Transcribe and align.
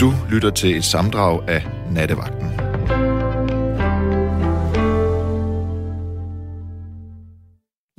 Du 0.00 0.12
lytter 0.30 0.50
til 0.50 0.76
et 0.76 0.84
samdrag 0.84 1.48
af 1.48 1.62
Nattevagten. 1.92 2.46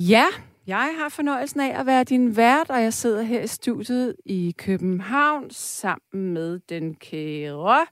Ja, 0.00 0.24
jeg 0.66 0.94
har 0.98 1.08
fornøjelsen 1.08 1.60
af 1.60 1.80
at 1.80 1.86
være 1.86 2.04
din 2.04 2.36
vært, 2.36 2.70
og 2.70 2.82
jeg 2.82 2.92
sidder 2.92 3.22
her 3.22 3.40
i 3.40 3.46
studiet 3.46 4.16
i 4.26 4.54
København 4.58 5.50
sammen 5.50 6.32
med 6.32 6.58
den 6.68 6.94
kære 6.94 7.86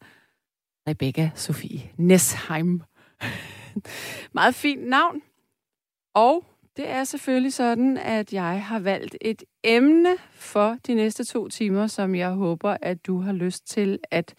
Rebecca 0.89 1.31
Sofie 1.35 1.91
Nesheim. 1.97 2.83
Meget 4.35 4.55
fint 4.55 4.89
navn. 4.89 5.23
Og 6.15 6.50
det 6.77 6.89
er 6.91 7.05
selvfølgelig 7.05 7.53
sådan, 7.53 7.97
at 7.97 8.33
jeg 8.33 8.65
har 8.65 8.79
valgt 8.79 9.17
et 9.21 9.43
emne 9.65 10.17
for 10.33 10.77
de 10.87 10.95
næste 10.95 11.25
to 11.25 11.49
timer, 11.49 11.87
som 11.87 12.15
jeg 12.15 12.31
håber, 12.31 12.77
at 12.83 13.07
du 13.07 13.21
har 13.21 13.33
lyst 13.33 13.67
til 13.69 13.99
at 14.11 14.35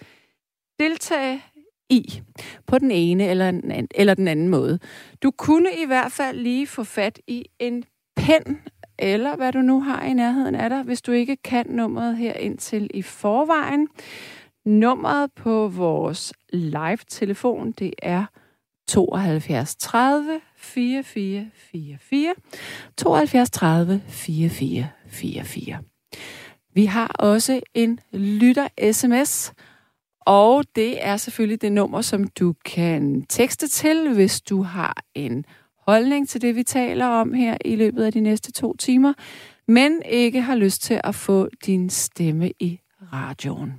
deltage 0.80 1.44
i 1.89 2.22
på 2.67 2.77
den 2.77 2.91
ene 2.91 3.27
eller 3.27 3.52
den 3.52 3.72
anden, 3.72 3.88
eller 3.95 4.13
den 4.13 4.27
anden 4.27 4.49
måde. 4.49 4.80
Du 5.23 5.31
kunne 5.31 5.70
i 5.84 5.86
hvert 5.86 6.12
fald 6.12 6.38
lige 6.38 6.67
få 6.67 6.84
fat 6.84 7.20
i 7.27 7.45
en 7.59 7.84
pen, 8.16 8.61
eller 9.00 9.36
hvad 9.36 9.52
du 9.52 9.59
nu 9.61 9.81
har 9.81 10.03
i 10.03 10.13
nærheden 10.13 10.55
af 10.55 10.70
dig, 10.70 10.84
hvis 10.84 11.02
du 11.02 11.11
ikke 11.11 11.36
kan 11.36 11.66
nummeret 11.70 12.17
her 12.17 12.34
ind 12.34 12.58
til 12.58 12.91
i 12.94 13.02
forvejen. 13.02 13.88
Nummeret 14.66 15.31
på 15.34 15.67
vores 15.67 16.34
live-telefon, 16.53 17.72
det 17.72 17.94
er 18.02 18.25
72 18.88 19.75
30 19.75 20.41
4444 20.61 22.33
72 22.97 23.49
30 23.49 24.02
4444. 24.07 25.79
Vi 26.73 26.85
har 26.85 27.07
også 27.07 27.61
en 27.73 27.99
lytter-sms, 28.13 29.53
og 30.25 30.63
det 30.75 31.05
er 31.05 31.17
selvfølgelig 31.17 31.61
det 31.61 31.71
nummer, 31.71 32.02
som 32.02 32.27
du 32.27 32.53
kan 32.66 33.25
tekste 33.30 33.67
til, 33.67 34.13
hvis 34.13 34.41
du 34.41 34.61
har 34.61 35.03
en 35.16 35.45
holdning 35.88 36.30
til 36.30 36.41
det, 36.41 36.55
vi 36.55 36.64
taler 36.64 37.05
om 37.05 37.33
her 37.33 37.58
i 37.66 37.75
løbet 37.75 38.03
af 38.03 38.11
de 38.11 38.19
næste 38.19 38.52
to 38.52 38.75
timer, 38.77 39.14
men 39.67 40.02
ikke 40.05 40.41
har 40.41 40.55
lyst 40.55 40.81
til 40.81 41.02
at 41.03 41.16
få 41.16 41.49
din 41.66 41.89
stemme 41.89 42.52
i 42.59 42.80
radioen. 43.14 43.73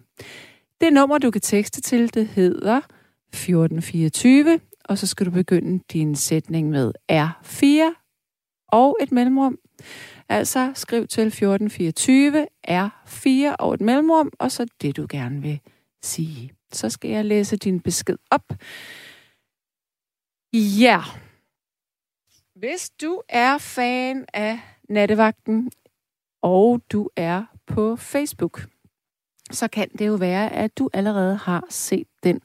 Det 0.81 0.93
nummer, 0.93 1.19
du 1.19 1.31
kan 1.31 1.41
tekste 1.41 1.81
til, 1.81 2.15
det 2.15 2.27
hedder 2.27 2.81
1424, 3.33 4.61
og 4.85 4.99
så 4.99 5.07
skal 5.07 5.27
du 5.27 5.31
begynde 5.31 5.85
din 5.93 6.15
sætning 6.15 6.71
med 6.71 6.93
R4 7.13 8.03
og 8.69 8.97
et 9.01 9.13
mellemrum. 9.13 9.59
Altså 10.29 10.73
skriv 10.75 11.07
til 11.07 11.27
1424 11.27 12.47
R4 12.69 13.57
og 13.59 13.75
et 13.75 13.81
mellemrum, 13.81 14.31
og 14.39 14.53
så 14.53 14.67
det, 14.81 14.97
du 14.97 15.07
gerne 15.11 15.43
vil 15.43 15.61
sige. 16.03 16.53
Så 16.73 16.91
skal 16.91 17.11
jeg 17.11 17.25
læse 17.25 17.57
din 17.57 17.81
besked 17.81 18.19
op. 18.31 18.53
Ja. 20.55 21.01
Hvis 22.55 22.91
du 22.91 23.23
er 23.29 23.59
fan 23.59 24.25
af 24.35 24.61
Nattevagten, 24.89 25.71
og 26.43 26.83
du 26.93 27.09
er 27.17 27.45
på 27.67 27.97
Facebook, 27.97 28.67
så 29.51 29.69
kan 29.69 29.89
det 29.99 30.07
jo 30.07 30.15
være, 30.15 30.53
at 30.53 30.79
du 30.79 30.91
allerede 30.93 31.37
har 31.37 31.67
set 31.71 32.09
den 32.23 32.41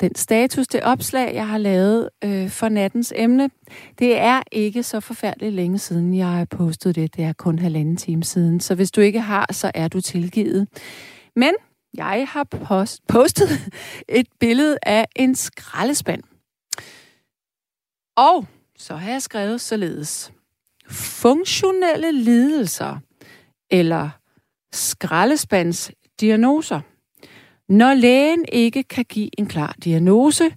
den 0.00 0.14
status, 0.14 0.66
det 0.66 0.82
opslag, 0.82 1.34
jeg 1.34 1.48
har 1.48 1.58
lavet 1.58 2.08
øh, 2.24 2.50
for 2.50 2.68
nattens 2.68 3.12
emne, 3.16 3.50
det 3.98 4.18
er 4.18 4.42
ikke 4.52 4.82
så 4.82 5.00
forfærdeligt 5.00 5.54
længe 5.54 5.78
siden, 5.78 6.14
jeg 6.14 6.26
har 6.26 6.44
postet 6.44 6.94
det. 6.94 7.16
Det 7.16 7.24
er 7.24 7.32
kun 7.32 7.58
halvanden 7.58 7.96
time 7.96 8.24
siden. 8.24 8.60
Så 8.60 8.74
hvis 8.74 8.90
du 8.90 9.00
ikke 9.00 9.20
har, 9.20 9.52
så 9.52 9.70
er 9.74 9.88
du 9.88 10.00
tilgivet. 10.00 10.68
Men 11.36 11.54
jeg 11.94 12.26
har 12.28 12.44
post, 12.44 13.06
postet 13.08 13.48
et 14.08 14.26
billede 14.40 14.78
af 14.82 15.06
en 15.16 15.34
skraldespand. 15.34 16.22
Og 18.16 18.46
så 18.78 18.96
har 18.96 19.10
jeg 19.10 19.22
skrevet 19.22 19.60
således. 19.60 20.32
Funktionelle 20.90 22.12
lidelser 22.12 22.98
eller 23.70 24.10
skraldespandsdiagnoser. 24.72 26.80
Når 27.70 27.94
lægen 27.94 28.44
ikke 28.52 28.82
kan 28.82 29.04
give 29.04 29.30
en 29.38 29.46
klar 29.46 29.74
diagnose, 29.84 30.54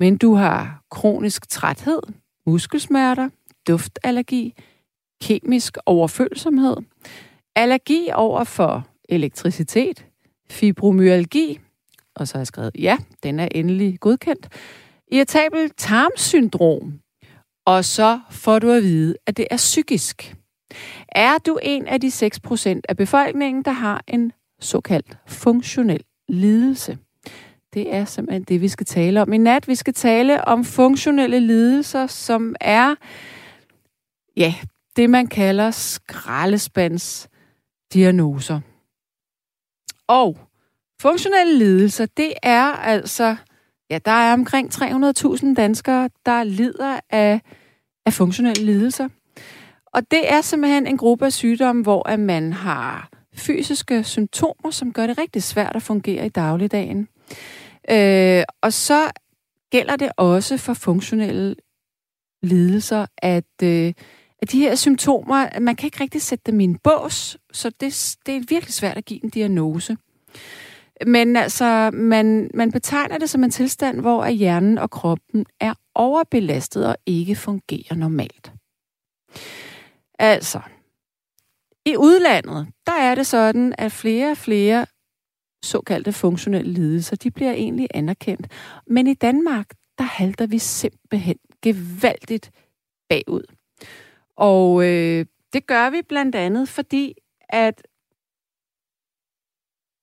men 0.00 0.16
du 0.16 0.34
har 0.34 0.82
kronisk 0.90 1.48
træthed, 1.48 2.00
muskelsmerter, 2.46 3.28
duftallergi, 3.68 4.54
kemisk 5.22 5.76
overfølsomhed, 5.86 6.76
allergi 7.56 8.08
over 8.14 8.44
for 8.44 8.86
elektricitet, 9.08 10.06
fibromyalgi, 10.50 11.60
og 12.14 12.28
så 12.28 12.34
har 12.34 12.40
jeg 12.40 12.46
skrevet, 12.46 12.72
ja, 12.78 12.96
den 13.22 13.40
er 13.40 13.48
endelig 13.54 14.00
godkendt, 14.00 14.48
irritabel 15.12 15.70
tarmsyndrom, 15.76 17.00
og 17.66 17.84
så 17.84 18.20
får 18.30 18.58
du 18.58 18.70
at 18.70 18.82
vide, 18.82 19.14
at 19.26 19.36
det 19.36 19.46
er 19.50 19.56
psykisk. 19.56 20.36
Er 21.08 21.38
du 21.38 21.58
en 21.62 21.86
af 21.86 22.00
de 22.00 22.08
6% 22.08 22.80
af 22.88 22.96
befolkningen, 22.96 23.64
der 23.64 23.72
har 23.72 24.04
en 24.08 24.32
såkaldt 24.60 25.18
funktionel 25.26 26.04
lidelse? 26.32 26.98
Det 27.74 27.94
er 27.94 28.04
simpelthen 28.04 28.42
det, 28.42 28.60
vi 28.60 28.68
skal 28.68 28.86
tale 28.86 29.22
om 29.22 29.32
i 29.32 29.38
nat. 29.38 29.68
Vi 29.68 29.74
skal 29.74 29.94
tale 29.94 30.44
om 30.44 30.64
funktionelle 30.64 31.40
lidelser, 31.40 32.06
som 32.06 32.54
er, 32.60 32.94
ja, 34.36 34.54
det 34.96 35.10
man 35.10 35.26
kalder 35.26 35.70
skraldespandsdiagnoser. 35.70 38.60
Og 40.08 40.38
funktionelle 41.02 41.58
lidelser, 41.58 42.06
det 42.06 42.32
er 42.42 42.64
altså, 42.64 43.36
ja, 43.90 43.98
der 44.04 44.10
er 44.10 44.32
omkring 44.32 44.74
300.000 44.74 45.54
danskere, 45.54 46.10
der 46.26 46.44
lider 46.44 47.00
af, 47.10 47.40
af 48.06 48.12
funktionelle 48.12 48.64
lidelser. 48.64 49.08
Og 49.86 50.10
det 50.10 50.32
er 50.32 50.40
simpelthen 50.40 50.86
en 50.86 50.96
gruppe 50.96 51.26
af 51.26 51.32
sygdomme, 51.32 51.82
hvor 51.82 52.08
at 52.08 52.20
man 52.20 52.52
har 52.52 53.09
fysiske 53.40 54.04
symptomer, 54.04 54.70
som 54.70 54.92
gør 54.92 55.06
det 55.06 55.18
rigtig 55.18 55.42
svært 55.42 55.76
at 55.76 55.82
fungere 55.82 56.26
i 56.26 56.28
dagligdagen. 56.28 57.08
Øh, 57.90 58.44
og 58.62 58.72
så 58.72 59.10
gælder 59.70 59.96
det 59.96 60.10
også 60.16 60.56
for 60.56 60.74
funktionelle 60.74 61.54
lidelser, 62.42 63.06
at, 63.18 63.62
øh, 63.62 63.92
at 64.42 64.52
de 64.52 64.58
her 64.58 64.74
symptomer, 64.74 65.60
man 65.60 65.76
kan 65.76 65.86
ikke 65.86 66.00
rigtig 66.00 66.22
sætte 66.22 66.52
dem 66.52 66.60
i 66.60 66.64
en 66.64 66.78
bås, 66.78 67.38
så 67.52 67.70
det, 67.70 68.16
det 68.26 68.36
er 68.36 68.40
virkelig 68.48 68.74
svært 68.74 68.96
at 68.96 69.04
give 69.04 69.24
en 69.24 69.30
diagnose. 69.30 69.96
Men 71.06 71.36
altså, 71.36 71.90
man, 71.92 72.50
man 72.54 72.72
betegner 72.72 73.18
det 73.18 73.30
som 73.30 73.44
en 73.44 73.50
tilstand, 73.50 74.00
hvor 74.00 74.28
hjernen 74.28 74.78
og 74.78 74.90
kroppen 74.90 75.46
er 75.60 75.74
overbelastet 75.94 76.86
og 76.86 76.96
ikke 77.06 77.34
fungerer 77.34 77.94
normalt. 77.94 78.52
Altså, 80.18 80.60
i 81.86 81.96
udlandet, 81.96 82.68
der 82.86 82.92
er 82.92 83.14
det 83.14 83.26
sådan, 83.26 83.74
at 83.78 83.92
flere 83.92 84.30
og 84.30 84.36
flere 84.36 84.86
såkaldte 85.64 86.12
funktionelle 86.12 86.72
lidelser, 86.72 87.16
de 87.16 87.30
bliver 87.30 87.52
egentlig 87.52 87.88
anerkendt. 87.94 88.46
Men 88.86 89.06
i 89.06 89.14
Danmark, 89.14 89.66
der 89.98 90.04
halter 90.04 90.46
vi 90.46 90.58
simpelthen 90.58 91.36
gevaldigt 91.62 92.50
bagud. 93.08 93.42
Og 94.36 94.84
øh, 94.84 95.26
det 95.52 95.66
gør 95.66 95.90
vi 95.90 96.02
blandt 96.08 96.34
andet, 96.34 96.68
fordi 96.68 97.14
at 97.48 97.82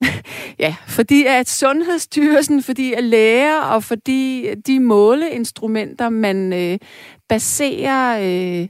ja, 0.60 0.76
fordi 0.88 1.26
at 1.26 1.50
Sundhedsstyrelsen, 1.50 2.64
fordi 2.64 2.94
at 2.94 3.04
læger 3.04 3.62
og 3.62 3.84
fordi 3.84 4.56
de 4.56 4.80
måleinstrumenter, 4.80 6.10
man 6.10 6.54
øh, 6.54 6.80
baserer 7.30 8.20
øh, 8.20 8.68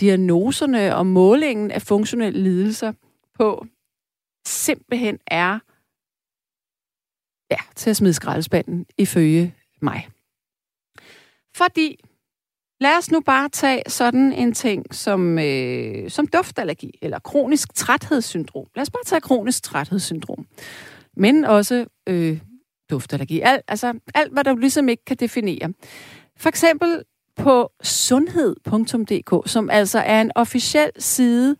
diagnoserne 0.00 0.96
og 0.96 1.06
målingen 1.06 1.70
af 1.70 1.82
funktionelle 1.82 2.42
lidelser 2.42 2.92
på, 3.34 3.66
simpelthen 4.46 5.18
er 5.26 5.58
ja, 7.50 7.58
til 7.76 7.90
at 7.90 7.96
smide 7.96 8.14
skraldespanden 8.14 8.86
ifølge 8.98 9.54
mig. 9.82 10.08
Fordi, 11.56 12.00
lad 12.80 12.98
os 12.98 13.10
nu 13.10 13.20
bare 13.20 13.48
tage 13.48 13.82
sådan 13.86 14.32
en 14.32 14.52
ting 14.52 14.94
som, 14.94 15.38
øh, 15.38 16.10
som 16.10 16.26
duftallergi, 16.26 16.98
eller 17.02 17.18
kronisk 17.18 17.74
træthedssyndrom. 17.74 18.66
Lad 18.74 18.82
os 18.82 18.90
bare 18.90 19.04
tage 19.04 19.20
kronisk 19.20 19.62
træthedssyndrom. 19.62 20.46
Men 21.16 21.44
også 21.44 21.86
øh, 22.08 22.40
duftallergi. 22.90 23.40
Alt, 23.40 23.62
altså 23.68 23.94
alt, 24.14 24.32
hvad 24.32 24.44
du 24.44 24.56
ligesom 24.56 24.88
ikke 24.88 25.04
kan 25.04 25.16
definere. 25.16 25.72
For 26.36 26.48
eksempel 26.48 27.04
på 27.36 27.72
sundhed.dk, 27.82 29.50
som 29.50 29.70
altså 29.70 29.98
er 29.98 30.20
en 30.20 30.32
officiel 30.34 30.90
side, 30.98 31.56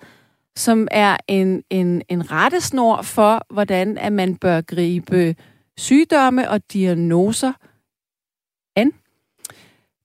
som 0.56 0.88
er 0.90 1.16
en, 1.28 1.64
en, 1.70 2.02
en 2.08 2.30
rettesnor 2.30 3.02
for, 3.02 3.46
hvordan 3.54 3.98
at 3.98 4.12
man 4.12 4.36
bør 4.36 4.60
gribe 4.60 5.36
sygdomme 5.78 6.50
og 6.50 6.72
diagnoser 6.72 7.52
an. 8.76 8.92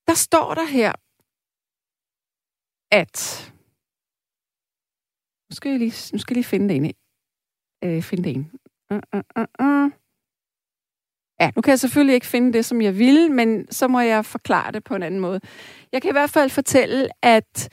Der 0.08 0.14
står 0.14 0.54
der 0.54 0.66
her, 0.66 0.94
at... 2.92 3.46
Nu 5.50 5.56
skal 5.56 5.70
jeg 5.70 5.80
lige, 5.80 6.14
nu 6.14 6.20
skal 6.20 6.34
jeg 6.34 6.38
lige 6.38 6.50
finde 6.50 6.70
det 6.70 6.76
inde. 6.76 6.94
øh, 7.84 8.02
finde 8.04 8.24
det 8.24 8.30
ind. 8.30 8.46
Uh, 8.92 8.98
uh, 9.14 9.22
uh, 9.40 9.46
uh. 9.68 9.92
Ja, 11.42 11.52
nu 11.56 11.62
kan 11.62 11.72
jeg 11.72 11.80
selvfølgelig 11.80 12.14
ikke 12.16 12.28
finde 12.28 12.54
det, 12.54 12.66
som 12.66 12.82
jeg 12.82 12.98
ville, 12.98 13.30
men 13.30 13.72
så 13.72 13.88
må 13.88 14.00
jeg 14.00 14.26
forklare 14.26 14.72
det 14.72 14.84
på 14.84 14.96
en 14.96 15.04
anden 15.04 15.20
måde. 15.20 15.40
Jeg 15.92 16.02
kan 16.02 16.12
i 16.12 16.12
hvert 16.12 16.30
fald 16.30 16.50
fortælle, 16.50 17.10
at 17.22 17.70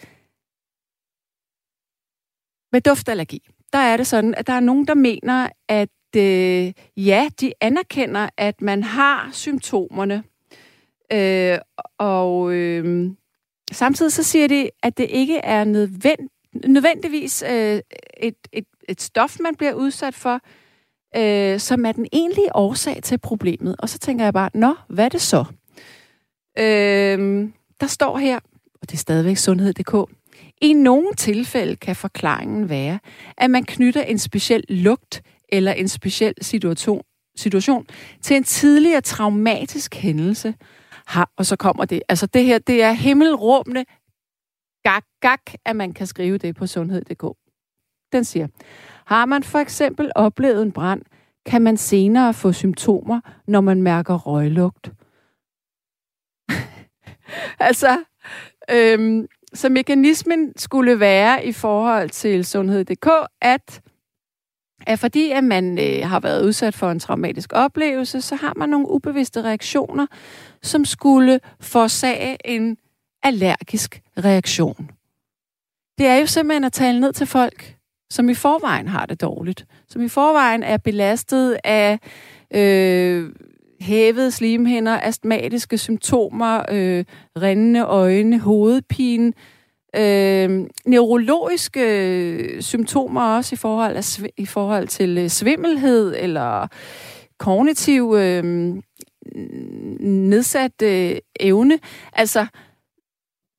med 2.72 2.80
duftallergi, 2.80 3.48
der 3.72 3.78
er 3.78 3.96
det 3.96 4.06
sådan, 4.06 4.34
at 4.34 4.46
der 4.46 4.52
er 4.52 4.60
nogen, 4.60 4.86
der 4.86 4.94
mener, 4.94 5.48
at 5.68 5.88
øh, 6.16 6.72
ja, 6.96 7.28
de 7.40 7.52
anerkender, 7.60 8.28
at 8.36 8.62
man 8.62 8.82
har 8.82 9.30
symptomerne. 9.32 10.24
Øh, 11.12 11.58
og 11.98 12.52
øh, 12.52 13.10
samtidig 13.72 14.12
så 14.12 14.22
siger 14.22 14.48
de, 14.48 14.70
at 14.82 14.98
det 14.98 15.06
ikke 15.10 15.38
er 15.38 15.64
nødvend, 15.64 16.28
nødvendigvis 16.64 17.42
øh, 17.42 17.80
et, 18.16 18.36
et, 18.52 18.66
et 18.88 19.00
stof, 19.00 19.40
man 19.40 19.54
bliver 19.54 19.74
udsat 19.74 20.14
for, 20.14 20.40
øh, 21.16 21.60
som 21.60 21.84
er 21.84 21.92
den 21.92 22.06
egentlige 22.12 22.56
årsag 22.56 23.02
til 23.02 23.18
problemet. 23.18 23.76
Og 23.78 23.88
så 23.88 23.98
tænker 23.98 24.24
jeg 24.24 24.32
bare, 24.32 24.50
nå, 24.54 24.74
hvad 24.88 25.04
er 25.04 25.08
det 25.08 25.20
så? 25.20 25.44
Øh, 26.58 27.48
der 27.80 27.86
står 27.86 28.18
her, 28.18 28.36
og 28.82 28.90
det 28.90 28.92
er 28.92 28.98
stadigvæk 28.98 29.36
sundhed.dk, 29.36 30.10
i 30.62 30.72
nogle 30.72 31.14
tilfælde 31.14 31.76
kan 31.76 31.96
forklaringen 31.96 32.68
være, 32.68 32.98
at 33.38 33.50
man 33.50 33.64
knytter 33.64 34.02
en 34.02 34.18
speciel 34.18 34.64
lugt 34.68 35.22
eller 35.48 35.72
en 35.72 35.88
speciel 35.88 36.34
situation, 36.40 37.02
situation 37.36 37.86
til 38.22 38.36
en 38.36 38.44
tidligere 38.44 39.00
traumatisk 39.00 39.94
hændelse. 39.94 40.54
Ha, 41.06 41.24
og 41.36 41.46
så 41.46 41.56
kommer 41.56 41.84
det. 41.84 42.02
Altså 42.08 42.26
det 42.26 42.44
her, 42.44 42.58
det 42.58 42.82
er 42.82 42.92
himmelråbende 42.92 43.84
gak, 44.84 45.04
gak, 45.20 45.40
at 45.64 45.76
man 45.76 45.92
kan 45.92 46.06
skrive 46.06 46.38
det 46.38 46.56
på 46.56 46.66
sundhed.dk. 46.66 47.24
Den 48.12 48.24
siger, 48.24 48.46
har 49.06 49.26
man 49.26 49.43
for 49.43 49.58
eksempel 49.58 50.11
oplevet 50.14 50.62
en 50.62 50.73
brand, 50.73 51.03
kan 51.47 51.62
man 51.62 51.76
senere 51.76 52.35
få 52.35 52.53
symptomer, 52.53 53.20
når 53.47 53.61
man 53.61 53.82
mærker 53.82 54.14
røglugt. 54.14 54.93
altså, 57.69 58.05
øhm, 58.70 59.26
så 59.55 59.69
mekanismen 59.69 60.53
skulle 60.56 61.00
være 61.00 61.47
i 61.47 61.53
forhold 61.53 62.11
til 62.11 62.44
sundhed.dk, 62.44 63.08
at, 63.41 63.81
at 64.87 64.99
fordi 64.99 65.31
at 65.31 65.44
man 65.44 65.79
øh, 65.79 66.09
har 66.09 66.20
været 66.20 66.44
udsat 66.44 66.75
for 66.75 66.91
en 66.91 66.99
traumatisk 66.99 67.52
oplevelse, 67.52 68.20
så 68.20 68.35
har 68.35 68.52
man 68.56 68.69
nogle 68.69 68.91
ubevidste 68.91 69.43
reaktioner, 69.43 70.06
som 70.62 70.85
skulle 70.85 71.41
forårsage 71.61 72.37
en 72.44 72.76
allergisk 73.23 74.02
reaktion. 74.19 74.91
Det 75.99 76.06
er 76.06 76.17
jo 76.17 76.26
simpelthen 76.26 76.64
at 76.64 76.73
tale 76.73 77.00
ned 77.00 77.12
til 77.12 77.26
folk, 77.26 77.75
som 78.11 78.29
i 78.29 78.35
forvejen 78.35 78.88
har 78.88 79.06
det 79.06 79.20
dårligt, 79.20 79.67
som 79.88 80.03
i 80.03 80.08
forvejen 80.08 80.62
er 80.62 80.76
belastet 80.76 81.58
af 81.64 81.99
øh, 82.55 83.32
hævede 83.81 84.31
slimhinder, 84.31 85.00
astmatiske 85.03 85.79
symptomer, 85.79 86.62
øh, 86.70 87.05
rindende 87.43 87.81
øjne, 87.81 88.38
hovedpine, 88.38 89.32
øh, 89.97 90.67
neurologiske 90.87 92.56
symptomer 92.61 93.23
også 93.23 93.55
i 93.55 93.56
forhold, 93.56 93.97
af, 93.97 94.19
i 94.37 94.47
forhold 94.47 94.88
til 94.88 95.19
øh, 95.19 95.29
svimmelhed 95.29 96.14
eller 96.19 96.67
kognitiv 97.38 98.14
øh, 98.19 98.44
nedsat 100.00 100.82
øh, 100.82 101.17
evne. 101.41 101.79
Altså, 102.12 102.47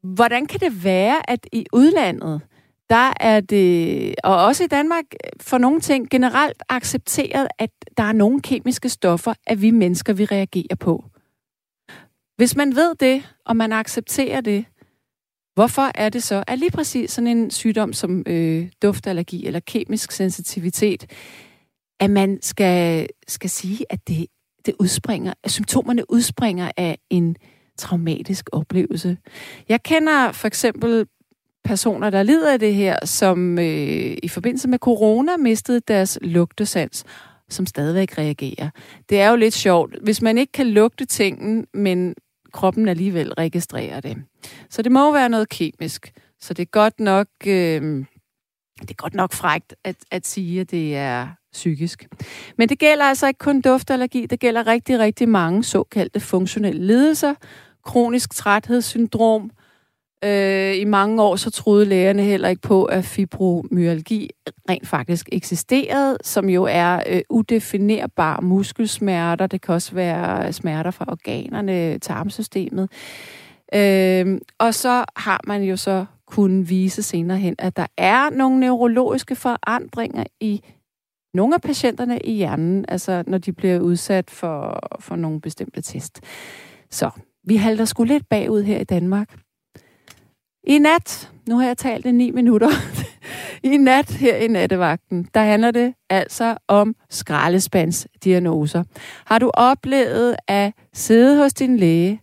hvordan 0.03 0.45
kan 0.45 0.59
det 0.59 0.83
være, 0.83 1.29
at 1.29 1.47
i 1.51 1.65
udlandet, 1.73 2.41
der 2.89 3.13
er 3.19 3.39
det, 3.39 4.15
og 4.23 4.45
også 4.45 4.63
i 4.63 4.67
Danmark, 4.67 5.05
for 5.41 5.57
nogle 5.57 5.79
ting 5.81 6.09
generelt 6.09 6.63
accepteret, 6.69 7.47
at 7.59 7.69
der 7.97 8.03
er 8.03 8.11
nogle 8.11 8.41
kemiske 8.41 8.89
stoffer, 8.89 9.33
at 9.47 9.61
vi 9.61 9.71
mennesker, 9.71 10.13
vi 10.13 10.25
reagerer 10.25 10.75
på. 10.79 11.03
Hvis 12.37 12.55
man 12.55 12.75
ved 12.75 12.95
det, 12.95 13.35
og 13.45 13.55
man 13.55 13.71
accepterer 13.71 14.41
det, 14.41 14.65
hvorfor 15.53 15.91
er 15.95 16.09
det 16.09 16.23
så, 16.23 16.43
at 16.47 16.59
lige 16.59 16.71
præcis 16.71 17.11
sådan 17.11 17.27
en 17.27 17.51
sygdom 17.51 17.93
som 17.93 18.23
øh, 18.27 18.69
duftallergi 18.81 19.45
eller 19.45 19.59
kemisk 19.59 20.11
sensitivitet, 20.11 21.05
at 21.99 22.09
man 22.09 22.41
skal, 22.41 23.07
skal 23.27 23.49
sige, 23.49 23.85
at 23.89 24.07
det, 24.07 24.27
det 24.65 24.73
udspringer, 24.79 25.33
at 25.43 25.51
symptomerne 25.51 26.11
udspringer 26.11 26.71
af 26.77 26.97
en 27.09 27.35
traumatisk 27.77 28.49
oplevelse. 28.51 29.17
Jeg 29.69 29.83
kender 29.83 30.31
for 30.31 30.47
eksempel 30.47 31.05
personer, 31.67 32.09
der 32.09 32.23
lider 32.23 32.53
af 32.53 32.59
det 32.59 32.73
her, 32.73 33.05
som 33.05 33.59
øh, 33.59 34.17
i 34.23 34.27
forbindelse 34.29 34.67
med 34.67 34.79
corona 34.79 35.37
mistede 35.37 35.81
deres 35.87 36.19
lugtesans, 36.21 37.03
som 37.49 37.65
stadigvæk 37.65 38.17
reagerer. 38.17 38.69
Det 39.09 39.19
er 39.21 39.29
jo 39.29 39.35
lidt 39.35 39.53
sjovt, 39.53 39.95
hvis 40.03 40.21
man 40.21 40.37
ikke 40.37 40.51
kan 40.51 40.67
lugte 40.67 41.05
tingen, 41.05 41.65
men 41.73 42.15
kroppen 42.53 42.87
alligevel 42.87 43.33
registrerer 43.33 43.99
det. 43.99 44.17
Så 44.69 44.81
det 44.81 44.91
må 44.91 45.11
være 45.11 45.29
noget 45.29 45.49
kemisk. 45.49 46.13
Så 46.41 46.53
det 46.53 46.61
er 46.61 46.71
godt 46.71 46.99
nok, 46.99 47.27
øh, 47.45 48.05
det 48.81 48.89
er 48.89 48.95
godt 48.95 49.13
nok 49.13 49.33
frægt 49.33 49.75
at, 49.83 49.95
at 50.11 50.27
sige, 50.27 50.61
at 50.61 50.71
det 50.71 50.95
er 50.95 51.27
psykisk. 51.53 52.07
Men 52.57 52.69
det 52.69 52.79
gælder 52.79 53.05
altså 53.05 53.27
ikke 53.27 53.37
kun 53.37 53.61
duftallergi, 53.61 54.25
det 54.25 54.39
gælder 54.39 54.67
rigtig, 54.67 54.99
rigtig 54.99 55.29
mange 55.29 55.63
såkaldte 55.63 56.19
funktionelle 56.19 56.85
lidelser, 56.85 57.33
kronisk 57.83 58.35
træthedssyndrom, 58.35 59.51
Øh, 60.23 60.77
I 60.77 60.85
mange 60.85 61.23
år 61.23 61.35
så 61.35 61.51
troede 61.51 61.85
lægerne 61.85 62.23
heller 62.23 62.49
ikke 62.49 62.61
på, 62.61 62.85
at 62.85 63.05
fibromyalgi 63.05 64.29
rent 64.69 64.87
faktisk 64.87 65.29
eksisterede, 65.31 66.17
som 66.23 66.49
jo 66.49 66.67
er 66.69 67.03
øh, 67.07 67.21
udefinerbare 67.29 68.41
muskelsmerter. 68.41 69.47
Det 69.47 69.61
kan 69.61 69.75
også 69.75 69.95
være 69.95 70.47
øh, 70.47 70.53
smerter 70.53 70.91
fra 70.91 71.05
organerne, 71.07 71.99
tarmsystemet. 71.99 72.89
Øh, 73.73 74.41
og 74.59 74.73
så 74.73 75.05
har 75.15 75.41
man 75.47 75.63
jo 75.63 75.77
så 75.77 76.05
kunnet 76.27 76.69
vise 76.69 77.03
senere 77.03 77.37
hen, 77.37 77.55
at 77.59 77.77
der 77.77 77.87
er 77.97 78.29
nogle 78.29 78.59
neurologiske 78.59 79.35
forandringer 79.35 80.23
i 80.39 80.61
nogle 81.33 81.55
af 81.55 81.61
patienterne 81.61 82.19
i 82.19 82.33
hjernen, 82.33 82.85
altså 82.87 83.23
når 83.27 83.37
de 83.37 83.53
bliver 83.53 83.79
udsat 83.79 84.29
for, 84.29 84.79
for 84.99 85.15
nogle 85.15 85.41
bestemte 85.41 85.81
test. 85.81 86.21
Så 86.91 87.09
vi 87.43 87.55
halter 87.55 87.85
sgu 87.85 88.03
lidt 88.03 88.29
bagud 88.29 88.63
her 88.63 88.79
i 88.79 88.83
Danmark. 88.83 89.35
I 90.69 90.79
nat, 90.79 91.31
nu 91.47 91.57
har 91.57 91.67
jeg 91.67 91.77
talt 91.77 92.05
i 92.05 92.11
ni 92.11 92.31
minutter, 92.31 92.69
i 93.73 93.77
nat 93.77 94.11
her 94.11 94.35
i 94.35 94.47
nattevagten, 94.47 95.27
der 95.33 95.41
handler 95.41 95.71
det 95.71 95.93
altså 96.09 96.57
om 96.67 96.95
skraldespandsdiagnoser. 97.09 98.83
Har 99.25 99.39
du 99.39 99.51
oplevet 99.53 100.35
at 100.47 100.73
sidde 100.93 101.37
hos 101.37 101.53
din 101.53 101.77
læge 101.77 102.21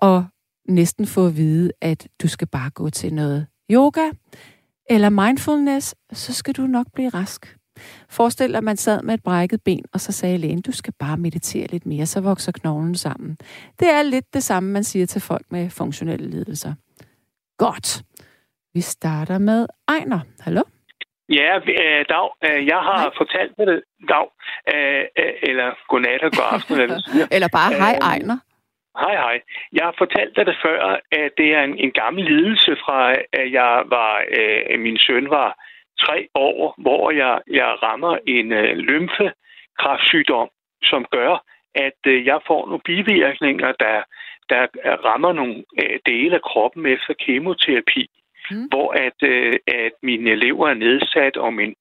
og 0.00 0.24
næsten 0.68 1.06
få 1.06 1.26
at 1.26 1.36
vide, 1.36 1.72
at 1.80 2.08
du 2.22 2.28
skal 2.28 2.48
bare 2.48 2.70
gå 2.70 2.90
til 2.90 3.14
noget 3.14 3.46
yoga 3.70 4.10
eller 4.90 5.10
mindfulness, 5.10 5.94
så 6.12 6.32
skal 6.32 6.54
du 6.54 6.66
nok 6.66 6.86
blive 6.94 7.08
rask. 7.08 7.56
Forestil 8.08 8.48
dig, 8.48 8.56
at 8.56 8.64
man 8.64 8.76
sad 8.76 9.02
med 9.02 9.14
et 9.14 9.22
brækket 9.22 9.62
ben, 9.62 9.84
og 9.92 10.00
så 10.00 10.12
sagde 10.12 10.38
lægen, 10.38 10.60
du 10.60 10.72
skal 10.72 10.92
bare 10.98 11.16
meditere 11.16 11.66
lidt 11.66 11.86
mere, 11.86 12.06
så 12.06 12.20
vokser 12.20 12.52
knoglen 12.52 12.94
sammen. 12.94 13.36
Det 13.80 13.90
er 13.90 14.02
lidt 14.02 14.34
det 14.34 14.42
samme, 14.42 14.70
man 14.70 14.84
siger 14.84 15.06
til 15.06 15.20
folk 15.20 15.46
med 15.50 15.70
funktionelle 15.70 16.30
lidelser. 16.30 16.74
Godt. 17.68 18.02
Vi 18.74 18.80
starter 18.80 19.38
med 19.38 19.66
Ejner. 19.88 20.20
Hallo? 20.44 20.62
Ja, 21.38 21.50
øh, 21.56 22.04
Dag. 22.12 22.28
Øh, 22.46 22.66
jeg 22.72 22.80
har 22.88 22.98
hej. 23.00 23.10
fortalt 23.20 23.52
det, 23.58 23.82
Dag. 24.12 24.26
Øh, 24.74 25.04
eller 25.48 25.68
godnat 25.88 26.22
og 26.26 26.30
god 26.36 26.48
aften. 26.56 26.80
eller, 26.84 26.98
eller 27.34 27.48
bare 27.58 27.70
hej, 27.82 27.94
Ejner. 28.12 28.38
Hej, 29.02 29.14
hej. 29.24 29.36
Jeg 29.72 29.84
har 29.84 29.94
fortalt 29.98 30.36
dig 30.36 30.46
det 30.46 30.56
før, 30.64 30.78
at 31.12 31.30
det 31.38 31.48
er 31.56 31.62
en, 31.62 31.78
en 31.84 31.92
gammel 32.02 32.24
lidelse 32.24 32.72
fra, 32.84 32.98
at 33.40 33.52
jeg 33.58 33.72
var, 33.96 34.12
øh, 34.38 34.80
min 34.80 34.98
søn 34.98 35.30
var 35.30 35.50
tre 36.04 36.28
år, 36.34 36.74
hvor 36.84 37.10
jeg, 37.10 37.34
jeg 37.60 37.70
rammer 37.82 38.14
en 38.26 38.52
øh, 38.52 38.76
lymfekræftsygdom, 38.88 40.48
som 40.82 41.02
gør, 41.16 41.32
at 41.74 42.00
øh, 42.06 42.26
jeg 42.26 42.38
får 42.46 42.66
nogle 42.66 42.86
bivirkninger, 42.90 43.72
der 43.84 43.98
der 44.48 44.66
rammer 45.08 45.32
nogle 45.32 45.64
øh, 45.82 45.98
dele 46.06 46.34
af 46.34 46.42
kroppen 46.42 46.86
efter 46.86 47.14
kemoterapi, 47.14 48.06
mm. 48.50 48.64
hvor 48.70 48.92
at, 48.92 49.18
øh, 49.22 49.54
at 49.66 49.92
mine 50.02 50.34
lever 50.34 50.68
er 50.68 50.74
nedsat, 50.74 51.36
og 51.36 51.54
min, 51.54 51.74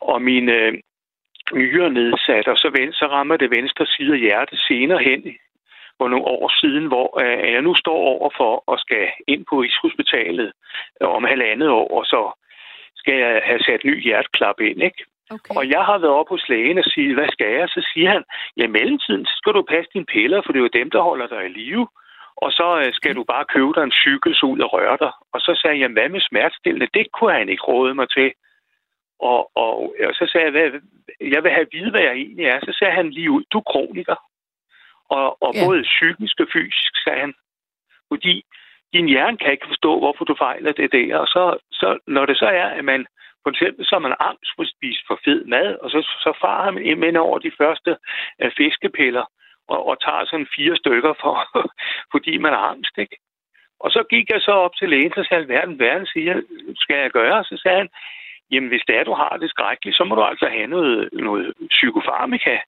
og 0.00 0.22
mine 0.22 0.52
øh, 0.52 0.72
nyere 1.52 1.86
er 1.86 1.90
nedsat, 1.90 2.48
og 2.48 2.58
så, 2.58 2.70
ven, 2.78 2.92
så 2.92 3.06
rammer 3.06 3.36
det 3.36 3.50
venstre 3.50 3.86
side 3.86 4.12
af 4.12 4.20
hjertet 4.20 4.58
senere 4.68 5.02
hen 5.02 5.22
for 5.98 6.08
nogle 6.08 6.24
år 6.24 6.60
siden, 6.60 6.86
hvor 6.86 7.08
øh, 7.22 7.52
jeg 7.52 7.62
nu 7.62 7.74
står 7.74 7.98
over 8.14 8.30
for 8.36 8.72
at 8.72 8.80
skal 8.80 9.08
ind 9.28 9.44
på 9.48 9.54
Rigshospitalet 9.62 10.52
om 11.00 11.24
halvandet 11.24 11.68
år, 11.68 11.88
og 11.98 12.04
så 12.04 12.22
skal 12.96 13.14
jeg 13.14 13.42
have 13.44 13.60
sat 13.60 13.84
ny 13.84 14.02
hjerteklap 14.02 14.60
ind, 14.60 14.82
ikke? 14.82 15.04
Okay. 15.34 15.54
Og 15.58 15.64
jeg 15.74 15.82
har 15.88 15.98
været 15.98 16.18
op 16.20 16.28
hos 16.28 16.48
lægen 16.48 16.78
og 16.78 16.84
sige, 16.84 17.14
hvad 17.14 17.28
skal 17.32 17.50
jeg? 17.58 17.68
Så 17.68 17.80
siger 17.92 18.08
han, 18.10 18.24
ja, 18.56 18.64
i 18.64 18.74
mellemtiden 18.78 19.26
skal 19.26 19.52
du 19.52 19.62
passe 19.62 19.90
dine 19.94 20.04
piller, 20.14 20.42
for 20.42 20.52
det 20.52 20.58
er 20.58 20.66
jo 20.68 20.78
dem, 20.80 20.90
der 20.90 21.02
holder 21.02 21.26
dig 21.26 21.44
i 21.46 21.48
live 21.48 21.86
og 22.36 22.50
så 22.52 22.68
øh, 22.82 22.92
skal 22.98 23.14
du 23.16 23.24
bare 23.24 23.44
købe 23.54 23.72
dig 23.76 23.82
en 23.84 23.98
cykel 24.02 24.34
ud 24.50 24.58
og 24.66 24.72
røre 24.72 24.96
dig. 25.04 25.12
Og 25.34 25.40
så 25.40 25.52
sagde 25.62 25.80
jeg, 25.80 25.88
hvad 25.88 26.08
med 26.08 26.20
smertestillende? 26.20 26.88
Det 26.94 27.06
kunne 27.12 27.32
han 27.38 27.48
ikke 27.48 27.62
råde 27.62 27.94
mig 27.94 28.08
til. 28.10 28.32
Og, 29.20 29.50
og, 29.54 29.94
og 30.08 30.12
så 30.18 30.24
sagde 30.32 30.44
jeg, 30.46 30.52
hvad, 30.52 30.80
jeg 31.34 31.42
vil 31.42 31.50
have 31.50 31.66
at 31.66 31.72
vide, 31.72 31.90
hvad 31.90 32.00
jeg 32.00 32.12
egentlig 32.12 32.46
er. 32.46 32.58
Så 32.60 32.72
sagde 32.78 32.94
han 32.94 33.10
lige 33.10 33.30
ud, 33.30 33.44
du 33.52 33.58
er 33.58 33.70
kroniker. 33.72 34.18
Og, 35.08 35.42
og 35.42 35.50
Ja. 35.54 35.64
både 35.66 35.82
psykisk 35.82 36.40
og 36.40 36.46
fysisk, 36.52 36.92
sagde 37.04 37.20
han. 37.20 37.34
Fordi 38.08 38.44
din 38.92 39.06
hjerne 39.08 39.38
kan 39.38 39.52
ikke 39.52 39.66
forstå, 39.72 39.98
hvorfor 39.98 40.24
du 40.24 40.34
fejler 40.38 40.72
det 40.72 40.92
der. 40.92 41.16
Og 41.16 41.26
så, 41.26 41.58
så 41.72 41.98
når 42.06 42.26
det 42.26 42.36
så 42.38 42.46
er, 42.46 42.66
at 42.78 42.84
man 42.84 43.06
for 43.42 43.50
eksempel 43.50 43.86
så 43.86 43.94
er 43.94 44.06
man 44.06 44.20
angst 44.20 44.50
for 44.54 44.62
at 44.62 44.72
spise 44.76 45.02
for 45.06 45.18
fed 45.24 45.44
mad, 45.44 45.76
og 45.82 45.90
så, 45.90 46.00
så 46.24 46.30
farer 46.40 46.64
han 46.64 46.78
ind 47.06 47.16
over 47.16 47.38
de 47.38 47.52
første 47.60 47.96
øh, 48.42 48.52
fiskepiller 48.56 49.24
og, 49.68 49.80
og 49.88 49.94
tager 50.04 50.24
sådan 50.24 50.52
fire 50.56 50.76
stykker, 50.76 51.12
for, 51.22 51.34
fordi 52.12 52.32
man 52.38 52.52
har 52.52 52.66
angst, 52.74 52.98
ikke? 52.98 53.16
Og 53.80 53.90
så 53.90 54.02
gik 54.10 54.26
jeg 54.30 54.40
så 54.40 54.52
op 54.66 54.74
til 54.76 54.88
lægen, 54.88 55.12
så 55.14 55.24
sagde 55.28 55.40
han, 55.42 55.48
verden, 55.48 55.78
verden 55.78 56.06
siger, 56.06 56.34
skal 56.76 56.96
jeg 56.96 57.10
gøre? 57.10 57.44
Så 57.44 57.56
sagde 57.62 57.78
han, 57.78 57.88
jamen 58.50 58.68
hvis 58.68 58.84
det 58.88 58.96
er, 58.96 59.04
du 59.04 59.14
har 59.14 59.36
det 59.40 59.50
skrækkeligt, 59.50 59.96
så 59.96 60.04
må 60.04 60.14
du 60.14 60.22
altså 60.22 60.46
have 60.48 60.66
noget, 60.66 61.08
noget 61.12 61.54
psykofarmika, 61.70 62.58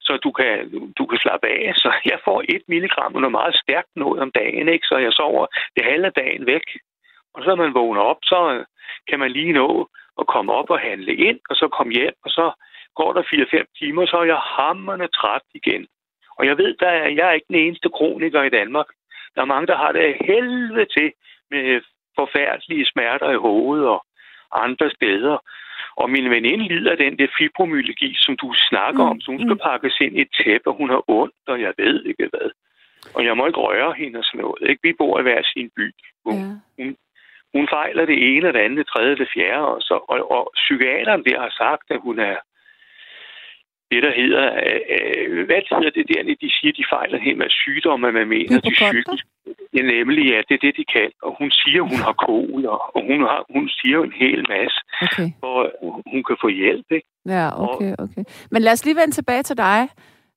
så 0.00 0.16
du 0.16 0.30
kan, 0.32 0.52
du 0.98 1.06
kan 1.06 1.18
slappe 1.18 1.46
af. 1.48 1.72
Så 1.76 1.92
jeg 2.04 2.18
får 2.24 2.42
et 2.48 2.64
milligram 2.68 3.14
og 3.14 3.20
noget 3.20 3.38
meget 3.40 3.54
stærkt 3.62 3.90
noget 3.96 4.22
om 4.22 4.30
dagen, 4.30 4.68
ikke? 4.68 4.86
så 4.86 4.96
jeg 4.96 5.12
sover 5.12 5.46
det 5.76 5.84
halve 5.84 6.06
af 6.06 6.12
dagen 6.12 6.46
væk. 6.46 6.66
Og 7.34 7.42
så 7.42 7.48
når 7.48 7.64
man 7.64 7.74
vågner 7.74 8.00
op, 8.00 8.20
så 8.22 8.38
øh, 8.54 8.64
kan 9.08 9.18
man 9.18 9.30
lige 9.30 9.52
nå 9.52 9.88
at 10.20 10.26
komme 10.26 10.52
op 10.52 10.70
og 10.70 10.80
handle 10.80 11.14
ind, 11.14 11.40
og 11.50 11.56
så 11.56 11.68
komme 11.68 11.92
hjem, 11.92 12.16
og 12.24 12.30
så 12.30 12.52
går 12.94 13.12
der 13.12 13.22
4-5 13.22 13.78
timer, 13.78 14.06
så 14.06 14.16
er 14.16 14.24
jeg 14.24 14.36
hammerne 14.36 15.08
træt 15.08 15.46
igen. 15.54 15.86
Og 16.38 16.46
jeg 16.46 16.58
ved, 16.58 16.74
at 16.82 17.16
jeg 17.16 17.28
er 17.28 17.32
ikke 17.32 17.52
den 17.52 17.62
eneste 17.66 17.88
kroniker 17.88 18.42
i 18.42 18.54
Danmark. 18.58 18.86
Der 19.34 19.40
er 19.40 19.52
mange, 19.54 19.66
der 19.66 19.76
har 19.76 19.92
det 19.92 20.16
helvede 20.20 20.86
til 20.96 21.12
med 21.50 21.80
forfærdelige 22.18 22.86
smerter 22.86 23.30
i 23.30 23.42
hovedet 23.46 23.86
og 23.86 24.00
andre 24.52 24.90
steder. 24.90 25.36
Og 25.96 26.10
min 26.10 26.30
veninde 26.30 26.68
lider 26.68 26.90
af 26.90 26.96
den 26.96 27.18
der 27.18 27.26
fibromyalgi, 27.38 28.14
som 28.16 28.36
du 28.36 28.52
snakker 28.68 29.04
Mm, 29.04 29.10
om, 29.10 29.20
så 29.20 29.30
hun 29.30 29.40
skal 29.40 29.58
pakkes 29.70 30.00
ind 30.00 30.18
i 30.18 30.20
et 30.20 30.32
tæppe, 30.38 30.70
og 30.70 30.76
hun 30.76 30.90
har 30.90 31.02
ondt, 31.10 31.34
og 31.46 31.60
jeg 31.60 31.72
ved 31.78 32.04
ikke 32.04 32.28
hvad. 32.32 32.50
Og 33.14 33.24
jeg 33.24 33.36
må 33.36 33.46
ikke 33.46 33.60
røre 33.60 33.92
hende 33.92 34.18
og 34.18 34.24
sådan 34.24 34.40
noget. 34.40 34.70
Ikke? 34.70 34.80
Vi 34.82 34.92
bor 34.98 35.18
i 35.18 35.22
hver 35.22 35.42
sin 35.42 35.70
by. 35.76 35.86
Ja. 36.26 36.32
Hun 36.78 36.96
fejler 37.76 38.04
det 38.06 38.18
ene, 38.30 38.52
det 38.52 38.62
andet, 38.64 38.78
det 38.78 38.86
tredje, 38.86 39.16
det 39.16 39.28
fjerde. 39.34 39.66
Og, 39.72 39.78
så, 39.80 39.94
og, 40.12 40.18
og 40.36 40.42
psykiateren 40.54 41.24
der 41.24 41.40
har 41.44 41.52
sagt, 41.62 41.86
at 41.94 42.00
hun 42.06 42.18
er 42.18 42.36
det, 43.90 44.02
der 44.06 44.12
hedder... 44.20 44.44
Øh, 44.66 45.46
hvad 45.46 45.62
hedder 45.70 45.90
det 45.98 46.06
der, 46.12 46.22
de 46.42 46.50
siger, 46.56 46.72
de 46.80 46.84
fejler 46.94 47.18
helt 47.26 47.38
med 47.38 47.50
sygdomme, 47.50 48.12
man 48.12 48.28
mener, 48.28 48.60
de 48.60 48.70
psykiske. 48.70 49.26
Ja, 49.76 49.82
nemlig, 49.82 50.24
ja, 50.32 50.38
det 50.48 50.54
er 50.54 50.62
det, 50.66 50.74
de 50.76 50.84
kan. 50.96 51.10
Og 51.22 51.36
hun 51.38 51.50
siger, 51.50 51.82
hun 51.82 52.00
har 52.06 52.12
kol, 52.26 52.66
og, 52.66 52.80
og 52.96 53.02
hun, 53.10 53.20
har, 53.28 53.40
hun 53.54 53.68
siger 53.68 53.98
en 54.02 54.14
hel 54.22 54.40
masse, 54.48 54.78
Okay. 55.06 55.28
hvor 55.38 55.58
hun 56.12 56.22
kan 56.28 56.36
få 56.40 56.48
hjælp, 56.48 56.86
ikke? 56.90 57.08
Ja, 57.26 57.46
okay, 57.66 57.92
okay. 57.98 58.24
Men 58.50 58.62
lad 58.62 58.72
os 58.72 58.84
lige 58.84 58.96
vende 58.96 59.14
tilbage 59.14 59.42
til 59.42 59.56
dig. 59.56 59.88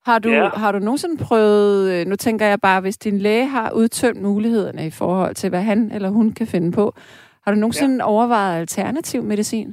Har 0.07 0.19
du, 0.19 0.29
Ja. 0.29 0.49
har 0.63 0.71
du 0.71 0.79
nogensinde 0.79 1.17
prøvet, 1.27 1.75
øh, 1.93 2.05
nu 2.09 2.15
tænker 2.15 2.45
jeg 2.45 2.59
bare, 2.61 2.81
hvis 2.81 2.97
din 2.97 3.17
læge 3.19 3.45
har 3.47 3.71
udtømt 3.71 4.21
mulighederne 4.21 4.85
i 4.87 4.93
forhold 4.99 5.35
til, 5.35 5.49
hvad 5.49 5.61
han 5.61 5.91
eller 5.95 6.09
hun 6.09 6.33
kan 6.33 6.47
finde 6.47 6.71
på, 6.71 6.85
har 7.43 7.51
du 7.51 7.57
nogensinde 7.59 7.95
ja. 7.99 8.09
overvejet 8.13 8.59
alternativ 8.59 9.21
medicin? 9.23 9.69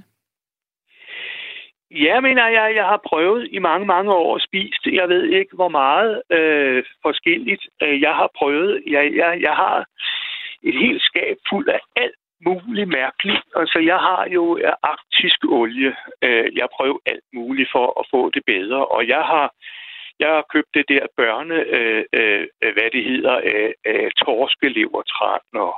Ja, 1.90 2.20
mener 2.20 2.46
jeg, 2.48 2.72
jeg 2.76 2.84
har 2.84 3.00
prøvet 3.10 3.48
i 3.50 3.58
mange, 3.58 3.86
mange 3.86 4.12
år 4.12 4.36
at 4.36 4.42
spise. 4.48 4.90
Jeg 5.00 5.08
ved 5.08 5.22
ikke, 5.24 5.54
hvor 5.54 5.68
meget 5.68 6.22
øh, 6.30 6.84
forskelligt 7.02 7.62
øh, 7.82 8.00
jeg 8.00 8.14
har 8.14 8.28
prøvet. 8.38 8.82
Jeg, 8.86 9.04
jeg, 9.16 9.30
jeg 9.40 9.54
har 9.62 9.76
et 10.62 10.76
helt 10.84 11.02
skab 11.02 11.36
fuld 11.50 11.68
af 11.68 11.80
alt 11.96 12.18
muligt 12.46 12.88
mærkeligt. 12.88 13.42
Altså, 13.56 13.78
jeg 13.78 13.98
har 14.08 14.28
jo 14.36 14.58
øh, 14.64 14.72
arktisk 14.82 15.38
olie. 15.60 15.94
Jeg 16.60 16.68
prøver 16.76 16.98
alt 17.06 17.28
muligt 17.34 17.68
for 17.74 17.86
at 18.00 18.06
få 18.10 18.30
det 18.30 18.42
bedre. 18.46 18.80
Og 18.86 19.08
jeg 19.08 19.22
har, 19.32 19.46
jeg 20.20 20.28
har 20.28 20.44
købt 20.52 20.74
det 20.74 20.84
der 20.88 21.06
børne, 21.16 21.54
øh, 21.54 22.04
øh, 22.12 22.46
hvad 22.60 22.90
det 22.92 23.04
hedder, 23.04 23.36
af, 23.36 23.74
af 23.84 24.10
torskelevertræn 24.16 25.40
og 25.54 25.74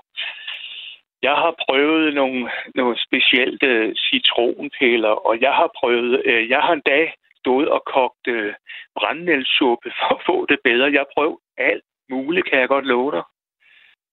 jeg 1.23 1.35
har 1.35 1.55
prøvet 1.67 2.15
nogle, 2.15 2.51
nogle 2.75 2.97
specielle 3.07 3.95
citronpiller, 3.97 5.15
og 5.29 5.41
jeg 5.41 5.55
har 5.55 5.71
prøvet, 5.81 6.23
øh, 6.25 6.51
jeg 6.51 6.61
har 6.61 6.73
en 6.73 6.87
dag 6.87 7.15
stået 7.39 7.69
og 7.69 7.83
kogt 7.95 8.25
øh, 8.29 8.55
brændnældssuppe 8.99 9.89
for 9.99 10.15
at 10.15 10.23
få 10.27 10.47
det 10.47 10.59
bedre. 10.65 10.93
Jeg 10.93 11.01
har 11.01 11.13
prøvet 11.17 11.39
alt 11.57 11.85
muligt, 12.11 12.47
kan 12.51 12.59
jeg 12.61 12.69
godt 12.69 12.87
love 12.87 13.13
dig. 13.13 13.23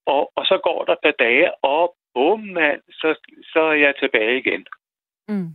Og, 0.06 0.32
og 0.36 0.46
så 0.46 0.58
går 0.64 0.84
der 0.86 0.94
et 0.94 1.04
par 1.04 1.16
dage, 1.26 1.64
og 1.64 1.96
bum 2.14 2.40
mand, 2.40 2.82
så, 2.90 3.10
så 3.54 3.60
er 3.60 3.74
jeg 3.86 3.94
tilbage 4.00 4.38
igen. 4.38 4.66
Mm. 5.28 5.50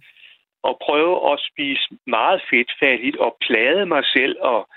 Og 0.63 0.79
prøve 0.87 1.33
at 1.33 1.39
spise 1.51 1.85
meget 2.07 2.41
fedtfattigt 2.51 3.17
og 3.17 3.37
plade 3.47 3.87
mig 3.87 4.03
selv 4.05 4.37
og, 4.41 4.69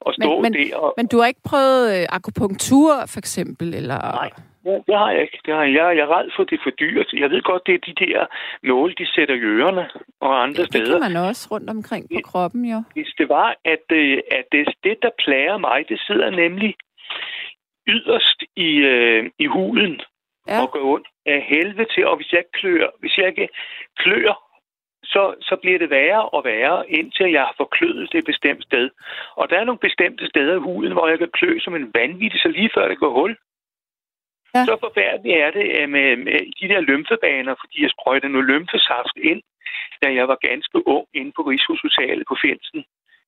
og 0.00 0.14
stå 0.14 0.40
Men- 0.40 0.42
men- 0.42 0.52
der. 0.54 0.76
Og, 0.76 0.94
Men 0.96 1.06
du 1.06 1.18
har 1.18 1.26
ikke 1.26 1.46
prøvet 1.52 1.82
øh, 2.00 2.06
akupunktur, 2.18 2.92
for 3.12 3.18
eksempel? 3.18 3.74
Eller... 3.74 4.00
Nej. 4.22 4.30
Ja, 4.66 4.70
det 4.86 4.94
har 4.98 5.10
jeg 5.10 5.22
ikke. 5.22 5.38
Det 5.46 5.54
har 5.54 5.62
jeg. 5.64 5.96
Jeg 5.96 6.04
er 6.06 6.16
ret 6.18 6.30
for, 6.36 6.44
det 6.44 6.56
er 6.58 6.62
for 6.62 6.70
dyrt. 6.70 7.12
Jeg 7.12 7.30
ved 7.30 7.42
godt, 7.42 7.62
det 7.66 7.74
er 7.74 7.78
de 7.92 8.06
der 8.06 8.26
nåle, 8.62 8.94
de 8.94 9.06
sætter 9.14 9.34
i 9.34 9.38
ørerne 9.38 9.90
og 10.20 10.42
andre 10.42 10.62
det 10.62 10.66
steder. 10.72 11.00
kan 11.00 11.12
man 11.12 11.16
også 11.28 11.48
rundt 11.50 11.70
omkring 11.70 12.04
på 12.14 12.20
kroppen, 12.30 12.64
jo. 12.64 12.82
Hvis 12.92 13.12
det 13.18 13.28
var, 13.28 13.56
at, 13.64 13.84
øh, 13.92 14.18
at 14.30 14.44
det, 14.52 14.68
det, 14.84 14.96
der 15.02 15.10
plager 15.24 15.58
mig, 15.58 15.84
det 15.88 16.00
sidder 16.06 16.30
nemlig 16.30 16.74
yderst 17.88 18.42
i, 18.56 18.70
øh, 18.76 19.30
i 19.38 19.46
huden 19.46 20.00
Ja. 20.48 20.62
og 20.62 20.70
går 20.70 20.80
ondt 20.94 21.08
af 21.26 21.42
helvede 21.48 21.88
til. 21.94 22.06
Og 22.06 22.16
hvis 22.16 22.32
jeg 22.32 22.38
ikke 22.38 22.52
klør, 22.60 22.86
hvis 23.00 23.18
jeg 23.18 23.26
ikke 23.28 23.48
klør, 23.98 24.43
så, 25.14 25.22
så 25.48 25.54
bliver 25.62 25.78
det 25.78 25.90
værre 25.90 26.24
og 26.36 26.40
værre, 26.44 26.90
indtil 26.98 27.28
jeg 27.36 27.42
har 27.48 27.54
forkløet 27.62 28.08
det 28.12 28.18
et 28.18 28.30
bestemt 28.32 28.62
sted. 28.68 28.86
Og 29.40 29.44
der 29.50 29.56
er 29.58 29.64
nogle 29.64 29.84
bestemte 29.88 30.24
steder 30.32 30.54
i 30.56 30.64
huden, 30.68 30.92
hvor 30.92 31.06
jeg 31.08 31.18
kan 31.18 31.30
klø 31.38 31.52
som 31.64 31.74
en 31.74 31.90
vanvittig, 31.94 32.40
så 32.40 32.48
lige 32.48 32.70
før 32.76 32.88
det 32.88 32.98
går 32.98 33.12
hul. 33.18 33.32
Ja. 34.54 34.64
Så 34.68 34.74
forfærdeligt 34.86 35.36
er 35.44 35.50
det 35.58 35.66
øh, 35.78 35.88
med, 35.94 36.08
med 36.26 36.38
de 36.60 36.66
der 36.72 36.80
lymfebaner, 36.88 37.54
fordi 37.62 37.76
jeg 37.82 37.90
sprøjtede 37.96 38.32
noget 38.32 38.48
lymfesaft 38.50 39.16
ind, 39.30 39.42
da 40.02 40.06
jeg 40.18 40.28
var 40.28 40.38
ganske 40.48 40.78
ung 40.94 41.06
inde 41.18 41.32
på 41.36 41.42
Rigshospitalet 41.48 42.24
på 42.30 42.36
Finsen. 42.42 42.80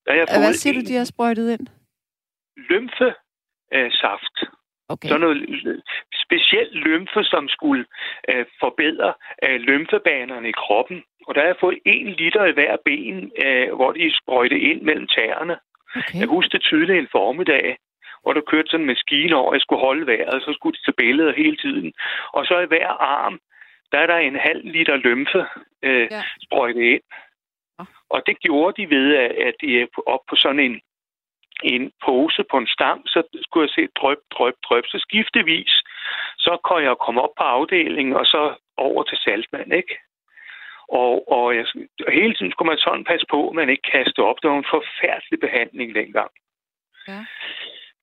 Har 0.06 0.14
jeg 0.14 0.26
Hvad 0.44 0.54
siger 0.62 0.74
du, 0.74 0.80
en 0.80 0.86
de 0.90 1.00
har 1.00 1.08
sprøjtet 1.14 1.46
ind? 1.54 1.66
lymfesaft. 2.70 4.36
Okay. 4.88 5.08
Sådan 5.08 5.20
noget 5.20 5.36
l- 5.36 5.82
speciel 6.24 6.68
lymfe, 6.72 7.24
som 7.24 7.48
skulle 7.48 7.84
øh, 8.30 8.44
forbedre 8.60 9.14
øh, 9.44 9.60
lymfebanerne 9.60 10.48
i 10.48 10.52
kroppen. 10.52 11.02
Og 11.26 11.34
der 11.34 11.40
har 11.40 11.46
jeg 11.48 11.56
fået 11.60 11.78
en 11.84 12.06
liter 12.06 12.44
i 12.44 12.52
hver 12.52 12.76
ben, 12.84 13.32
øh, 13.44 13.74
hvor 13.74 13.92
de 13.92 14.12
sprøjte 14.22 14.58
ind 14.60 14.82
mellem 14.82 15.06
tæerne. 15.06 15.56
okay. 15.96 16.18
Jeg 16.20 16.28
husker 16.28 16.50
det 16.58 16.60
tydeligt 16.62 16.98
en 16.98 17.08
formiddag, 17.12 17.76
hvor 18.22 18.32
der 18.32 18.40
kørte 18.40 18.68
sådan 18.70 18.80
en 18.82 18.86
maskine 18.86 19.36
over, 19.36 19.54
jeg 19.54 19.60
skulle 19.60 19.80
holde 19.88 20.06
vejret, 20.06 20.42
så 20.42 20.52
skulle 20.52 20.76
de 20.76 20.84
tage 20.84 20.94
billeder 21.04 21.32
hele 21.32 21.56
tiden. 21.56 21.92
Og 22.32 22.46
så 22.46 22.60
i 22.60 22.66
hver 22.66 22.88
arm, 22.88 23.40
der 23.92 23.98
er 23.98 24.06
der 24.06 24.16
en 24.16 24.36
halv 24.36 24.60
liter 24.64 24.96
lymfe 24.96 25.44
øh, 25.82 26.08
Ja. 26.10 26.22
sprøjtet 26.44 26.82
ind. 26.82 27.02
Og 28.10 28.22
det 28.26 28.40
gjorde 28.40 28.82
de 28.82 28.90
ved, 28.96 29.16
at 29.16 29.30
at 29.48 29.54
de 29.60 29.80
er 29.80 29.86
op 30.06 30.20
på 30.30 30.36
sådan 30.36 30.60
en, 30.60 30.80
en 31.64 31.92
pose 32.06 32.44
på 32.50 32.56
en 32.58 32.66
stang, 32.66 33.08
så 33.08 33.22
skulle 33.44 33.64
jeg 33.66 33.74
se 33.74 33.92
drøb, 34.00 34.18
drøb, 34.30 34.54
drøb. 34.68 34.84
Så 34.86 34.98
skiftevis, 34.98 35.72
så 36.38 36.56
kunne 36.64 36.82
jeg 36.84 36.96
komme 37.04 37.22
op 37.22 37.34
på 37.38 37.44
afdelingen, 37.44 38.16
og 38.16 38.26
så 38.26 38.54
over 38.76 39.02
til 39.02 39.18
saltmand, 39.18 39.72
ikke? 39.74 39.96
Og, 40.88 41.32
og 41.32 41.56
jeg, 41.56 41.66
hele 42.08 42.34
tiden 42.34 42.52
skulle 42.52 42.68
man 42.68 42.78
sådan 42.78 43.04
passe 43.04 43.26
på, 43.30 43.48
at 43.48 43.54
man 43.54 43.68
ikke 43.70 43.90
kaste 43.92 44.18
op. 44.18 44.36
Det 44.42 44.50
var 44.50 44.58
en 44.58 44.72
forfærdelig 44.76 45.40
behandling 45.40 45.94
dengang 45.94 46.30
Ja. 47.08 47.20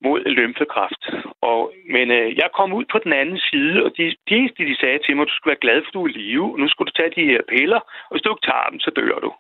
mod 0.06 0.20
lymfekræft. 0.24 1.04
Og, 1.42 1.74
men 1.96 2.12
øh, 2.12 2.38
jeg 2.38 2.50
kom 2.58 2.74
ud 2.74 2.86
på 2.92 3.00
den 3.00 3.14
anden 3.14 3.40
side, 3.40 3.84
og 3.86 3.92
de, 3.98 4.04
de 4.30 4.36
eneste, 4.36 4.66
de 4.66 4.76
sagde 4.80 5.00
til 5.00 5.16
mig, 5.18 5.28
du 5.28 5.34
skal 5.36 5.50
være 5.50 5.64
glad 5.66 5.82
for, 5.84 5.92
du 5.92 6.04
er 6.06 6.10
i 6.10 6.12
live. 6.12 6.58
Nu 6.60 6.68
skal 6.70 6.86
du 6.86 6.92
tage 6.92 7.10
de 7.18 7.26
her 7.32 7.42
piller, 7.50 7.80
og 8.08 8.12
hvis 8.12 8.22
du 8.22 8.30
ikke 8.34 8.48
tager 8.52 8.70
dem, 8.72 8.80
så 8.80 8.92
dør 8.96 9.20
du. 9.26 9.32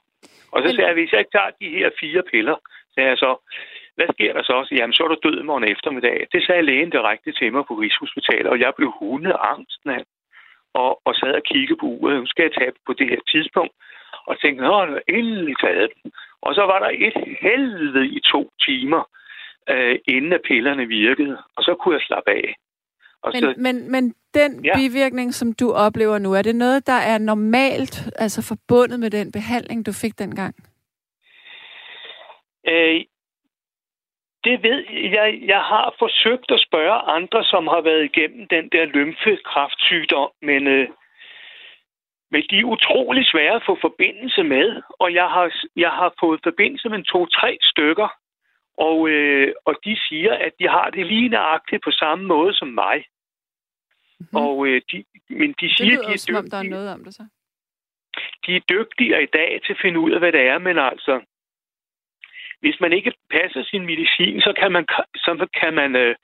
Og 0.51 0.57
så 0.61 0.67
Men- 0.67 0.75
sagde 0.75 0.87
jeg, 0.87 0.93
hvis 0.93 1.11
jeg 1.11 1.19
ikke 1.19 1.35
tager 1.37 1.51
de 1.61 1.69
her 1.69 1.89
fire 1.99 2.23
piller, 2.31 2.55
sagde 2.93 3.09
jeg 3.09 3.17
så, 3.17 3.31
hvad 3.95 4.07
sker 4.15 4.33
der 4.33 4.43
så? 4.43 4.55
Så, 4.67 4.71
Jamen, 4.75 4.93
så 4.93 5.03
er 5.03 5.07
du 5.11 5.17
død 5.27 5.43
morgen 5.43 5.63
eftermiddag. 5.73 6.27
Det 6.33 6.45
sagde 6.45 6.61
lægen 6.69 6.89
direkte 6.89 7.31
til 7.31 7.53
mig 7.53 7.63
på 7.67 7.73
Rigshospitalet, 7.73 8.47
og 8.53 8.59
jeg 8.59 8.71
blev 8.77 8.91
hundeangst, 8.99 9.79
mand. 9.85 10.05
Og, 10.73 10.91
og 11.07 11.15
sad 11.15 11.33
og 11.39 11.43
kiggede 11.51 11.79
på 11.79 11.85
uret. 11.85 12.19
Nu 12.19 12.25
skal 12.27 12.43
jeg 12.43 12.53
tage 12.59 12.71
på 12.87 12.93
det 12.93 13.07
her 13.09 13.21
tidspunkt. 13.33 13.73
Og 14.27 14.39
tænkte, 14.41 14.63
nå, 14.63 14.85
nu 14.85 14.97
endelig 15.07 15.55
taget 15.63 15.89
den. 16.03 16.11
Og 16.41 16.55
så 16.55 16.61
var 16.71 16.79
der 16.79 16.89
et 17.07 17.17
helvede 17.41 18.07
i 18.07 18.19
to 18.33 18.41
timer, 18.67 19.03
øh, 19.69 19.95
inden 20.07 20.33
at 20.33 20.41
pillerne 20.47 20.85
virkede. 20.87 21.37
Og 21.55 21.63
så 21.63 21.75
kunne 21.79 21.95
jeg 21.95 22.03
slappe 22.07 22.31
af. 22.31 22.55
Og 23.23 23.33
så, 23.33 23.53
Men, 23.57 23.63
men, 23.63 23.91
men 23.91 24.03
den 24.33 24.65
Ja. 24.65 24.73
bivirkning, 24.77 25.33
som 25.33 25.53
du 25.53 25.71
oplever 25.71 26.17
nu, 26.17 26.33
er 26.33 26.41
det 26.41 26.55
noget, 26.55 26.87
der 26.87 26.99
er 27.11 27.17
normalt, 27.17 27.95
altså 28.15 28.41
forbundet 28.51 28.99
med 28.99 29.09
den 29.09 29.31
behandling, 29.31 29.85
du 29.85 29.91
fik 30.01 30.19
dengang? 30.19 30.55
Øh, 32.67 33.01
det 34.43 34.63
ved 34.63 34.85
jeg. 34.89 35.39
Jeg 35.45 35.61
har 35.61 35.95
forsøgt 35.99 36.51
at 36.51 36.59
spørge 36.67 36.99
andre, 37.17 37.43
som 37.43 37.67
har 37.67 37.81
været 37.81 38.03
igennem 38.03 38.47
den 38.47 38.69
der 38.69 38.85
lymfekræftsygdom, 38.85 40.31
men, 40.41 40.67
øh, 40.67 40.87
Men 42.31 42.43
de 42.49 42.59
er 42.59 42.63
utrolig 42.63 43.25
svære 43.25 43.55
at 43.55 43.65
få 43.65 43.77
forbindelse 43.81 44.43
med, 44.43 44.81
og 44.99 45.13
jeg 45.13 45.27
har, 45.35 45.47
jeg 45.75 45.91
har 45.91 46.13
fået 46.19 46.39
forbindelse 46.43 46.89
med 46.89 47.03
to-tre 47.03 47.57
stykker, 47.61 48.09
og, 48.77 49.09
øh, 49.09 49.53
og 49.65 49.75
de 49.85 49.97
siger, 50.07 50.33
at 50.33 50.51
de 50.59 50.67
har 50.69 50.89
det 50.89 51.05
lige 51.05 51.29
nøjagtigt 51.29 51.83
på 51.83 51.91
samme 51.91 52.25
måde 52.25 52.53
som 52.53 52.67
mig. 52.67 52.97
Mm-hmm. 54.19 54.37
Og, 54.43 54.67
øh, 54.67 54.81
de, 54.91 55.03
men 55.29 55.49
de 55.49 55.67
det 55.67 55.77
siger, 55.77 55.91
lyder 55.91 56.07
de 56.07 56.13
er, 56.13 56.17
som 56.17 56.35
om, 56.35 56.49
der 56.49 56.57
er 56.57 56.61
dygtige, 56.61 56.71
noget 56.71 56.93
om 56.93 57.03
det 57.03 57.13
så. 57.13 57.25
de 58.45 58.55
er 58.55 58.59
dygtigere 58.69 59.23
i 59.23 59.31
dag 59.33 59.61
til 59.65 59.73
at 59.73 59.79
finde 59.81 59.99
ud 59.99 60.11
af, 60.11 60.19
hvad 60.19 60.31
det 60.31 60.41
er, 60.41 60.57
men 60.57 60.77
altså, 60.79 61.21
hvis 62.63 62.77
man 62.83 62.91
ikke 62.97 63.11
passer 63.35 63.63
sin 63.71 63.83
medicin, 63.91 64.35
så 64.47 64.51
kan 64.59 64.71
man, 64.75 64.83
så 65.25 65.47
kan 65.59 65.73
man 65.73 65.95
øh, 66.03 66.15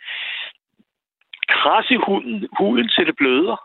krasse 1.53 1.96
huden, 2.05 2.48
huden 2.60 2.88
til 2.96 3.03
det 3.10 3.15
bløder. 3.22 3.58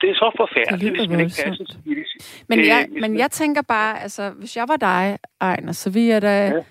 Det 0.00 0.10
er 0.10 0.14
så 0.14 0.30
Det 0.30 0.38
forfærdeligt, 0.42 0.82
lyder 0.82 1.00
hvis 1.00 1.08
man 1.10 1.20
ikke 1.20 1.36
passer 1.44 1.64
sin 1.72 1.82
medicin. 1.90 2.20
Men, 2.48 2.58
jeg, 2.66 2.86
hvis 2.90 3.00
men 3.02 3.10
man- 3.10 3.18
jeg 3.18 3.30
tænker 3.30 3.62
bare, 3.62 4.00
altså, 4.02 4.30
hvis 4.30 4.56
jeg 4.56 4.66
var 4.68 4.76
dig, 4.76 5.18
Ejner, 5.40 5.72
så 5.72 5.90
ville 5.90 6.08
jeg 6.08 6.22
da... 6.22 6.46
Ja. 6.48 6.62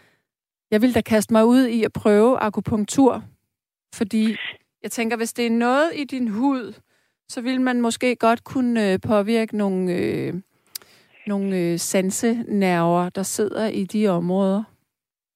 Jeg 0.72 0.82
ville 0.82 0.94
da 0.94 1.01
kaste 1.01 1.34
mig 1.34 1.46
ud 1.46 1.65
i 1.67 1.84
at 1.84 1.94
prøve 1.94 2.38
akupunktur. 2.38 3.24
Fordi 3.96 4.36
jeg 4.84 4.91
tænker, 4.91 5.17
hvis 5.17 5.34
det 5.34 5.46
er 5.46 5.50
noget 5.51 5.91
i 5.96 6.03
din 6.03 6.27
hud, 6.27 6.74
så 7.29 7.41
vil 7.41 7.62
man 7.62 7.82
måske 7.82 8.15
godt 8.15 8.44
kunne 8.44 8.91
øh, 8.94 9.00
påvirke 9.08 9.58
nogle, 9.58 9.94
øh, 9.94 10.34
nogle 11.27 11.58
øh, 11.58 11.79
sansenerver, 11.79 13.10
der 13.10 13.24
sidder 13.24 13.67
i 13.67 13.84
de 13.84 14.08
områder. 14.08 14.63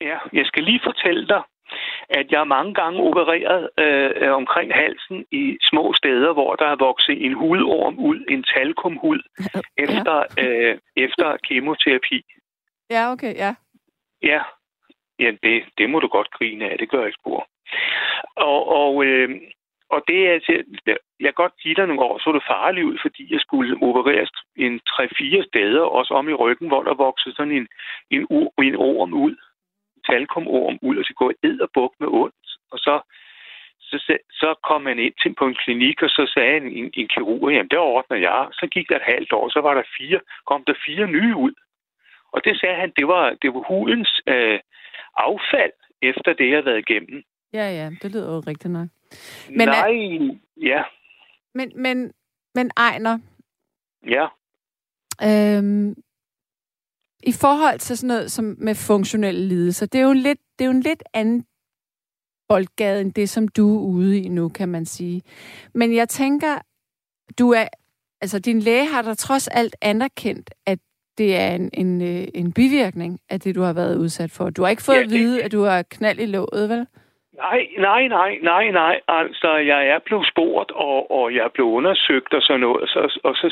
Ja, 0.02 0.18
jeg 0.34 0.46
skal 0.46 0.64
lige 0.64 0.82
fortælle 0.84 1.28
dig, 1.28 1.44
at 2.10 2.32
jeg 2.32 2.48
mange 2.48 2.74
gange 2.74 3.00
opereret 3.00 3.70
øh, 3.80 4.12
øh, 4.16 4.34
omkring 4.34 4.74
halsen 4.74 5.26
i 5.32 5.58
små 5.62 5.94
steder, 5.94 6.34
hvor 6.34 6.56
der 6.56 6.66
er 6.66 6.76
vokset 6.76 7.26
en 7.26 7.34
hudorm 7.34 8.00
ud, 8.00 8.26
en 8.30 8.44
talkumhud, 8.44 9.22
efter, 9.78 10.24
øh, 10.40 10.78
efter 10.96 11.38
kemoterapi. 11.48 12.22
Ja, 12.90 13.12
okay, 13.12 13.36
ja. 13.36 13.56
Ja, 14.24 14.42
ja 15.20 15.32
det, 15.44 15.64
det 15.78 15.90
må 15.90 16.00
du 16.00 16.08
godt 16.08 16.32
grine 16.32 16.70
af, 16.70 16.78
det 16.78 16.90
gør 16.90 17.04
jeg 17.04 17.14
spor. 17.20 17.48
Og, 18.36 18.68
og, 18.82 19.06
øh, 19.06 19.30
og 19.90 20.04
det 20.08 20.28
er, 20.28 20.34
altså- 20.34 20.64
jeg 21.20 21.30
kan 21.32 21.44
godt 21.44 21.58
give 21.64 21.76
dig 21.76 21.88
nogle 21.88 22.02
år, 22.02 22.20
så 22.20 22.30
er 22.30 22.34
det 22.34 22.52
farligt 22.56 22.86
ud, 22.86 22.98
fordi 23.02 23.34
jeg 23.34 23.40
skulle 23.40 23.78
opereres 23.88 24.32
en 24.56 24.80
3-4 24.90 25.44
steder, 25.48 25.82
også 25.82 26.14
om 26.14 26.30
i 26.30 26.34
ryggen, 26.34 26.68
hvor 26.68 26.84
der 26.84 26.94
voksede 26.94 27.36
sådan 27.36 27.54
en, 27.60 27.68
en, 28.10 28.28
en 28.64 28.76
orm 28.76 29.14
ud, 29.14 29.36
talkumorm 30.10 30.78
ud, 30.82 30.96
og 30.98 31.06
så 31.06 31.14
går 31.14 31.32
ed 31.44 31.60
og 31.66 31.70
buk 31.74 31.94
med 32.00 32.08
ondt. 32.08 32.48
Og 32.72 32.80
så, 32.80 33.02
så, 33.80 34.18
så, 34.32 34.56
kom 34.68 34.82
man 34.82 35.00
ind 35.00 35.14
til 35.22 35.34
på 35.40 35.46
en 35.48 35.56
klinik, 35.64 36.02
og 36.02 36.10
så 36.10 36.32
sagde 36.34 36.58
en, 36.58 36.68
en, 36.80 36.90
en 36.94 37.08
kirurg, 37.08 37.52
jamen 37.52 37.70
det 37.70 37.80
ordner 37.80 38.18
jeg. 38.18 38.48
Så 38.52 38.68
gik 38.72 38.90
der 38.90 38.96
et 38.96 39.12
halvt 39.14 39.32
år, 39.34 39.50
så 39.50 39.60
var 39.62 39.74
der 39.74 39.84
fire, 39.98 40.20
kom 40.46 40.64
der 40.68 40.74
fire 40.86 41.08
nye 41.08 41.36
ud. 41.36 41.54
Og 42.34 42.42
det 42.46 42.60
sagde 42.60 42.76
han, 42.76 42.92
det 42.98 43.08
var, 43.08 43.26
det 43.42 43.54
var 43.54 43.64
hudens 43.68 44.22
øh, 44.28 44.60
affald, 45.18 45.72
efter 46.02 46.34
det, 46.34 46.46
jeg 46.48 46.56
havde 46.56 46.66
været 46.66 46.84
igennem. 46.90 47.24
Ja, 47.54 47.66
ja, 47.80 47.90
det 48.02 48.12
lyder 48.12 48.34
jo 48.36 48.40
rigtigt 48.48 48.72
nok. 48.74 48.88
Men 49.50 49.58
Men, 49.58 49.68
er- 49.68 49.72
Nej, 49.72 50.40
ja, 50.72 50.84
Men, 51.54 51.72
men, 51.76 52.14
men 52.56 52.72
Ejner, 52.78 53.20
ja. 54.08 54.28
Øhm, 55.24 55.96
I 57.24 57.32
forhold 57.42 57.80
til 57.80 57.98
sådan 57.98 58.08
noget 58.08 58.32
som 58.32 58.56
med 58.58 58.76
funktionelle 58.76 59.42
lidelser, 59.48 59.86
det 59.86 60.00
er 60.00 60.04
jo 60.04 60.12
en 60.12 60.18
lidt, 60.18 60.40
det 60.60 60.66
er 60.66 60.70
jo 60.70 60.72
en 60.72 60.82
lidt 60.82 61.04
anden 61.14 61.46
boldgade 62.50 63.02
end 63.02 63.14
det, 63.14 63.30
som 63.30 63.48
du 63.48 63.78
er 63.78 63.82
ude 63.82 64.20
i 64.22 64.30
nu, 64.30 64.50
kan 64.50 64.70
man 64.70 64.86
sige. 64.86 65.22
Men 65.74 65.96
jeg 65.96 66.10
tænker, 66.10 66.56
du 67.40 67.52
er, 67.52 67.66
altså 68.22 68.40
din 68.40 68.60
læge 68.60 68.86
har 68.86 69.02
da 69.02 69.14
trods 69.14 69.48
alt 69.48 69.76
anerkendt, 69.82 70.50
at 70.66 70.80
det 71.18 71.36
er 71.36 71.56
en, 71.56 71.70
en, 71.74 72.02
øh, 72.02 72.28
en 72.36 72.54
bivirkning 72.54 73.20
af 73.30 73.40
det, 73.40 73.56
du 73.56 73.62
har 73.62 73.74
været 73.74 73.98
udsat 73.98 74.32
for. 74.32 74.50
Du 74.50 74.62
har 74.64 74.70
ikke 74.70 74.84
fået 74.84 74.96
Ja, 74.96 75.02
at 75.04 75.10
det- 75.10 75.20
vide, 75.20 75.44
at 75.44 75.52
du 75.52 75.62
har 75.64 75.82
knald 75.92 76.20
i 76.20 76.26
låget, 76.26 76.70
vel? 76.70 76.88
Nej, 77.36 77.62
nej, 77.78 78.08
nej, 78.08 78.32
nej, 78.44 78.72
nej. 78.72 78.96
Altså, 79.08 79.56
jeg 79.56 79.88
er 79.88 80.00
blevet 80.06 80.28
spurgt, 80.32 80.72
og, 80.72 81.12
og 81.12 81.36
jeg 81.36 81.44
er 81.46 81.54
blevet 81.54 81.72
undersøgt 81.72 82.34
og 82.34 82.42
sådan 82.42 82.60
noget, 82.60 82.82
og 82.82 82.88
så, 82.88 83.20
og 83.24 83.36
så, 83.36 83.48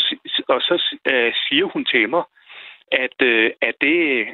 og 0.48 0.62
så 0.62 0.76
øh, 1.12 1.34
siger 1.48 1.66
hun 1.74 1.86
til 1.86 2.10
mig, 2.10 2.24
at, 2.92 3.22
øh, 3.22 3.52
at, 3.62 3.76
det, 3.82 4.28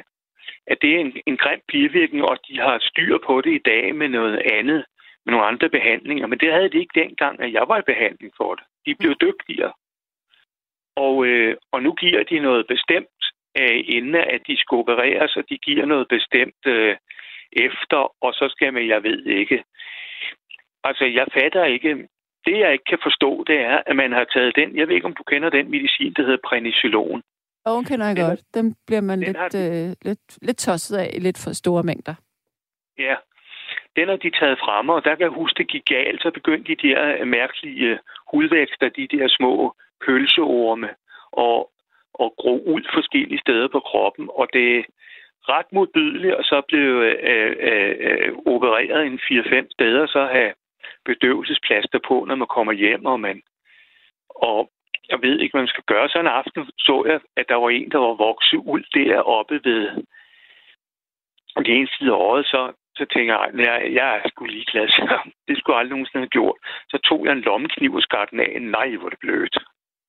at 0.66 0.78
det 0.82 0.94
er 0.94 0.98
en, 0.98 1.12
en 1.26 1.36
grim 1.36 1.60
bivirkning, 1.68 2.24
og 2.24 2.38
de 2.48 2.60
har 2.60 2.78
styr 2.80 3.18
på 3.26 3.40
det 3.40 3.52
i 3.54 3.62
dag 3.64 3.94
med 3.94 4.08
noget 4.08 4.38
andet, 4.38 4.84
med 5.24 5.32
nogle 5.32 5.46
andre 5.46 5.68
behandlinger. 5.68 6.26
Men 6.26 6.38
det 6.38 6.52
havde 6.52 6.70
de 6.70 6.78
ikke 6.78 7.00
dengang, 7.00 7.40
at 7.40 7.52
jeg 7.52 7.64
var 7.68 7.78
i 7.78 7.90
behandling 7.92 8.32
for 8.36 8.54
det. 8.54 8.64
De 8.86 8.94
blev 8.94 9.14
dygtigere. 9.14 9.72
Og, 10.96 11.26
øh, 11.26 11.56
og 11.72 11.82
nu 11.82 11.92
giver 11.92 12.22
de 12.22 12.38
noget 12.38 12.66
bestemt, 12.66 13.20
øh, 13.60 13.84
inden 13.86 14.14
at 14.14 14.40
de 14.46 14.56
skal 14.56 14.76
opereres, 14.76 15.36
og 15.36 15.44
de 15.48 15.58
giver 15.58 15.86
noget 15.86 16.08
bestemt 16.08 16.62
øh, 16.66 16.96
efter, 17.52 18.14
og 18.24 18.32
så 18.34 18.48
skal 18.48 18.72
man, 18.72 18.88
jeg 18.88 19.02
ved 19.02 19.26
ikke. 19.26 19.64
Altså, 20.84 21.04
jeg 21.04 21.26
fatter 21.32 21.64
ikke. 21.64 22.08
Det, 22.46 22.58
jeg 22.58 22.72
ikke 22.72 22.84
kan 22.84 22.98
forstå, 23.02 23.44
det 23.46 23.60
er, 23.60 23.82
at 23.86 23.96
man 23.96 24.12
har 24.12 24.24
taget 24.24 24.56
den, 24.56 24.76
jeg 24.76 24.88
ved 24.88 24.94
ikke, 24.94 25.06
om 25.06 25.14
du 25.14 25.22
kender 25.22 25.50
den 25.50 25.70
medicin, 25.70 26.12
der 26.12 26.22
hedder 26.22 26.46
prednisolon. 26.48 27.22
Og 27.66 27.74
hun 27.74 27.84
kender 27.84 28.06
jeg 28.06 28.16
Den 28.16 28.24
godt. 28.24 28.40
Dem 28.54 28.74
bliver 28.86 29.00
man 29.00 29.22
den 29.22 29.26
lidt, 29.28 29.54
øh, 29.54 29.88
lidt, 30.08 30.24
lidt 30.42 30.58
tosset 30.58 30.96
af 30.96 31.10
i 31.16 31.18
lidt 31.18 31.38
for 31.44 31.52
store 31.52 31.82
mængder. 31.82 32.14
Ja, 32.98 33.16
den 33.96 34.08
har 34.08 34.16
de 34.16 34.30
taget 34.30 34.58
frem, 34.58 34.88
og 34.88 35.04
der 35.04 35.14
kan 35.14 35.24
jeg 35.28 35.38
huske, 35.40 35.58
det 35.58 35.68
gik 35.68 35.84
galt, 35.84 36.22
så 36.22 36.30
begyndte 36.30 36.74
de 36.74 36.88
der 36.88 37.24
mærkelige 37.24 37.86
øh, 37.86 37.98
hudvækster, 38.30 38.88
de 38.88 39.08
der 39.16 39.28
små 39.28 39.74
pølseorme, 40.06 40.90
og, 41.32 41.70
og 42.14 42.34
gro 42.38 42.54
ud 42.74 42.82
forskellige 42.94 43.40
steder 43.40 43.68
på 43.68 43.80
kroppen, 43.80 44.28
og 44.38 44.48
det 44.52 44.76
er 44.76 44.82
ret 45.48 45.66
modbydeligt, 45.72 46.34
og 46.34 46.44
så 46.44 46.62
blev 46.68 46.88
øh, 47.08 47.16
øh, 47.32 47.96
øh, 48.00 48.32
opereret 48.46 49.06
en 49.06 49.20
4-5 49.22 49.66
steder, 49.72 50.06
så 50.06 50.26
have 50.32 50.52
bedøvelsesplaster 51.04 51.98
på, 52.08 52.24
når 52.28 52.34
man 52.34 52.48
kommer 52.56 52.72
hjem, 52.72 53.06
og 53.06 53.20
man 53.20 53.42
og 54.28 54.70
jeg 55.10 55.18
ved 55.22 55.34
ikke, 55.40 55.52
hvad 55.52 55.62
man 55.62 55.74
skal 55.74 55.88
gøre. 55.92 56.08
Så 56.08 56.18
en 56.20 56.36
aften 56.40 56.62
så 56.78 57.04
jeg, 57.08 57.20
at 57.36 57.46
der 57.48 57.54
var 57.62 57.70
en, 57.70 57.90
der 57.94 57.98
var 58.06 58.14
vokset 58.28 58.60
ud 58.74 58.82
deroppe 58.94 59.54
ved 59.64 59.80
det 61.66 61.72
ene 61.78 61.88
side 61.94 62.10
af 62.10 62.20
året, 62.26 62.46
så, 62.46 62.60
så 62.98 63.04
tænker 63.14 63.32
jeg, 63.34 63.66
jeg, 63.66 63.76
jeg 63.98 64.08
er 64.16 64.28
sgu 64.28 64.44
ligeglad. 64.44 64.86
Det 65.48 65.54
skulle 65.58 65.74
jeg 65.74 65.80
aldrig 65.80 65.96
nogensinde 65.96 66.24
have 66.24 66.36
gjort. 66.38 66.56
Så 66.92 66.96
tog 67.08 67.20
jeg 67.26 67.32
en 67.32 67.46
lommekniv 67.48 67.94
og 67.94 68.02
skar 68.02 68.24
den 68.24 68.40
af. 68.40 68.62
Nej, 68.76 68.88
hvor 68.96 69.06
er 69.06 69.10
det 69.10 69.18
blødt. 69.18 69.56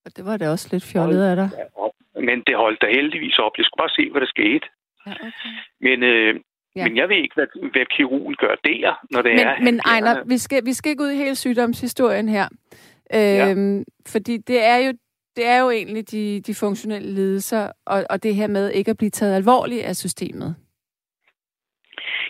Og 0.05 0.09
det 0.15 0.25
var 0.25 0.37
da 0.37 0.49
også 0.49 0.67
lidt 0.71 0.85
fjollet 0.91 1.23
af 1.31 1.35
dig. 1.35 1.49
Men 2.27 2.37
det 2.47 2.55
holdt 2.55 2.81
der 2.81 2.95
heldigvis 2.99 3.37
op. 3.45 3.57
Jeg 3.57 3.65
skulle 3.65 3.81
bare 3.83 3.97
se, 3.99 4.11
hvad 4.11 4.21
der 4.21 4.27
skete. 4.27 4.65
Ja, 5.05 5.11
okay. 5.11 5.31
Men, 5.81 6.03
øh, 6.03 6.39
Ja. 6.77 6.83
men 6.83 6.97
jeg 6.97 7.09
ved 7.09 7.15
ikke, 7.15 7.35
hvad, 7.35 7.71
hvad 7.71 7.85
kirurgen 7.85 8.35
gør 8.35 8.55
der, 8.65 9.05
når 9.11 9.21
det 9.21 9.31
er... 9.31 9.55
Men, 9.55 9.63
men 9.65 9.79
han 9.85 10.03
Ejner, 10.03 10.23
vi 10.23 10.37
skal, 10.37 10.65
vi 10.65 10.73
skal 10.73 10.89
ikke 10.89 11.03
ud 11.03 11.11
i 11.11 11.17
hele 11.17 11.35
sygdomshistorien 11.35 12.29
her. 12.29 12.47
Øhm, 13.15 13.83
Fordi 14.07 14.37
det 14.37 14.63
er 14.63 14.77
jo 14.77 14.93
det 15.35 15.45
er 15.45 15.59
jo 15.59 15.69
egentlig 15.69 16.11
de, 16.11 16.41
de 16.41 16.55
funktionelle 16.55 17.11
lidelser, 17.13 17.71
og, 17.85 18.05
og 18.09 18.23
det 18.23 18.35
her 18.35 18.47
med 18.47 18.71
ikke 18.71 18.91
at 18.91 18.97
blive 18.97 19.09
taget 19.09 19.35
alvorligt 19.35 19.83
af 19.83 19.95
systemet, 19.95 20.55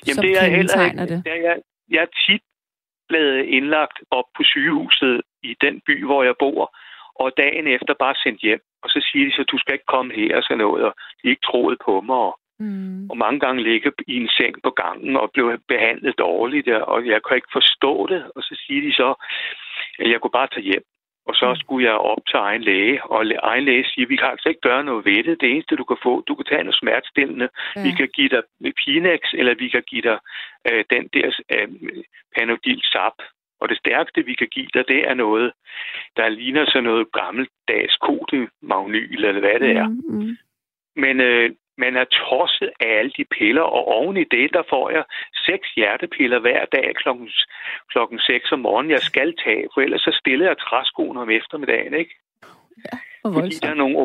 Jamen, 0.07 0.15
som 0.15 0.21
det 0.25 0.31
er 0.43 0.49
heller 0.57 0.85
ikke. 0.85 0.99
det. 1.01 1.09
det. 1.25 1.31
Er, 1.31 1.35
jeg, 1.49 1.57
jeg 1.89 2.01
er 2.01 2.11
tit 2.25 2.41
blevet 3.09 3.43
indlagt 3.45 3.97
op 4.11 4.25
på 4.37 4.43
sygehuset 4.43 5.21
i 5.43 5.55
den 5.61 5.81
by, 5.85 6.05
hvor 6.05 6.23
jeg 6.23 6.35
bor, 6.39 6.75
og 7.15 7.31
dagen 7.37 7.67
efter 7.67 7.93
bare 7.99 8.15
sendt 8.23 8.41
hjem. 8.41 8.61
Og 8.83 8.89
så 8.89 8.99
siger 9.11 9.25
de 9.25 9.31
så, 9.35 9.43
du 9.43 9.57
skal 9.57 9.73
ikke 9.73 9.91
komme 9.95 10.13
her 10.13 10.35
og 10.37 10.43
sådan 10.43 10.57
noget, 10.57 10.83
og 10.85 10.93
de 11.23 11.29
ikke 11.29 11.47
troede 11.51 11.77
på 11.85 12.01
mig. 12.01 12.15
Og, 12.15 12.39
Mm. 12.59 13.09
og 13.09 13.17
mange 13.17 13.39
gange 13.39 13.63
ligge 13.63 13.91
i 14.07 14.15
en 14.23 14.29
seng 14.37 14.55
på 14.63 14.69
gangen 14.69 15.17
og 15.17 15.31
blev 15.33 15.45
behandlet 15.67 16.17
dårligt 16.17 16.67
og 16.69 17.07
jeg 17.07 17.19
kan 17.27 17.35
ikke 17.35 17.53
forstå 17.53 18.07
det. 18.07 18.21
Og 18.35 18.41
så 18.43 18.63
siger 18.65 18.81
de 18.87 18.93
så, 18.93 19.09
jeg 19.99 20.21
kunne 20.21 20.37
bare 20.39 20.47
tage 20.47 20.63
hjem. 20.71 20.83
Og 21.29 21.35
så 21.35 21.49
Mm. 21.49 21.55
skulle 21.55 21.87
jeg 21.89 21.93
op 22.11 22.21
til 22.29 22.37
egen 22.37 22.61
læge, 22.61 23.03
og 23.03 23.25
egen 23.43 23.63
læge 23.65 23.85
siger, 23.89 24.07
vi 24.07 24.15
kan 24.15 24.27
altså 24.27 24.49
ikke 24.49 24.61
gøre 24.61 24.83
noget 24.83 25.05
ved 25.05 25.23
det. 25.23 25.41
Det 25.41 25.51
eneste, 25.51 25.75
du 25.75 25.83
kan 25.83 25.97
få, 26.03 26.21
du 26.27 26.35
kan 26.35 26.45
tage 26.45 26.63
noget 26.63 26.79
smertestillende. 26.79 27.49
Ja. 27.75 27.83
Vi 27.83 27.91
kan 27.97 28.09
give 28.13 28.29
dig 28.29 28.43
Pinex, 28.83 29.19
eller 29.33 29.55
vi 29.55 29.67
kan 29.69 29.83
give 29.87 30.01
dig 30.01 30.19
øh, 30.71 30.83
den 30.89 31.09
der 31.13 31.27
øh, 31.55 31.67
Panodil 32.35 32.81
Sap. 32.83 33.17
Og 33.61 33.69
det 33.69 33.77
stærkeste, 33.77 34.25
vi 34.25 34.33
kan 34.33 34.47
give 34.47 34.67
dig, 34.73 34.87
det 34.87 35.07
er 35.09 35.13
noget, 35.13 35.51
der 36.17 36.29
ligner 36.29 36.65
sådan 36.65 36.83
noget 36.83 37.11
gammeldags 37.11 37.95
kodemagnyl, 38.05 39.25
eller 39.25 39.39
hvad 39.39 39.59
det 39.59 39.71
er. 39.77 39.87
Mm, 39.87 40.01
mm. 40.09 40.37
Men 40.95 41.21
øh, 41.21 41.49
man 41.77 41.95
er 42.01 42.03
tosset 42.03 42.69
af 42.79 42.89
alle 42.99 43.11
de 43.17 43.25
piller, 43.37 43.61
og 43.61 43.83
oven 43.87 44.17
i 44.17 44.23
det, 44.23 44.47
der 44.53 44.63
får 44.69 44.89
jeg 44.89 45.03
seks 45.47 45.67
hjertepiller 45.75 46.39
hver 46.39 46.65
dag 46.65 46.87
klokken, 46.95 47.29
klokken 47.91 48.19
6 48.19 48.51
om 48.51 48.59
morgenen, 48.59 48.91
jeg 48.91 48.99
skal 49.11 49.35
tage, 49.45 49.67
for 49.73 49.81
ellers 49.81 50.01
så 50.01 50.13
stiller 50.21 50.45
jeg 50.47 50.57
træskoen 50.57 51.17
om 51.17 51.29
eftermiddagen, 51.29 51.93
ikke? 51.93 52.13
Hvor 53.21 53.31
Fordi 53.31 53.41
voldsomt. 53.41 53.63
der 53.63 53.69
er, 53.69 53.73
nogle, 53.73 53.97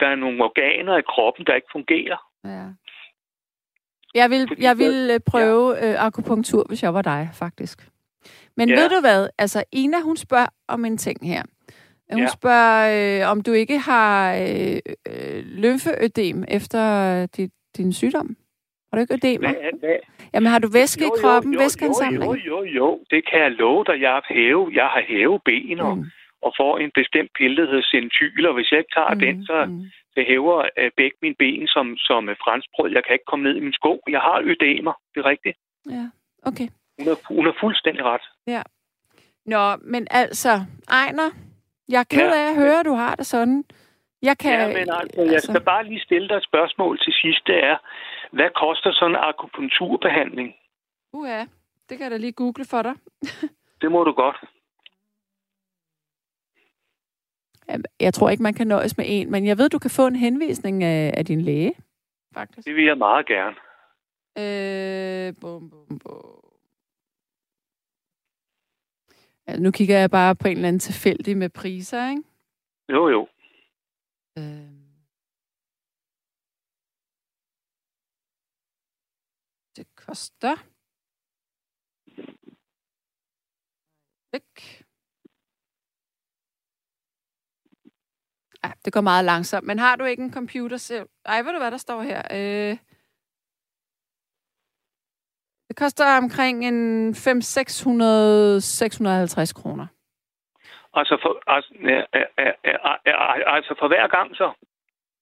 der 0.00 0.06
er 0.06 0.14
nogle 0.14 0.44
organer 0.44 0.96
i 0.98 1.02
kroppen, 1.08 1.46
der 1.46 1.54
ikke 1.54 1.68
fungerer. 1.72 2.18
Ja. 2.44 2.64
Jeg 4.14 4.30
vil, 4.30 4.48
Fordi 4.48 4.62
jeg 4.62 4.78
vil 4.78 5.10
øh, 5.14 5.20
prøve 5.26 5.84
øh, 5.84 5.94
akupunktur, 6.06 6.64
hvis 6.68 6.82
jeg 6.82 6.94
var 6.94 7.02
dig, 7.02 7.28
faktisk. 7.32 7.78
Men 8.56 8.68
Ja. 8.68 8.74
ved 8.80 8.88
du 8.88 9.00
hvad? 9.00 9.28
Altså, 9.38 9.64
Ina, 9.72 10.00
hun 10.00 10.16
spørger 10.16 10.46
om 10.68 10.84
en 10.84 10.98
ting 10.98 11.26
her. 11.28 11.42
Hun 12.12 12.20
ja. 12.20 12.26
spørger, 12.26 12.80
øh, 13.24 13.30
om 13.30 13.42
du 13.42 13.52
ikke 13.52 13.78
har 13.78 14.34
øh, 14.34 14.78
øh, 15.08 15.44
lymfeødem 15.44 16.44
efter 16.48 16.82
dit, 17.26 17.52
din 17.76 17.92
sygdom. 17.92 18.36
Har 18.88 18.96
du 18.96 19.00
ikke 19.00 19.14
ødemer? 19.14 19.48
Hvad, 19.48 19.78
hvad? 19.80 19.96
Jamen, 20.34 20.50
har 20.52 20.58
du 20.58 20.68
væske 20.80 21.04
jo, 21.04 21.14
i 21.14 21.20
kroppen? 21.20 21.52
Jo, 21.52 21.58
jo, 21.58 21.62
væskeansamling? 21.62 22.24
Jo, 22.24 22.34
jo, 22.50 22.58
jo, 22.62 22.88
det 23.10 23.20
kan 23.28 23.40
jeg 23.40 23.50
love 23.50 23.84
dig. 23.88 23.96
Jeg 24.00 24.10
har 24.10 24.24
hæve, 24.34 24.70
jeg 24.80 24.88
har 24.94 25.02
hæve 25.08 25.40
ben 25.44 25.80
og, 25.80 25.96
mm. 25.96 26.04
og 26.42 26.50
får 26.60 26.78
en 26.78 26.90
bestemt 26.94 27.30
pille, 27.38 27.56
der 27.56 27.66
hedder 27.70 27.86
centyl, 27.94 28.46
og 28.48 28.54
hvis 28.54 28.70
jeg 28.70 28.78
ikke 28.78 28.94
tager 28.98 29.14
mm. 29.14 29.20
den, 29.20 29.46
så, 29.46 29.64
mm. 29.64 29.82
så 30.14 30.20
hæver 30.28 30.58
uh, 30.80 30.90
begge 30.96 31.16
mine 31.22 31.34
ben 31.38 31.66
som, 31.74 31.86
som 31.96 32.22
franskbrød. 32.44 32.90
Jeg 32.96 33.02
kan 33.04 33.12
ikke 33.12 33.30
komme 33.30 33.44
ned 33.46 33.56
i 33.56 33.64
min 33.66 33.72
sko. 33.80 33.92
Jeg 34.08 34.20
har 34.20 34.38
ødemer, 34.50 34.94
det 35.12 35.18
er 35.22 35.26
rigtigt. 35.32 35.56
Ja, 35.90 36.04
okay. 36.48 36.68
Hun 36.98 37.08
er, 37.12 37.16
hun 37.34 37.46
er 37.46 37.54
fuldstændig 37.60 38.04
ret. 38.04 38.26
Ja. 38.46 38.62
Nå, 39.46 39.76
men 39.92 40.06
altså, 40.10 40.52
Ejner, 41.00 41.28
jeg 41.88 42.00
er 42.00 42.04
ked 42.04 42.32
af 42.32 42.48
at 42.50 42.56
høre, 42.56 42.80
at 42.80 42.86
du 42.86 42.94
har 42.94 43.14
det 43.14 43.26
sådan. 43.26 43.64
Jeg 44.22 44.38
kan... 44.38 44.60
Ja, 44.60 44.66
men 44.66 44.76
altså, 44.76 45.22
jeg 45.22 45.32
altså... 45.32 45.52
skal 45.52 45.64
bare 45.64 45.84
lige 45.84 46.00
stille 46.00 46.28
dig 46.28 46.36
et 46.36 46.44
spørgsmål 46.44 46.98
til 46.98 47.12
sidst. 47.12 47.46
Det 47.46 47.64
er, 47.64 47.76
hvad 48.32 48.50
koster 48.54 48.92
sådan 48.92 49.10
en 49.10 49.20
akupunkturbehandling? 49.20 50.54
Uha, 51.12 51.40
det 51.88 51.98
kan 51.98 52.00
jeg 52.00 52.10
da 52.10 52.16
lige 52.16 52.32
google 52.32 52.64
for 52.64 52.82
dig. 52.82 52.94
det 53.82 53.92
må 53.92 54.04
du 54.04 54.12
godt. 54.12 54.36
Jeg 58.00 58.14
tror 58.14 58.30
ikke, 58.30 58.42
man 58.42 58.54
kan 58.54 58.66
nøjes 58.66 58.96
med 58.96 59.04
en, 59.08 59.30
men 59.30 59.46
jeg 59.46 59.58
ved, 59.58 59.68
du 59.68 59.78
kan 59.78 59.90
få 59.90 60.06
en 60.06 60.16
henvisning 60.16 60.84
af, 60.84 61.14
af 61.16 61.24
din 61.24 61.40
læge, 61.40 61.72
faktisk. 62.34 62.66
Det 62.66 62.74
vil 62.76 62.84
jeg 62.84 62.98
meget 62.98 63.26
gerne. 63.26 63.56
Øh, 64.38 65.34
bum, 65.40 65.70
bum, 65.70 65.98
bum. 65.98 66.44
Altså, 69.08 69.33
nu 69.58 69.70
kigger 69.70 69.98
jeg 69.98 70.10
bare 70.10 70.36
på 70.36 70.48
en 70.48 70.56
eller 70.56 70.68
anden 70.68 70.80
tilfældig 70.80 71.36
med 71.36 71.50
priser, 71.50 72.10
ikke? 72.10 72.22
Jo, 72.88 73.08
jo. 73.08 73.28
Øh. 74.38 74.74
Det 79.76 79.86
koster... 79.96 80.56
Væk. 84.32 84.84
Ja, 88.64 88.72
det 88.84 88.92
går 88.92 89.00
meget 89.00 89.24
langsomt. 89.24 89.66
Men 89.66 89.78
har 89.78 89.96
du 89.96 90.04
ikke 90.04 90.22
en 90.22 90.32
computer 90.32 90.76
selv? 90.76 91.08
Ej, 91.24 91.42
ved 91.42 91.52
du, 91.52 91.58
hvad 91.58 91.70
der 91.70 91.76
står 91.76 92.02
her? 92.02 92.22
Øh, 92.32 92.78
det 95.74 95.82
koster 95.82 96.18
omkring 96.22 96.66
en 96.66 97.14
5 97.14 97.40
600 97.40 98.60
650 98.60 99.52
kroner. 99.52 99.86
Altså 100.94 101.18
for, 101.22 101.42
altså, 101.46 101.70
altså 103.46 103.74
for 103.78 103.88
hver 103.88 104.08
gang 104.08 104.36
så? 104.36 104.52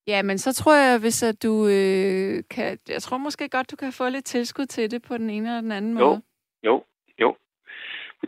Ja, 0.07 0.23
men 0.23 0.39
så 0.39 0.53
tror 0.55 0.75
jeg, 0.75 0.99
hvis 1.01 1.23
at 1.23 1.43
du 1.43 1.67
øh, 1.67 2.43
kan... 2.51 2.79
Jeg 2.89 3.03
tror 3.03 3.19
måske 3.19 3.49
godt, 3.49 3.71
du 3.71 3.77
kan 3.77 3.93
få 3.93 4.09
lidt 4.09 4.25
tilskud 4.25 4.67
til 4.67 4.91
det 4.91 5.03
på 5.03 5.19
den 5.19 5.31
ene 5.31 5.49
eller 5.49 5.61
den 5.61 5.73
anden 5.73 5.99
jo, 5.99 6.07
måde. 6.07 6.23
Jo, 6.67 6.85
jo. 7.21 7.37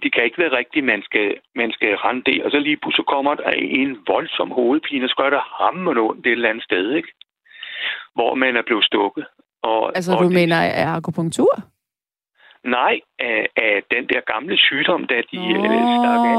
Det 0.03 0.15
kan 0.15 0.25
ikke 0.25 0.39
være 0.39 0.57
rigtigt, 0.57 0.85
man 0.87 1.03
skal, 1.03 1.39
man 1.55 1.73
skal 1.73 1.97
rende 1.97 2.23
det. 2.31 2.45
Og 2.45 2.51
så 2.51 2.59
lige 2.59 2.79
så 2.91 3.05
kommer 3.09 3.35
der 3.35 3.51
en 3.51 3.99
voldsom 4.07 4.51
hovedpine, 4.51 5.05
og 5.05 5.09
så 5.09 5.17
gør 5.17 5.31
der 5.31 5.43
hammer 5.59 6.03
ondt 6.09 6.27
et 6.27 6.33
eller 6.33 6.51
andet 6.51 6.65
sted, 6.65 6.93
ikke? 6.93 7.09
Hvor 8.15 8.35
man 8.35 8.57
er 8.57 8.63
blevet 8.63 8.85
stukket. 8.85 9.27
Og, 9.63 9.97
altså, 9.97 10.13
og 10.13 10.19
du 10.19 10.29
det, 10.29 10.35
mener 10.35 10.57
akupunktur? 10.97 11.74
Nej, 12.65 13.01
af, 13.19 13.49
af 13.57 13.83
den 13.91 14.09
der 14.09 14.21
gamle 14.33 14.59
sygdom, 14.59 15.07
da 15.07 15.15
de 15.15 15.39
oh, 15.39 15.65
stak 15.99 16.21
af. 16.33 16.39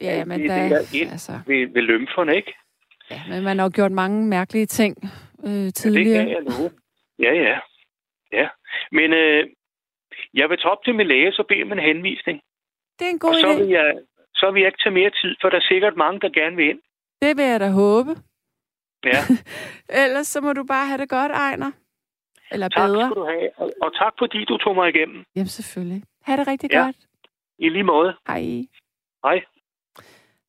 Ja, 0.00 0.24
men 0.24 0.40
det, 0.40 0.48
da, 0.50 0.68
der 0.68 1.00
ind 1.00 1.10
altså. 1.10 1.32
ved, 1.46 1.66
ved 1.74 1.82
lymferne, 1.82 2.36
ikke? 2.36 2.54
Ja, 3.10 3.20
men 3.28 3.44
man 3.44 3.58
har 3.58 3.66
jo 3.66 3.72
gjort 3.74 3.92
mange 3.92 4.26
mærkelige 4.26 4.66
ting 4.66 4.96
øh, 5.46 5.72
tidligere. 5.72 6.12
Ja, 6.12 6.18
det 6.18 6.26
kan 6.26 6.34
jeg 6.34 6.42
love. 6.42 6.70
Ja, 7.18 7.32
ja. 7.32 7.58
ja. 8.32 8.48
Men 8.92 9.12
øh, 9.12 9.48
jeg 10.34 10.48
vil 10.48 10.58
tage 10.58 10.70
op 10.70 10.84
til 10.84 10.94
min 10.94 11.06
læge, 11.06 11.32
så 11.32 11.42
beder 11.48 11.64
man 11.64 11.78
en 11.78 11.84
henvisning. 11.84 12.40
Det 12.98 13.06
er 13.06 13.10
en 13.10 13.18
god 13.18 13.30
og 13.30 13.34
så 13.34 13.46
idé. 13.52 13.58
Vil 13.58 13.68
jeg, 13.68 13.94
så 14.34 14.50
vil 14.50 14.60
jeg 14.60 14.68
ikke 14.68 14.82
tage 14.84 14.94
mere 14.94 15.10
tid, 15.10 15.34
for 15.40 15.48
der 15.48 15.56
er 15.56 15.66
sikkert 15.72 15.96
mange, 15.96 16.20
der 16.20 16.28
gerne 16.28 16.56
vil 16.56 16.68
ind. 16.68 16.80
Det 17.22 17.36
vil 17.36 17.44
jeg 17.44 17.60
da 17.60 17.68
håbe. 17.68 18.10
Ja. 19.04 19.20
Ellers 20.04 20.26
så 20.26 20.40
må 20.40 20.52
du 20.52 20.64
bare 20.64 20.86
have 20.86 20.98
det 20.98 21.08
godt, 21.08 21.32
Ejner. 21.32 21.70
Eller 22.52 22.68
tak 22.68 22.88
bedre. 22.88 23.06
Skal 23.06 23.16
du 23.16 23.24
have, 23.24 23.48
og, 23.56 23.72
og 23.82 23.94
tak 23.94 24.12
fordi 24.18 24.44
du 24.44 24.56
tog 24.56 24.74
mig 24.74 24.88
igennem. 24.94 25.24
Jamen 25.36 25.48
selvfølgelig. 25.48 26.02
Ha' 26.22 26.36
det 26.36 26.46
rigtig 26.46 26.70
ja. 26.72 26.84
godt. 26.84 26.96
I 27.58 27.68
lige 27.68 27.82
måde. 27.84 28.14
Hej. 28.28 28.42
Hej. 29.24 29.44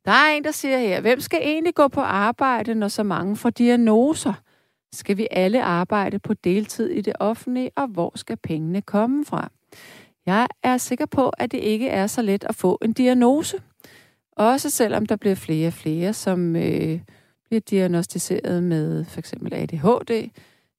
Der 0.06 0.12
er 0.12 0.30
en, 0.38 0.44
der 0.44 0.52
siger 0.52 0.78
her, 0.78 1.02
hvem 1.02 1.20
skal 1.20 1.40
egentlig 1.44 1.76
gå 1.76 1.88
på 1.88 2.02
arbejde, 2.02 2.76
når 2.76 2.88
så 2.88 3.04
mange 3.04 3.36
får 3.36 3.50
diagnoser? 3.50 4.34
Skal 4.94 5.18
vi 5.18 5.28
alle 5.32 5.64
arbejde 5.64 6.20
på 6.20 6.34
deltid 6.34 6.90
i 6.90 7.02
det 7.02 7.14
offentlige, 7.20 7.72
og 7.76 7.88
hvor 7.88 8.12
skal 8.16 8.38
pengene 8.38 8.82
komme 8.82 9.26
fra? 9.26 9.50
Jeg 10.26 10.48
er 10.64 10.78
sikker 10.78 11.06
på, 11.06 11.30
at 11.30 11.52
det 11.52 11.58
ikke 11.58 11.90
er 11.90 12.08
så 12.08 12.22
let 12.22 12.44
at 12.44 12.56
få 12.56 12.80
en 12.82 12.94
diagnose. 12.94 13.58
Også 14.32 14.70
selvom 14.70 15.06
der 15.06 15.16
bliver 15.16 15.36
flere 15.36 15.68
og 15.68 15.74
flere, 15.74 16.14
som 16.14 16.56
øh, 16.56 17.00
bliver 17.46 17.62
diagnostiseret 17.70 18.64
med 18.64 19.06
for 19.06 19.20
eksempel 19.20 19.54
ADHD. 19.54 20.30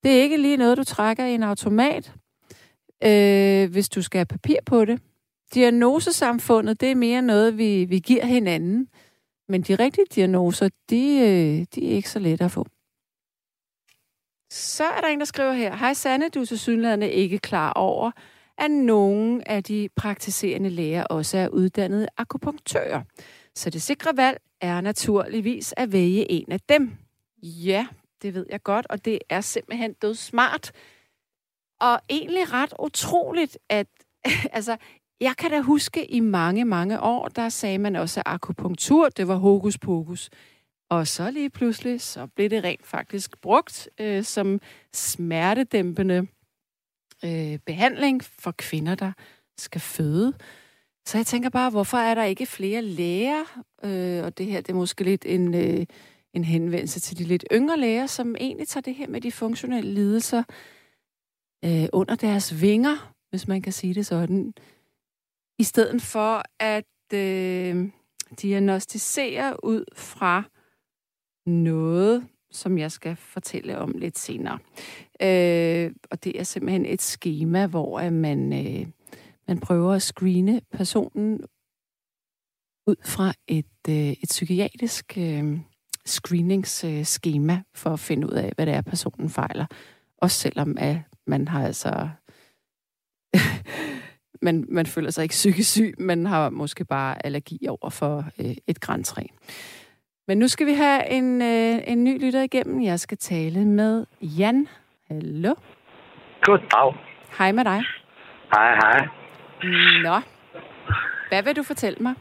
Det 0.04 0.12
er 0.12 0.22
ikke 0.22 0.36
lige 0.36 0.56
noget, 0.56 0.78
du 0.78 0.84
trækker 0.84 1.24
i 1.24 1.34
en 1.34 1.42
automat, 1.42 2.14
øh, 3.04 3.70
hvis 3.70 3.88
du 3.88 4.02
skal 4.02 4.18
have 4.18 4.26
papir 4.26 4.56
på 4.66 4.84
det. 4.84 5.02
Diagnosesamfundet, 5.54 6.80
det 6.80 6.90
er 6.90 6.94
mere 6.94 7.22
noget, 7.22 7.58
vi, 7.58 7.84
vi 7.84 7.98
giver 7.98 8.26
hinanden. 8.26 8.88
Men 9.48 9.62
de 9.62 9.74
rigtige 9.74 10.04
diagnoser, 10.14 10.68
de, 10.90 11.18
øh, 11.18 11.66
de 11.74 11.90
er 11.90 11.96
ikke 11.96 12.10
så 12.10 12.18
lette 12.18 12.44
at 12.44 12.50
få. 12.50 12.66
Så 14.50 14.84
er 14.84 15.00
der 15.00 15.08
en, 15.08 15.18
der 15.18 15.24
skriver 15.24 15.52
her, 15.52 15.76
Hej 15.76 15.92
Sanne, 15.92 16.28
du 16.28 16.40
er 16.40 16.44
til 16.44 17.12
ikke 17.12 17.38
klar 17.38 17.72
over, 17.72 18.10
at 18.58 18.70
nogle 18.70 19.48
af 19.48 19.64
de 19.64 19.88
praktiserende 19.96 20.70
læger 20.70 21.04
også 21.04 21.38
er 21.38 21.48
uddannede 21.48 22.08
akupunktører. 22.16 23.02
Så 23.54 23.70
det 23.70 23.82
sikre 23.82 24.16
valg 24.16 24.40
er 24.60 24.80
naturligvis 24.80 25.74
at 25.76 25.92
vælge 25.92 26.30
en 26.30 26.52
af 26.52 26.60
dem. 26.60 26.92
Ja, 27.42 27.86
det 28.24 28.34
ved 28.34 28.46
jeg 28.50 28.62
godt, 28.62 28.86
og 28.90 29.04
det 29.04 29.18
er 29.28 29.40
simpelthen 29.40 29.92
død 29.92 30.14
smart. 30.14 30.72
Og 31.80 32.00
egentlig 32.10 32.52
ret 32.52 32.72
utroligt, 32.78 33.58
at 33.68 33.86
altså, 34.58 34.76
jeg 35.20 35.36
kan 35.38 35.50
da 35.50 35.60
huske 35.60 36.10
i 36.10 36.20
mange, 36.20 36.64
mange 36.64 37.00
år, 37.00 37.28
der 37.28 37.48
sagde 37.48 37.78
man 37.78 37.96
også, 37.96 38.20
at 38.20 38.26
akupunktur, 38.26 39.08
det 39.08 39.28
var 39.28 39.36
hokus 39.36 39.78
pokus. 39.78 40.30
Og 40.90 41.06
så 41.06 41.30
lige 41.30 41.50
pludselig, 41.50 42.00
så 42.00 42.26
blev 42.26 42.50
det 42.50 42.64
rent 42.64 42.86
faktisk 42.86 43.40
brugt 43.40 43.88
øh, 44.00 44.24
som 44.24 44.60
smertedæmpende 44.92 46.26
øh, 47.24 47.58
behandling 47.66 48.24
for 48.24 48.54
kvinder, 48.58 48.94
der 48.94 49.12
skal 49.58 49.80
føde. 49.80 50.32
Så 51.06 51.18
jeg 51.18 51.26
tænker 51.26 51.50
bare, 51.50 51.70
hvorfor 51.70 51.98
er 51.98 52.14
der 52.14 52.24
ikke 52.24 52.46
flere 52.46 52.82
læger? 52.82 53.64
Øh, 53.84 54.24
og 54.24 54.38
det 54.38 54.46
her, 54.46 54.60
det 54.60 54.70
er 54.70 54.76
måske 54.76 55.04
lidt 55.04 55.24
en, 55.26 55.54
øh, 55.54 55.86
en 56.34 56.44
henvendelse 56.44 57.00
til 57.00 57.18
de 57.18 57.24
lidt 57.24 57.44
yngre 57.52 57.80
læger, 57.80 58.06
som 58.06 58.36
egentlig 58.40 58.68
tager 58.68 58.82
det 58.82 58.94
her 58.94 59.08
med 59.08 59.20
de 59.20 59.32
funktionelle 59.32 59.94
lidelser 59.94 60.42
øh, 61.64 61.88
under 61.92 62.14
deres 62.14 62.60
vinger, 62.60 63.14
hvis 63.30 63.48
man 63.48 63.62
kan 63.62 63.72
sige 63.72 63.94
det 63.94 64.06
sådan 64.06 64.54
i 65.58 65.62
stedet 65.62 66.02
for 66.02 66.42
at 66.60 66.84
øh, 67.14 67.88
diagnostisere 68.42 69.64
ud 69.64 69.84
fra 69.94 70.42
noget, 71.46 72.26
som 72.50 72.78
jeg 72.78 72.92
skal 72.92 73.16
fortælle 73.16 73.78
om 73.78 73.90
lidt 73.90 74.18
senere. 74.18 74.58
Øh, 75.22 75.92
og 76.10 76.24
det 76.24 76.40
er 76.40 76.44
simpelthen 76.44 76.86
et 76.86 77.02
schema, 77.02 77.66
hvor 77.66 78.10
man, 78.10 78.52
øh, 78.52 78.86
man 79.48 79.60
prøver 79.60 79.92
at 79.92 80.02
screene 80.02 80.60
personen 80.72 81.40
ud 82.86 82.96
fra 83.04 83.34
et, 83.46 83.88
øh, 83.88 83.94
et 83.94 84.28
psykiatrisk 84.28 85.18
øh, 85.18 85.58
screeningsskema 86.06 87.62
for 87.74 87.90
at 87.90 88.00
finde 88.00 88.26
ud 88.26 88.32
af, 88.32 88.52
hvad 88.56 88.66
det 88.66 88.74
er, 88.74 88.82
personen 88.82 89.30
fejler. 89.30 89.66
Også 90.18 90.38
selvom 90.38 90.76
at 90.78 90.96
man 91.26 91.48
har 91.48 91.66
altså 91.66 92.08
man, 94.46 94.64
man 94.68 94.86
føler 94.86 95.10
sig 95.10 95.22
ikke 95.22 95.32
psykisk 95.32 95.70
syg, 95.70 95.94
man 95.98 96.26
har 96.26 96.50
måske 96.50 96.84
bare 96.84 97.26
allergi 97.26 97.66
over 97.68 97.90
for 97.90 98.24
øh, 98.40 98.56
et 98.66 98.80
græntræ. 98.80 99.22
Men 100.28 100.38
nu 100.38 100.48
skal 100.48 100.66
vi 100.66 100.72
have 100.72 101.10
en, 101.10 101.42
øh, 101.42 101.82
en 101.86 102.04
ny 102.04 102.24
lytter 102.24 102.42
igennem. 102.42 102.82
Jeg 102.82 103.00
skal 103.00 103.18
tale 103.18 103.64
med 103.64 104.06
Jan. 104.20 104.68
Hallo. 105.08 105.54
Goddag. 106.42 106.94
Hej 107.38 107.52
med 107.52 107.64
dig. 107.64 107.82
Hej, 108.54 108.74
hej. 108.74 109.08
Nå. 110.02 110.20
Hvad 111.28 111.42
vil 111.42 111.56
du 111.56 111.62
fortælle 111.62 111.98
mig? 112.00 112.14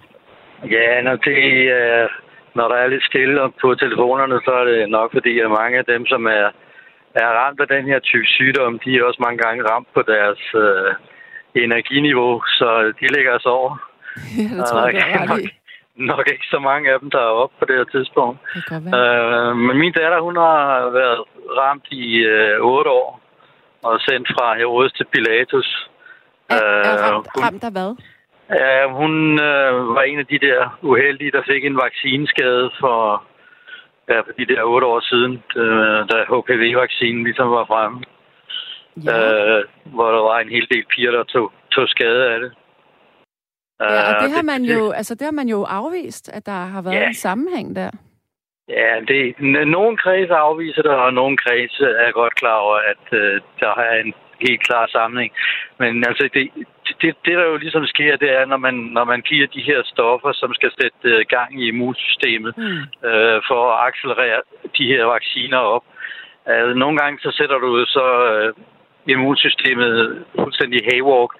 Ja, 0.71 1.01
når, 1.01 1.15
det, 1.15 1.71
øh, 1.71 2.09
når 2.55 2.67
der 2.67 2.75
er 2.75 2.87
lidt 2.87 3.03
stille 3.11 3.51
på 3.61 3.75
telefonerne, 3.75 4.37
så 4.45 4.51
er 4.61 4.63
det 4.63 4.89
nok 4.89 5.09
fordi, 5.13 5.39
at 5.39 5.49
mange 5.59 5.77
af 5.77 5.85
dem, 5.85 6.05
som 6.05 6.25
er, 6.25 6.47
er 7.23 7.27
ramt 7.39 7.59
af 7.61 7.67
den 7.67 7.85
her 7.85 7.99
type 7.99 8.25
sygdom, 8.25 8.79
de 8.79 8.97
er 8.97 9.03
også 9.03 9.21
mange 9.25 9.37
gange 9.43 9.69
ramt 9.71 9.87
på 9.93 10.01
deres 10.01 10.41
øh, 10.55 10.91
energiniveau, 11.65 12.41
så 12.45 12.93
de 12.99 13.07
ligger 13.15 13.33
altså 13.33 13.49
over. 13.49 13.71
Ja, 14.37 14.43
det 14.57 14.65
tror 14.69 14.85
jeg, 14.87 14.93
kan 15.03 15.27
nok, 15.29 15.39
nok 15.95 16.25
ikke 16.33 16.45
så 16.51 16.59
mange 16.59 16.91
af 16.93 16.99
dem, 16.99 17.09
der 17.11 17.19
er 17.19 17.33
oppe 17.43 17.55
på 17.59 17.65
det 17.65 17.75
her 17.77 17.83
tidspunkt. 17.83 18.39
Det. 18.69 18.95
Øh, 18.99 19.55
men 19.65 19.77
min 19.77 19.93
datter, 19.93 20.19
hun 20.21 20.35
har 20.37 20.89
været 20.99 21.19
ramt 21.59 21.85
i 21.91 22.05
øh, 22.17 22.59
8 22.61 22.89
år 22.89 23.21
og 23.83 23.99
sendt 23.99 24.27
fra 24.35 24.57
Herodes 24.57 24.93
til 24.93 25.05
Pilatus. 25.13 25.89
Er, 26.49 26.55
er 26.55 26.93
Øh, 26.93 27.01
ramt, 27.03 27.27
hun- 27.35 27.43
ramt 27.43 27.63
af 27.63 27.71
hvad? 27.71 27.95
Ja, 28.49 28.87
hun 28.99 29.13
øh, 29.39 29.95
var 29.95 30.01
en 30.01 30.19
af 30.19 30.25
de 30.25 30.39
der 30.39 30.79
uheldige, 30.81 31.31
der 31.31 31.41
fik 31.51 31.65
en 31.65 31.77
vaccineskade 31.77 32.71
for, 32.79 33.23
ja, 34.09 34.19
for 34.19 34.31
de 34.39 34.45
der 34.45 34.63
otte 34.63 34.87
år 34.87 34.99
siden, 34.99 35.43
øh, 35.55 35.99
da 36.09 36.17
HPV-vaccinen 36.31 37.23
ligesom 37.23 37.49
var 37.51 37.65
fremme. 37.65 38.03
Ja. 39.05 39.17
Øh, 39.57 39.63
hvor 39.85 40.11
der 40.11 40.21
var 40.21 40.39
en 40.39 40.49
hel 40.49 40.67
del 40.71 40.85
piger, 40.89 41.11
der 41.11 41.23
tog, 41.23 41.51
tog 41.71 41.87
skade 41.87 42.29
af 42.33 42.39
det. 42.39 42.51
ja, 43.81 43.85
og 43.85 44.15
Øh, 44.15 44.21
det 44.23 44.31
har 44.35 44.43
man 44.43 44.61
jo, 44.63 44.91
altså 44.91 45.15
det 45.15 45.21
har 45.25 45.31
man 45.41 45.47
jo 45.47 45.63
afvist, 45.63 46.29
at 46.29 46.45
der 46.45 46.59
har 46.73 46.81
været 46.81 46.95
Ja. 46.95 47.07
en 47.07 47.13
sammenhæng 47.13 47.75
der. 47.75 47.89
Ja, 48.69 48.91
det, 49.07 49.35
n- 49.39 49.63
nogle 49.77 49.97
kredse 49.97 50.33
afviser 50.33 50.81
det, 50.81 50.91
og 50.91 51.13
nogle 51.13 51.37
kredse 51.37 51.83
er 51.85 52.11
godt 52.11 52.35
klar 52.35 52.57
over, 52.57 52.75
at 52.75 53.19
øh, 53.19 53.41
der 53.59 53.73
er 53.75 53.95
en 54.05 54.13
helt 54.47 54.61
klar 54.67 54.87
sammenhæng. 54.87 55.33
Men 55.79 56.03
altså, 56.07 56.29
det, 56.33 56.49
det, 57.01 57.15
det 57.25 57.33
der 57.37 57.45
jo 57.45 57.57
ligesom 57.57 57.85
sker, 57.85 58.15
det 58.17 58.31
er, 58.39 58.45
når 58.45 58.57
man, 58.57 58.73
når 58.73 59.03
man 59.03 59.21
giver 59.21 59.47
de 59.47 59.61
her 59.61 59.81
stoffer, 59.85 60.31
som 60.33 60.53
skal 60.53 60.71
sætte 60.81 60.97
øh, 61.03 61.25
gang 61.29 61.61
i 61.61 61.67
immunsystemet, 61.67 62.53
Mm. 62.57 63.07
øh, 63.09 63.41
for 63.49 63.61
at 63.71 63.87
accelerere 63.87 64.41
de 64.77 64.87
her 64.87 65.03
vacciner 65.05 65.57
op. 65.57 65.83
Altså, 66.45 66.73
nogle 66.73 66.97
gange 66.97 67.19
så 67.19 67.31
sætter 67.31 67.57
du 67.57 67.85
så 67.85 68.07
øh, 68.33 68.53
immunsystemet 69.07 70.25
fuldstændig 70.39 70.79
haywalk, 70.91 71.31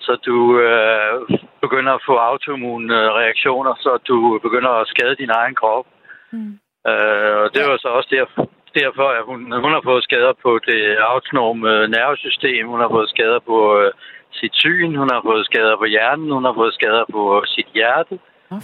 så 0.00 0.12
du 0.26 0.60
øh, 0.60 1.38
begynder 1.60 1.92
at 1.94 2.04
få 2.06 2.14
autoimmune 2.16 2.94
øh, 2.98 3.08
reaktioner, 3.20 3.74
så 3.80 3.98
du 4.08 4.38
begynder 4.42 4.70
at 4.70 4.88
skade 4.88 5.14
din 5.16 5.30
egen 5.30 5.54
krop. 5.54 5.86
Mm. 6.32 6.58
Øh, 6.90 7.36
og 7.42 7.48
det 7.54 7.62
var 7.68 7.76
så 7.78 7.88
også 7.88 8.08
derfor, 8.16 8.50
derfor 8.74 9.08
at 9.18 9.24
hun, 9.24 9.40
hun 9.64 9.72
har 9.72 9.82
fået 9.84 10.04
skader 10.04 10.32
på 10.42 10.58
det 10.66 10.96
autonome 10.96 11.88
nervesystem, 11.88 12.66
hun 12.66 12.80
har 12.80 12.88
fået 12.88 13.10
skader 13.10 13.38
på 13.38 13.80
øh, 13.80 13.92
sit 14.32 14.54
syn, 14.54 14.94
hun 14.94 15.08
har 15.12 15.20
fået 15.24 15.44
skader 15.46 15.76
på 15.76 15.84
hjernen, 15.84 16.30
hun 16.30 16.44
har 16.44 16.54
fået 16.54 16.74
skader 16.74 17.04
på 17.12 17.42
sit 17.46 17.66
hjerte. 17.74 18.18
Oh. 18.50 18.58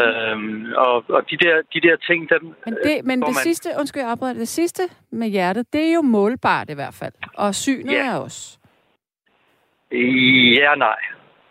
Øhm, 0.00 0.66
og, 0.76 1.04
og 1.08 1.30
de 1.30 1.36
der, 1.36 1.56
de 1.74 1.80
der 1.80 1.96
ting, 1.96 2.30
dem, 2.30 2.54
Men 2.64 2.74
det, 2.84 3.04
men 3.04 3.18
hvor 3.18 3.26
det 3.26 3.34
man- 3.36 3.42
sidste, 3.42 3.68
undskyld, 3.78 4.02
jeg 4.02 4.10
afbryder, 4.10 4.34
det 4.34 4.48
sidste 4.48 4.82
med 5.10 5.28
hjertet, 5.28 5.72
det 5.72 5.88
er 5.88 5.94
jo 5.94 6.02
målbart 6.02 6.70
i 6.70 6.74
hvert 6.74 6.94
fald. 6.94 7.12
Og 7.34 7.54
synet 7.54 7.92
Ja. 7.92 8.06
er 8.06 8.16
også. 8.18 8.58
Ja 10.60 10.74
nej. 10.74 10.98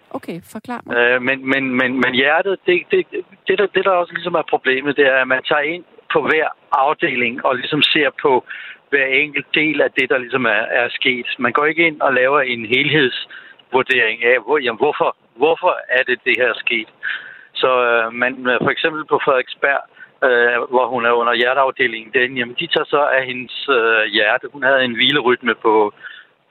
Okay, 0.10 0.42
forklar 0.54 0.82
mig. 0.86 0.96
Øh, 0.98 1.22
men, 1.22 1.38
men, 1.50 1.64
men, 1.80 1.92
men 2.04 2.14
hjertet, 2.14 2.60
det, 2.66 2.84
det, 2.92 3.06
det, 3.48 3.58
der, 3.60 3.68
det 3.76 3.86
der 3.86 3.92
også 3.92 4.14
ligesom 4.14 4.34
er 4.34 4.44
problemet, 4.50 4.98
det 4.98 5.06
er, 5.08 5.18
at 5.22 5.28
man 5.28 5.44
tager 5.44 5.62
ind 5.62 5.84
på 6.14 6.22
hver 6.22 6.48
afdeling 6.72 7.46
og 7.46 7.56
ligesom 7.56 7.82
ser 7.82 8.10
på 8.22 8.44
hver 8.92 9.08
enkelt 9.24 9.48
del 9.54 9.82
af 9.82 9.92
det, 9.98 10.10
der 10.10 10.18
ligesom 10.18 10.46
er, 10.46 10.64
er 10.82 10.88
sket. 10.90 11.28
Man 11.40 11.54
går 11.58 11.66
ikke 11.66 11.88
ind 11.88 12.02
og 12.02 12.14
laver 12.14 12.42
en 12.42 12.66
helhedsvurdering 12.66 14.18
af, 14.32 14.38
hvor, 14.46 14.58
jamen, 14.58 14.82
hvorfor, 14.84 15.10
hvorfor 15.36 15.74
er 15.98 16.04
det, 16.04 16.18
det 16.26 16.36
her 16.40 16.50
er 16.50 16.64
sket. 16.66 16.90
Så 17.62 17.72
øh, 17.90 18.14
man, 18.14 18.34
øh, 18.52 18.58
for 18.66 18.72
eksempel 18.76 19.02
på 19.12 19.18
Frederiksberg, 19.26 19.82
øh, 20.28 20.58
hvor 20.74 20.86
hun 20.94 21.06
er 21.06 21.14
under 21.22 21.34
hjerteafdelingen, 21.34 22.12
den, 22.14 22.38
jamen, 22.38 22.56
de 22.60 22.68
tager 22.68 22.90
så 22.96 23.02
af 23.18 23.26
hendes 23.26 23.56
øh, 23.78 24.04
hjerte. 24.16 24.46
Hun 24.54 24.64
havde 24.64 24.84
en 24.84 24.96
hvilerytme 25.00 25.56
på, 25.66 25.94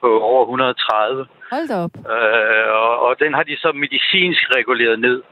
på 0.01 0.09
over 0.33 0.43
130. 0.45 1.27
Hold 1.55 1.71
op. 1.83 1.95
Øh, 2.15 2.69
og, 2.85 2.95
og 3.07 3.13
den 3.23 3.33
har 3.35 3.43
de 3.43 3.57
så 3.65 3.71
medicinsk 3.73 4.43
reguleret 4.59 4.99
ned. 5.01 5.23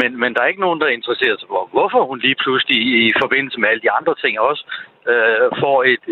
Men, 0.00 0.20
men 0.20 0.34
der 0.34 0.40
er 0.42 0.46
ikke 0.46 0.66
nogen, 0.66 0.80
der 0.80 0.86
interesserer 0.86 1.36
sig 1.38 1.48
for, 1.48 1.68
hvorfor 1.72 2.04
hun 2.04 2.18
lige 2.18 2.38
pludselig 2.44 2.78
i 3.08 3.12
forbindelse 3.22 3.60
med 3.60 3.68
alle 3.68 3.82
de 3.82 3.90
andre 3.90 4.14
ting 4.22 4.40
også 4.40 4.64
øh, 5.10 5.50
får 5.62 5.84
et, 5.92 6.04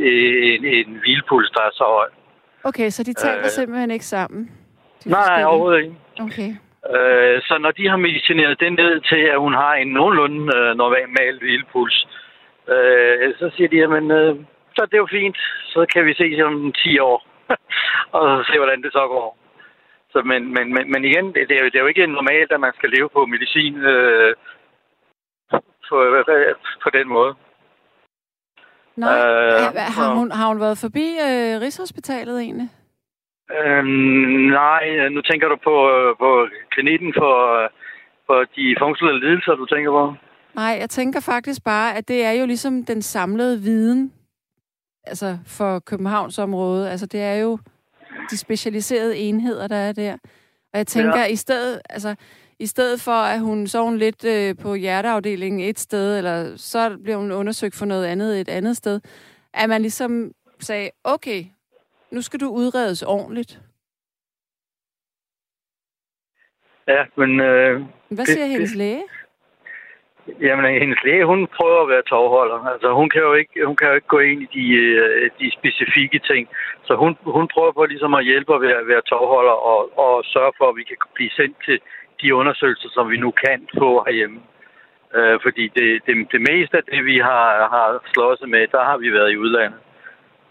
en, 0.54 0.64
en 0.64 0.98
hvilepuls, 1.02 1.50
der 1.50 1.60
er 1.60 1.70
så 1.72 1.84
høj. 1.98 2.08
Okay, 2.64 2.88
så 2.90 3.02
de 3.02 3.12
taler 3.12 3.44
Øh. 3.44 3.50
simpelthen 3.58 3.90
ikke 3.90 4.04
sammen? 4.04 4.50
Nej, 5.06 5.44
overhovedet 5.44 5.80
ikke. 5.82 5.96
Okay. 6.26 6.50
Øh, 6.94 7.42
så 7.42 7.58
når 7.58 7.70
de 7.70 7.88
har 7.88 7.96
medicineret 7.96 8.60
den 8.60 8.72
ned 8.72 9.00
til, 9.00 9.22
at 9.34 9.38
hun 9.38 9.54
har 9.54 9.74
en 9.74 9.88
nogenlunde 9.88 10.56
øh, 10.56 10.76
normal 10.76 11.38
hvilepuls, 11.38 12.06
øh, 12.68 13.34
så 13.38 13.50
siger 13.56 13.68
de, 13.68 13.76
jamen, 13.76 14.10
øh, 14.10 14.36
så 14.74 14.82
er 14.82 14.86
det 14.86 14.98
jo 14.98 15.08
fint. 15.10 15.38
Så 15.72 15.86
kan 15.92 16.06
vi 16.06 16.14
ses 16.14 16.40
om 16.40 16.72
10 16.72 16.98
år. 16.98 17.26
og 18.18 18.44
se, 18.44 18.58
hvordan 18.58 18.82
det 18.82 18.92
så 18.92 19.06
går. 19.14 19.38
Så, 20.14 20.22
men, 20.30 20.40
men, 20.54 20.66
men, 20.74 20.84
men 20.92 21.04
igen, 21.04 21.26
det, 21.34 21.50
er 21.56 21.62
jo, 21.64 21.68
det 21.70 21.74
er 21.76 21.84
jo 21.84 21.92
ikke 21.92 22.06
normalt, 22.06 22.52
at 22.52 22.60
man 22.60 22.72
skal 22.78 22.90
leve 22.90 23.08
på 23.16 23.26
medicin 23.26 23.74
øh, 23.76 24.34
på, 25.88 25.96
på 26.84 26.88
den 26.98 27.08
måde. 27.08 27.34
Nej, 28.96 29.18
Øh, 29.18 29.52
øh, 29.54 29.60
har, 29.96 30.08
så- 30.08 30.14
hun, 30.18 30.30
har 30.30 30.46
hun 30.48 30.60
været 30.60 30.78
forbi 30.78 31.06
øh, 31.26 31.60
Rigshospitalet 31.64 32.40
egentlig? 32.40 32.68
Øhm, 33.58 34.44
nej, 34.62 35.08
nu 35.08 35.20
tænker 35.22 35.48
du 35.48 35.56
på, 35.64 35.74
øh, 35.96 36.16
på 36.18 36.48
klinikken 36.70 37.14
for, 37.18 37.34
for 38.26 38.38
de 38.56 38.76
funktionelle 38.82 39.20
lidelser, 39.28 39.54
du 39.54 39.66
tænker 39.66 39.90
på? 39.90 40.14
Nej, 40.54 40.76
jeg 40.80 40.90
tænker 40.90 41.20
faktisk 41.20 41.64
bare, 41.64 41.96
at 41.96 42.08
det 42.08 42.24
er 42.24 42.32
jo 42.32 42.46
ligesom 42.46 42.84
den 42.84 43.02
samlede 43.02 43.60
viden 43.60 44.12
altså 45.06 45.38
for 45.46 45.78
Københavns 45.78 46.38
område. 46.38 46.90
Altså 46.90 47.06
det 47.06 47.22
er 47.22 47.34
jo 47.34 47.58
de 48.30 48.38
specialiserede 48.38 49.16
enheder, 49.16 49.66
der 49.66 49.76
er 49.76 49.92
der. 49.92 50.12
Og 50.72 50.78
jeg 50.78 50.86
tænker, 50.86 51.18
ja. 51.18 51.26
i 51.26 51.36
stedet, 51.36 51.80
altså, 51.90 52.14
i 52.58 52.66
stedet 52.66 53.00
for, 53.00 53.12
at 53.12 53.40
hun 53.40 53.66
så 53.66 53.82
hun 53.82 53.98
lidt 53.98 54.24
øh, 54.24 54.56
på 54.56 54.74
hjerteafdelingen 54.74 55.60
et 55.60 55.78
sted, 55.78 56.18
eller 56.18 56.56
så 56.56 56.98
bliver 57.02 57.16
hun 57.16 57.32
undersøgt 57.32 57.74
for 57.74 57.86
noget 57.86 58.04
andet 58.06 58.40
et 58.40 58.48
andet 58.48 58.76
sted, 58.76 59.00
at 59.54 59.68
man 59.68 59.80
ligesom 59.82 60.32
sagde, 60.60 60.90
okay, 61.04 61.44
nu 62.10 62.22
skal 62.22 62.40
du 62.40 62.48
udredes 62.48 63.02
ordentligt. 63.02 63.60
Ja, 66.88 67.04
men 67.16 67.40
øh, 67.40 67.82
Hvad 68.08 68.26
siger 68.26 68.40
det- 68.40 68.50
hendes 68.50 68.74
læge? 68.74 69.02
Jamen, 70.40 70.80
hendes 70.82 71.04
læge, 71.04 71.24
hun 71.24 71.46
prøver 71.46 71.82
at 71.82 71.88
være 71.88 72.02
tovholder. 72.02 72.58
Altså, 72.72 72.92
hun 72.92 73.08
kan 73.10 73.20
jo 73.20 73.32
ikke, 73.34 73.66
hun 73.66 73.76
kan 73.76 73.88
jo 73.88 73.94
ikke 73.94 74.14
gå 74.16 74.18
ind 74.18 74.42
i 74.42 74.48
de, 74.56 74.66
øh, 74.74 75.30
de 75.40 75.50
specifikke 75.58 76.18
ting. 76.18 76.48
Så 76.86 76.94
hun, 76.94 77.16
hun 77.36 77.48
prøver 77.48 77.72
på 77.72 77.84
ligesom 77.84 78.14
at 78.14 78.24
hjælpe 78.24 78.54
at 78.54 78.60
være, 78.60 78.86
være 78.86 79.02
tovholder 79.10 79.56
og, 79.72 79.98
og 79.98 80.24
sørge 80.24 80.52
for, 80.58 80.66
at 80.68 80.76
vi 80.76 80.84
kan 80.84 80.96
blive 81.14 81.30
sendt 81.30 81.56
til 81.64 81.78
de 82.22 82.34
undersøgelser, 82.34 82.88
som 82.92 83.10
vi 83.10 83.16
nu 83.16 83.30
kan 83.30 83.68
få 83.78 84.04
herhjemme. 84.06 84.40
Øh, 85.14 85.38
fordi 85.42 85.64
det, 85.76 85.88
det, 86.06 86.14
det 86.32 86.40
meste 86.50 86.76
af 86.76 86.84
det, 86.92 87.04
vi 87.04 87.16
har, 87.18 87.44
har 87.74 87.88
slået 88.14 88.48
med, 88.48 88.66
der 88.66 88.84
har 88.84 88.96
vi 88.96 89.12
været 89.12 89.32
i 89.32 89.38
udlandet. 89.38 89.80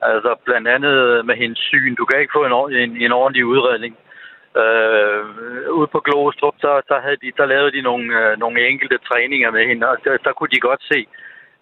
Altså 0.01 0.35
blandt 0.45 0.67
andet 0.67 1.25
med 1.25 1.35
hendes 1.35 1.59
syn. 1.59 1.95
Du 1.95 2.05
kan 2.05 2.19
ikke 2.19 2.35
få 2.35 2.45
en, 2.45 2.75
en, 2.83 3.01
en 3.05 3.11
ordentlig 3.11 3.45
udredning. 3.45 3.97
Øh, 4.61 5.21
ude 5.79 5.87
på 5.87 5.99
Glostrup, 5.99 6.55
så, 6.59 6.81
så, 6.87 6.95
havde 7.03 7.17
de, 7.23 7.31
så 7.37 7.45
lavede 7.45 7.71
de 7.71 7.81
nogle, 7.81 8.07
øh, 8.19 8.39
nogle 8.39 8.67
enkelte 8.67 8.97
træninger 8.97 9.51
med 9.51 9.63
hende, 9.67 9.89
og 9.89 9.97
der, 10.03 10.17
der 10.17 10.33
kunne 10.33 10.53
de 10.55 10.67
godt 10.69 10.83
se, 10.91 11.07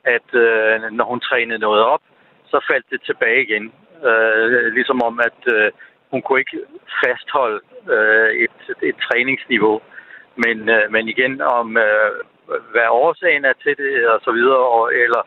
at 0.04 0.27
øh, 0.34 0.91
når 0.91 1.06
hun 1.06 1.19
trænede 1.19 1.60
noget 1.60 1.82
op, 1.84 2.01
så 2.45 2.65
faldt 2.69 2.86
det 2.89 3.01
tilbage 3.01 3.43
igen. 3.43 3.73
Øh, 4.10 4.73
ligesom 4.77 5.01
om, 5.04 5.19
at 5.19 5.39
øh, 5.56 5.71
hun 6.12 6.21
kunne 6.21 6.39
ikke 6.39 6.60
fastholde 7.04 7.60
øh, 7.95 8.30
et, 8.45 8.60
et 8.82 8.95
træningsniveau. 9.08 9.82
Men, 10.36 10.69
øh, 10.69 10.91
men 10.91 11.08
igen, 11.08 11.41
om 11.41 11.77
øh, 11.77 12.12
hvad 12.71 12.88
årsagen 12.89 13.45
er 13.45 13.54
til 13.63 13.77
det, 13.77 14.08
og 14.08 14.19
så 14.23 14.32
videre, 14.32 14.63
og, 14.77 14.93
eller 14.93 15.21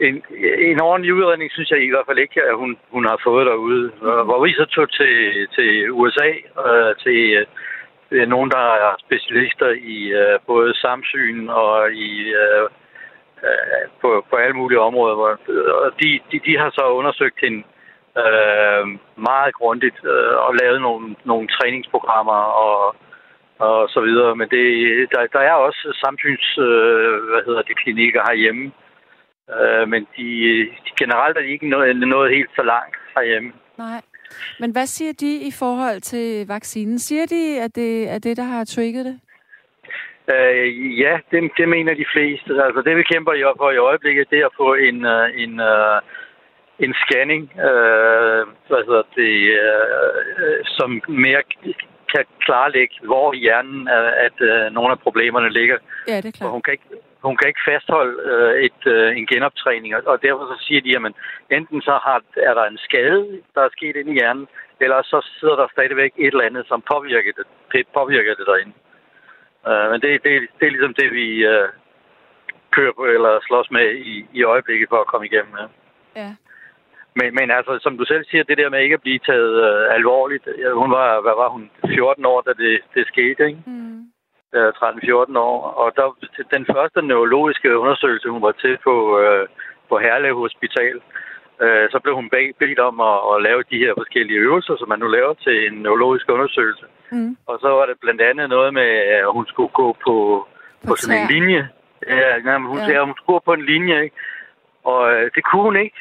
en, 0.00 0.22
en 0.58 0.80
ordentlig 0.80 1.14
udredning, 1.14 1.50
synes 1.52 1.70
jeg 1.70 1.84
i 1.84 1.90
hvert 1.90 2.06
fald 2.06 2.18
ikke, 2.18 2.42
at 2.42 2.56
hun, 2.56 2.76
hun 2.90 3.04
har 3.04 3.18
fået 3.24 3.46
derude. 3.46 3.84
Mm. 4.00 4.24
Hvor 4.28 4.44
vi 4.44 4.52
så 4.52 4.64
tog 4.64 4.90
til, 4.90 5.48
til 5.56 5.90
USA, 5.90 6.30
øh, 6.66 6.96
til 7.04 7.46
øh, 8.10 8.28
nogen, 8.28 8.50
der 8.50 8.64
er 8.86 8.94
specialister 9.06 9.70
i 9.96 9.98
øh, 10.22 10.38
både 10.46 10.74
samsyn 10.74 11.48
og 11.48 11.92
i 11.92 12.10
øh, 12.42 12.68
øh, 13.46 13.84
på, 14.00 14.24
på 14.30 14.36
alle 14.36 14.56
mulige 14.56 14.80
områder. 14.80 15.14
Hvor, 15.14 15.30
og 15.84 15.90
de, 16.02 16.20
de, 16.32 16.40
de 16.46 16.58
har 16.58 16.70
så 16.70 16.84
undersøgt 16.98 17.40
hende 17.40 17.62
øh, 18.22 18.84
meget 19.30 19.54
grundigt 19.54 19.98
øh, 20.04 20.34
og 20.46 20.54
lavet 20.60 20.80
nogle, 20.80 21.16
nogle 21.24 21.48
træningsprogrammer 21.48 22.40
og, 22.66 22.96
og 23.58 23.88
så 23.88 24.00
videre. 24.00 24.36
Men 24.36 24.48
det, 24.48 24.66
der, 25.12 25.26
der 25.32 25.40
er 25.40 25.52
også 25.52 25.98
samsyns, 26.04 26.58
øh, 26.58 27.14
hvad 27.30 27.42
hedder 27.46 27.62
det, 27.62 27.76
klinikker 27.82 28.22
herhjemme. 28.28 28.72
Øh, 29.50 29.88
men 29.88 30.06
de, 30.16 30.26
de 30.84 30.90
generelt 30.98 31.36
er 31.36 31.42
de 31.42 31.48
ikke 31.48 31.68
nået, 31.68 31.96
nået 31.96 32.30
helt 32.30 32.50
så 32.56 32.62
langt 32.62 32.96
herhjemme. 33.16 33.52
Nej. 33.78 34.00
Men 34.60 34.70
hvad 34.70 34.86
siger 34.86 35.12
de 35.12 35.36
i 35.36 35.50
forhold 35.58 36.00
til 36.00 36.46
vaccinen? 36.46 36.98
Siger 36.98 37.26
de, 37.26 37.60
at 37.60 37.74
det 37.74 38.08
er 38.08 38.18
det, 38.18 38.36
der 38.36 38.42
har 38.42 38.64
trigget 38.64 39.04
det? 39.04 39.20
Øh, 40.34 41.00
ja, 41.00 41.18
det, 41.30 41.50
det 41.58 41.68
mener 41.68 41.94
de 41.94 42.12
fleste. 42.14 42.50
Altså 42.64 42.82
det, 42.86 42.96
vi 42.96 43.02
kæmper 43.02 43.34
jo 43.34 43.54
for 43.56 43.70
i 43.70 43.76
øjeblikket, 43.76 44.30
det 44.30 44.38
er 44.38 44.46
at 44.46 44.56
få 44.56 44.74
en, 44.74 45.06
uh, 45.06 45.26
en, 45.42 45.60
uh, 45.60 45.98
en 46.78 46.94
scanning, 47.02 47.52
hvad 48.68 48.82
hedder 48.88 49.02
det, 49.16 49.34
uh, 49.62 50.56
som 50.64 51.02
mere 51.08 51.42
kan 52.14 52.24
klarlægge, 52.46 52.94
hvor 53.10 53.34
i 53.34 53.38
hjernen, 53.38 53.88
at, 53.88 54.06
at 54.26 54.36
øh, 54.50 54.72
nogle 54.76 54.90
af 54.94 54.98
problemerne 55.06 55.50
ligger. 55.58 55.78
Ja, 56.08 56.16
det 56.16 56.28
er 56.28 56.36
klart. 56.38 56.46
Og 56.46 56.52
hun 56.52 56.62
kan 56.62 56.72
ikke, 56.72 56.88
hun 57.24 57.36
kan 57.36 57.48
ikke 57.48 57.66
fastholde 57.70 58.14
øh, 58.32 58.54
et, 58.66 58.82
øh, 58.94 59.16
en 59.18 59.26
genoptræning, 59.26 59.96
og, 59.96 60.02
og 60.06 60.22
derfor 60.22 60.44
så 60.52 60.56
siger 60.66 60.80
de, 60.80 60.96
at 60.96 61.14
enten 61.56 61.82
så 61.82 61.94
har, 62.06 62.22
er 62.36 62.54
der 62.54 62.64
en 62.64 62.78
skade, 62.78 63.42
der 63.54 63.62
er 63.64 63.76
sket 63.76 63.96
inde 63.96 64.12
i 64.12 64.18
hjernen, 64.18 64.46
eller 64.80 65.02
så 65.02 65.18
sidder 65.40 65.56
der 65.56 65.68
stadigvæk 65.72 66.12
et 66.16 66.32
eller 66.32 66.48
andet, 66.48 66.64
som 66.66 66.82
påvirker 66.92 67.32
det, 67.38 67.46
det 67.72 67.86
påvirker 67.94 68.34
det 68.34 68.46
derinde. 68.46 68.74
Øh, 69.68 69.90
men 69.90 70.00
det, 70.02 70.10
det, 70.24 70.32
det 70.58 70.66
er 70.66 70.74
ligesom 70.76 70.94
det, 70.94 71.08
vi 71.20 71.28
øh, 71.52 71.68
kører 72.76 72.92
på 72.92 73.04
eller 73.04 73.32
slås 73.48 73.70
med 73.70 73.88
i, 73.94 74.26
i 74.32 74.42
øjeblikket 74.42 74.88
for 74.88 75.00
at 75.00 75.06
komme 75.06 75.26
igennem. 75.26 75.54
Ja. 75.60 75.66
Ja. 76.22 76.30
Men, 77.18 77.28
men 77.38 77.50
altså, 77.50 77.78
som 77.82 77.98
du 77.98 78.04
selv 78.04 78.24
siger, 78.24 78.44
det 78.44 78.58
der 78.58 78.70
med 78.70 78.80
ikke 78.82 78.98
at 78.98 79.06
blive 79.06 79.18
taget 79.18 79.54
øh, 79.68 79.94
alvorligt. 79.94 80.46
Ja, 80.58 80.70
hun 80.72 80.90
var, 80.90 81.20
hvad 81.20 81.36
var 81.42 81.48
hun, 81.48 81.70
14 81.94 82.24
år, 82.24 82.40
da 82.40 82.52
det, 82.52 82.80
det 82.94 83.06
skete, 83.06 83.46
ikke? 83.48 83.62
Mm. 83.66 84.00
Øh, 84.56 84.68
13-14 84.68 85.38
år. 85.38 85.58
Og 85.82 85.88
der, 85.96 86.06
den 86.56 86.66
første 86.74 87.02
neurologiske 87.02 87.78
undersøgelse, 87.78 88.28
hun 88.28 88.42
var 88.42 88.52
til 88.52 88.78
på, 88.84 88.94
øh, 89.20 89.48
på 89.88 89.98
Herlev 89.98 90.36
Hospital, 90.36 90.96
øh, 91.62 91.90
så 91.92 92.00
blev 92.02 92.14
hun 92.14 92.30
bedt 92.30 92.78
om 92.78 93.00
at, 93.00 93.18
at 93.32 93.42
lave 93.42 93.62
de 93.70 93.78
her 93.84 93.92
forskellige 93.96 94.38
øvelser, 94.38 94.76
som 94.76 94.88
man 94.88 94.98
nu 94.98 95.06
laver 95.06 95.34
til 95.34 95.66
en 95.66 95.74
neurologisk 95.82 96.26
undersøgelse. 96.28 96.86
Mm. 97.12 97.36
Og 97.46 97.58
så 97.62 97.68
var 97.68 97.86
det 97.86 97.96
blandt 98.00 98.20
andet 98.20 98.48
noget 98.48 98.74
med, 98.74 98.90
at 99.26 99.32
hun 99.32 99.46
skulle 99.46 99.72
gå 99.80 99.96
på, 100.04 100.14
på, 100.82 100.88
På 100.88 100.96
sådan 100.96 101.22
en 101.22 101.28
linje. 101.34 101.68
Ja, 102.08 102.38
nej, 102.38 102.58
men 102.58 102.68
hun 102.68 102.78
ja. 102.78 102.84
sagde, 102.84 103.00
at 103.00 103.06
hun 103.06 103.16
skulle 103.16 103.34
gå 103.34 103.42
på 103.44 103.52
en 103.52 103.64
linje, 103.64 104.02
ikke? 104.04 104.16
Og 104.84 105.12
øh, 105.14 105.30
det 105.34 105.44
kunne 105.44 105.62
hun 105.62 105.76
ikke. 105.76 106.00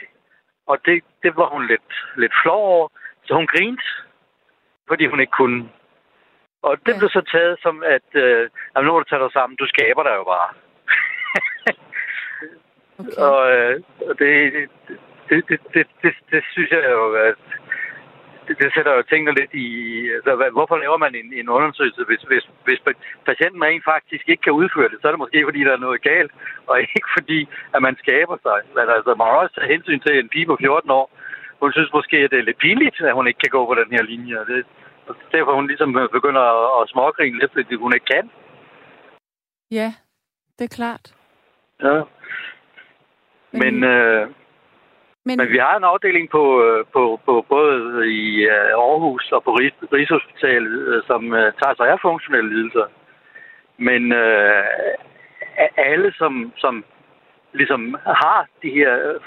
Og 0.67 0.77
det, 0.85 1.03
det 1.23 1.31
var 1.35 1.49
hun 1.53 1.67
lidt, 1.67 1.91
lidt 2.17 2.33
flov 2.43 2.63
over. 2.75 2.87
Så 3.25 3.33
hun 3.33 3.47
grinte, 3.47 3.83
fordi 4.87 5.05
hun 5.05 5.19
ikke 5.19 5.37
kunne. 5.39 5.69
Og 6.61 6.77
det 6.85 6.93
Ja. 6.93 6.97
blev 6.99 7.09
så 7.09 7.21
taget 7.35 7.55
som, 7.61 7.83
at 7.95 8.07
øh, 8.13 8.49
jamen, 8.75 8.85
nu 8.85 8.91
må 8.91 8.99
du 8.99 9.09
tage 9.09 9.23
dig 9.23 9.31
sammen. 9.33 9.57
Du 9.57 9.67
skaber 9.73 10.03
dig 10.03 10.15
jo 10.19 10.23
bare. 10.33 10.49
Okay. 12.99 13.15
Og 13.27 13.39
øh, 13.55 13.75
det, 14.19 14.31
det, 15.29 15.37
det, 15.49 15.59
det, 15.73 15.87
det, 16.03 16.13
det, 16.31 16.43
synes 16.51 16.71
jeg 16.71 16.83
jo, 16.91 17.13
at 17.13 17.35
det, 18.47 18.57
det 18.61 18.73
sætter 18.75 18.93
jo 18.95 19.01
tingene 19.01 19.33
lidt 19.39 19.53
i... 19.53 19.67
Altså, 20.15 20.35
hvad, 20.35 20.49
hvorfor 20.51 20.77
laver 20.77 20.97
man 20.97 21.15
en, 21.15 21.33
en 21.33 21.49
undersøgelse, 21.49 22.03
hvis, 22.03 22.21
hvis, 22.21 22.45
hvis 22.65 22.79
patienten 23.25 23.63
rent 23.63 23.83
faktisk 23.93 24.29
ikke 24.29 24.43
kan 24.43 24.53
udføre 24.61 24.89
det? 24.89 24.97
Så 25.01 25.07
er 25.07 25.11
det 25.11 25.19
måske, 25.23 25.43
fordi 25.47 25.59
der 25.63 25.73
er 25.73 25.85
noget 25.87 26.01
galt, 26.01 26.31
og 26.67 26.79
ikke 26.97 27.09
fordi, 27.17 27.39
at 27.75 27.81
man 27.81 27.97
skaber 28.03 28.37
sig. 28.47 28.59
Men 28.75 28.85
altså, 28.95 29.09
man 29.17 29.27
har 29.27 29.37
også 29.43 29.55
tage 29.55 29.73
hensyn 29.73 29.99
til 29.99 30.19
en 30.19 30.29
pige 30.29 30.45
på 30.45 30.57
14 30.59 30.91
år. 30.91 31.07
Hun 31.61 31.71
synes 31.73 31.93
måske, 31.93 32.17
at 32.17 32.31
det 32.31 32.39
er 32.39 32.47
lidt 32.49 32.57
pinligt, 32.65 33.01
at 33.01 33.13
hun 33.13 33.27
ikke 33.27 33.39
kan 33.43 33.55
gå 33.57 33.61
på 33.65 33.75
den 33.81 33.89
her 33.95 34.03
linje. 34.03 34.39
Og 34.41 34.45
det, 34.47 34.65
derfor 35.31 35.55
hun 35.55 35.67
ligesom 35.67 35.93
begynder 36.11 36.81
at, 36.81 36.89
smågrine 36.89 37.39
lidt, 37.39 37.51
fordi 37.53 37.75
hun 37.75 37.93
ikke 37.93 38.05
kan. 38.05 38.31
Ja, 39.71 39.93
det 40.59 40.65
er 40.65 40.75
klart. 40.75 41.13
Ja. 41.83 42.01
Men, 43.51 43.83
øh, 43.83 44.27
Men, 45.25 45.37
Men 45.37 45.51
vi 45.51 45.57
har 45.57 45.77
en 45.77 45.83
afdeling 45.83 46.29
på, 46.29 46.63
øh, 46.63 46.85
på, 46.93 47.19
på 47.25 47.45
både 47.49 47.77
i 48.13 48.45
øh, 48.55 48.71
Aarhus 48.85 49.31
og 49.31 49.43
på 49.43 49.51
Rig- 49.51 49.87
Rigshospitalet, 49.93 50.87
øh, 50.87 51.03
som 51.07 51.21
tager 51.31 51.75
sig 51.77 51.87
af 51.89 51.99
funktionelle 52.01 52.49
lidelser. 52.55 52.85
Men 53.77 54.11
øh, 54.11 54.63
alle, 55.77 56.13
som, 56.17 56.53
som 56.57 56.85
ligesom 57.53 57.97
har 58.05 58.47
de 58.63 58.69
her, 58.69 59.17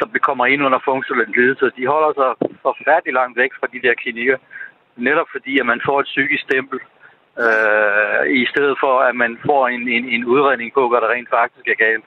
som 0.00 0.10
kommer 0.22 0.46
ind 0.46 0.62
under 0.66 0.78
funktionelle 0.84 1.34
lidelser, 1.36 1.68
de 1.78 1.86
holder 1.86 2.12
sig 2.20 2.48
forfærdeligt 2.62 3.14
langt 3.14 3.38
væk 3.38 3.50
fra 3.60 3.66
de 3.72 3.82
der 3.82 3.94
klinikker. 3.94 4.38
Netop 4.98 5.26
fordi, 5.32 5.58
at 5.60 5.66
man 5.66 5.80
får 5.86 6.00
et 6.00 6.06
psykisk 6.12 6.42
stempel, 6.42 6.78
øh, 7.44 8.22
i 8.42 8.46
stedet 8.52 8.76
for, 8.82 8.94
at 9.08 9.16
man 9.16 9.38
får 9.46 9.68
en, 9.68 9.88
en, 9.88 10.04
en 10.08 10.24
udredning 10.24 10.72
på, 10.74 10.88
hvad 10.88 11.00
der 11.00 11.10
rent 11.10 11.30
faktisk 11.30 11.66
er 11.68 11.74
galt. 11.86 12.04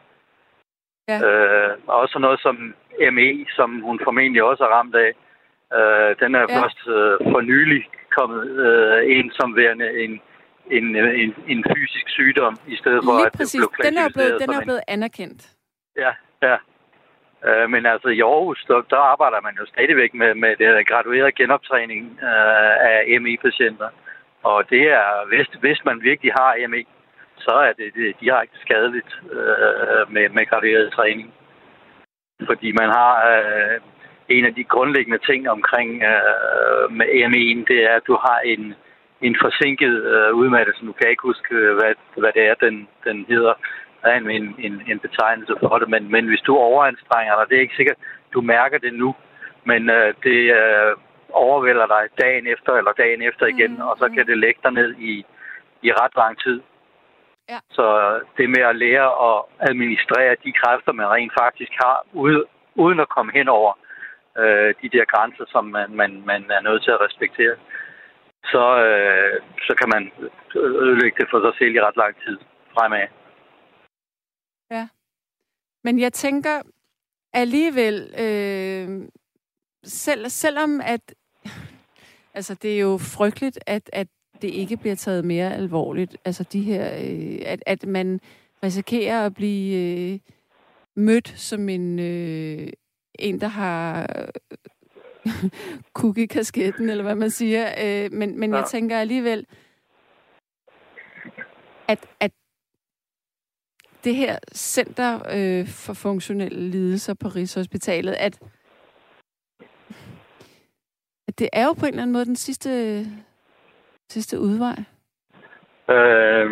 Ja. 1.09 1.17
Øh, 1.27 1.77
og 1.87 1.95
også 1.95 2.19
noget 2.19 2.39
som 2.41 2.55
ME, 3.15 3.45
som 3.55 3.81
hun 3.81 3.99
formentlig 4.03 4.43
også 4.43 4.63
er 4.63 4.67
ramt 4.77 4.95
af. 4.95 5.11
Øh, 5.77 6.15
den 6.21 6.35
er 6.35 6.45
Ja. 6.49 6.61
først 6.61 6.79
øh, 6.87 7.31
for 7.31 7.41
nylig 7.41 7.83
kommet 8.17 8.43
øh, 8.67 9.17
ind 9.17 9.31
som 9.31 9.55
værende 9.55 10.03
en, 10.03 10.21
en, 10.71 10.95
en, 10.95 11.35
en 11.47 11.63
fysisk 11.75 12.09
sygdom, 12.09 12.57
i 12.67 12.75
stedet 12.75 13.01
for 13.05 13.17
lige 13.17 13.25
at 13.25 13.31
præcis. 13.37 13.61
det 13.61 13.69
blev 13.73 13.85
Den 13.91 13.97
er 13.97 14.09
blevet, 14.15 14.41
den 14.41 14.49
er 14.53 14.61
blevet 14.61 14.81
anerkendt. 14.87 15.41
Ja, 15.97 16.11
ja. 16.47 16.55
Øh, 17.47 17.69
men 17.69 17.85
altså 17.85 18.07
i 18.07 18.21
Aarhus, 18.21 18.65
der, 18.67 18.81
der 18.89 18.97
arbejder 19.13 19.41
man 19.41 19.55
jo 19.59 19.65
stadigvæk 19.65 20.13
med, 20.13 20.35
med 20.35 20.55
det 20.55 20.87
gradueret 20.87 21.35
genoptræning 21.35 22.19
øh, 22.23 22.75
af 22.91 23.17
ME-patienter. 23.21 23.89
Og 24.43 24.69
det 24.69 24.83
er, 24.91 25.27
hvis, 25.27 25.47
hvis 25.59 25.85
man 25.85 26.01
virkelig 26.01 26.31
har 26.33 26.67
ME, 26.67 26.83
så 27.37 27.51
er 27.67 27.73
det, 27.73 27.93
det 27.95 28.19
direkte 28.19 28.57
skadeligt 28.61 29.11
øh, 29.31 30.13
med, 30.13 30.29
med 30.29 30.45
gradueret 30.49 30.93
træning. 30.93 31.33
Fordi 32.45 32.71
man 32.71 32.89
har 32.89 33.13
øh, 33.31 33.81
en 34.29 34.45
af 34.45 34.55
de 34.55 34.63
grundlæggende 34.63 35.21
ting 35.29 35.49
omkring 35.49 36.03
øh, 36.03 36.91
med 36.97 37.07
ME'en, 37.31 37.65
det 37.71 37.79
er, 37.89 37.95
at 37.95 38.07
du 38.07 38.17
har 38.25 38.39
en, 38.45 38.75
en 39.21 39.35
forsinket 39.41 39.95
øh, 40.13 40.33
udmattelse. 40.33 40.85
Nu 40.85 40.91
kan 40.91 41.03
jeg 41.03 41.11
ikke 41.11 41.29
huske, 41.31 41.55
hvad, 41.77 41.93
hvad 42.17 42.31
det 42.33 42.43
er, 42.49 42.53
den, 42.53 42.87
den 43.03 43.25
hedder. 43.29 43.53
Er 44.03 44.13
en, 44.17 44.29
en, 44.29 44.55
en, 44.59 44.81
en 44.87 44.99
betegnelse 44.99 45.53
for 45.59 45.77
det, 45.79 45.89
men, 45.89 46.11
men 46.11 46.27
hvis 46.27 46.41
du 46.47 46.57
overanstrenger 46.57 47.35
dig, 47.35 47.49
det 47.49 47.57
er 47.57 47.61
ikke 47.61 47.79
sikkert, 47.79 47.97
du 48.33 48.41
mærker 48.41 48.77
det 48.77 48.93
nu, 48.93 49.15
men 49.63 49.89
øh, 49.89 50.13
det 50.23 50.39
øh, 50.59 50.91
overvælder 51.33 51.87
dig 51.87 52.03
dagen 52.23 52.47
efter 52.47 52.71
eller 52.73 52.91
dagen 52.91 53.21
efter 53.21 53.45
igen, 53.45 53.71
Mm, 53.71 53.81
og 53.81 53.97
så 53.99 54.07
mm. 54.07 54.13
kan 54.15 54.27
det 54.27 54.37
lægge 54.37 54.59
dig 54.63 54.71
ned 54.71 54.95
i, 54.99 55.25
i 55.81 55.91
ret 55.91 56.15
lang 56.15 56.39
tid. 56.39 56.61
Ja. 57.49 57.59
Så 57.71 57.85
det 58.37 58.49
med 58.49 58.63
at 58.71 58.75
lære 58.75 59.09
at 59.29 59.43
administrere 59.69 60.35
de 60.43 60.51
kræfter, 60.51 60.91
man 60.91 61.07
rent 61.07 61.33
faktisk 61.41 61.71
har, 61.83 62.05
ude, 62.13 62.45
uden 62.75 62.99
at 62.99 63.09
komme 63.09 63.31
hen 63.35 63.47
over 63.47 63.71
øh, 64.37 64.73
de 64.81 64.89
der 64.89 65.05
grænser, 65.05 65.45
som 65.47 65.65
man, 65.65 65.95
man, 65.95 66.23
man 66.25 66.41
er 66.49 66.61
nødt 66.61 66.83
til 66.83 66.91
at 66.91 67.01
respektere, 67.01 67.55
så, 68.43 68.63
øh, 68.85 69.41
så 69.67 69.73
kan 69.79 69.89
man 69.95 70.03
ødelægge 70.55 71.17
det 71.19 71.27
for 71.31 71.39
sig 71.45 71.53
selv 71.57 71.75
i 71.75 71.81
ret 71.81 71.97
lang 71.97 72.15
tid 72.25 72.37
fremad. 72.73 73.07
Men 75.83 75.99
jeg 75.99 76.13
tænker 76.13 76.61
alligevel, 77.33 78.13
øh, 78.19 79.07
selv, 79.83 80.29
selvom 80.29 80.81
at... 80.83 81.13
Altså, 82.33 82.53
det 82.53 82.75
er 82.75 82.79
jo 82.79 82.97
frygteligt, 82.97 83.59
at, 83.65 83.89
at 83.93 84.07
det 84.41 84.47
ikke 84.47 84.77
bliver 84.77 84.95
taget 84.95 85.25
mere 85.25 85.53
alvorligt. 85.53 86.17
Altså, 86.25 86.43
de 86.43 86.61
her... 86.61 86.97
Øh, 86.97 87.39
at, 87.45 87.63
at 87.65 87.85
man 87.87 88.19
risikerer 88.63 89.25
at 89.25 89.33
blive 89.33 89.75
øh, 90.13 90.19
mødt 90.95 91.33
som 91.39 91.69
en... 91.69 91.99
Øh, 91.99 92.67
en, 93.19 93.41
der 93.41 93.47
har 93.47 94.07
kuk 95.93 96.17
i 96.17 96.25
kasketten, 96.25 96.89
eller 96.89 97.03
hvad 97.03 97.15
man 97.15 97.29
siger. 97.29 97.73
Øh, 97.83 98.11
men 98.11 98.39
men 98.39 98.49
ja. 98.49 98.55
jeg 98.55 98.63
Ja. 98.65 98.69
tænker 98.69 98.99
alligevel, 98.99 99.45
at, 101.87 101.99
at 102.19 102.31
det 104.03 104.15
her 104.15 104.37
center 104.53 105.13
øh, 105.35 105.67
for 105.67 105.93
funktionelle 105.93 106.69
lidelser 106.69 107.13
på 107.13 107.27
Rigshospitalet, 107.27 108.13
at, 108.13 108.39
at 111.27 111.39
det 111.39 111.49
er 111.53 111.65
jo 111.65 111.73
på 111.73 111.85
en 111.85 111.89
eller 111.91 112.01
anden 112.01 112.13
måde 112.13 112.25
den 112.25 112.35
sidste, 112.35 112.69
sidste 114.09 114.39
udvej 114.39 114.75
Øh, 115.89 116.49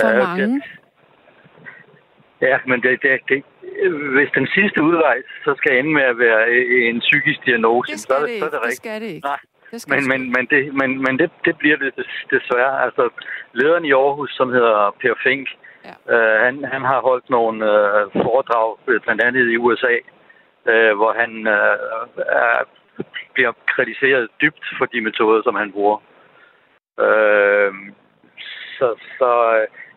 for 0.00 0.08
Ja, 0.08 0.26
mange. 0.26 0.62
ja, 2.40 2.58
men 2.66 2.82
det, 2.82 3.02
det, 3.02 3.10
det, 3.28 3.42
hvis 4.14 4.30
den 4.34 4.48
sidste 4.54 4.82
udvej, 4.82 5.16
så 5.44 5.54
skal 5.58 5.78
ende 5.78 5.92
med 5.92 6.02
at 6.02 6.18
være 6.18 6.42
en 6.90 7.00
psykisk 7.00 7.44
diagnose, 7.46 7.92
Det 7.92 8.00
så, 8.00 8.02
skal 8.02 8.16
er 8.22 8.26
det 8.26 8.38
så 8.38 8.44
er 8.46 8.50
det 8.50 8.66
Det 8.68 8.76
skal 8.76 9.00
det 9.00 9.06
ikke. 9.06 9.26
Nej, 9.26 9.38
Det 9.70 9.80
skal 9.80 9.90
Men, 9.94 10.00
det 10.02 10.08
men, 10.12 10.20
men, 10.36 10.44
det, 10.52 10.74
men, 10.80 11.02
men 11.02 11.18
det, 11.18 11.30
det 11.44 11.58
bliver 11.58 11.76
det 11.76 11.92
des- 11.98 12.26
desværre. 12.36 12.82
Altså, 12.84 13.08
lederen 13.52 13.84
i 13.84 13.92
Aarhus, 13.92 14.30
som 14.38 14.48
hedder 14.52 14.96
Per 15.00 15.14
Fink, 15.22 15.48
Ja. 15.84 15.94
øh, 16.14 16.40
han, 16.44 16.64
han 16.64 16.82
har 16.82 17.00
holdt 17.00 17.30
nogle 17.30 17.64
øh, 17.64 18.22
foredrag, 18.22 18.76
øh, 18.88 19.00
blandt 19.00 19.22
andet 19.22 19.50
i 19.50 19.56
USA, 19.56 19.96
øh, 20.66 20.96
hvor 20.96 21.12
han 21.12 21.46
øh, 21.46 21.76
er, 22.18 22.64
bliver 23.34 23.52
kritiseret 23.66 24.28
dybt 24.40 24.64
for 24.78 24.86
de 24.86 25.00
metoder, 25.00 25.42
som 25.42 25.54
han 25.54 25.72
bruger. 25.72 25.98
Øh, 27.00 27.72
så 28.78 28.94
så 29.18 29.32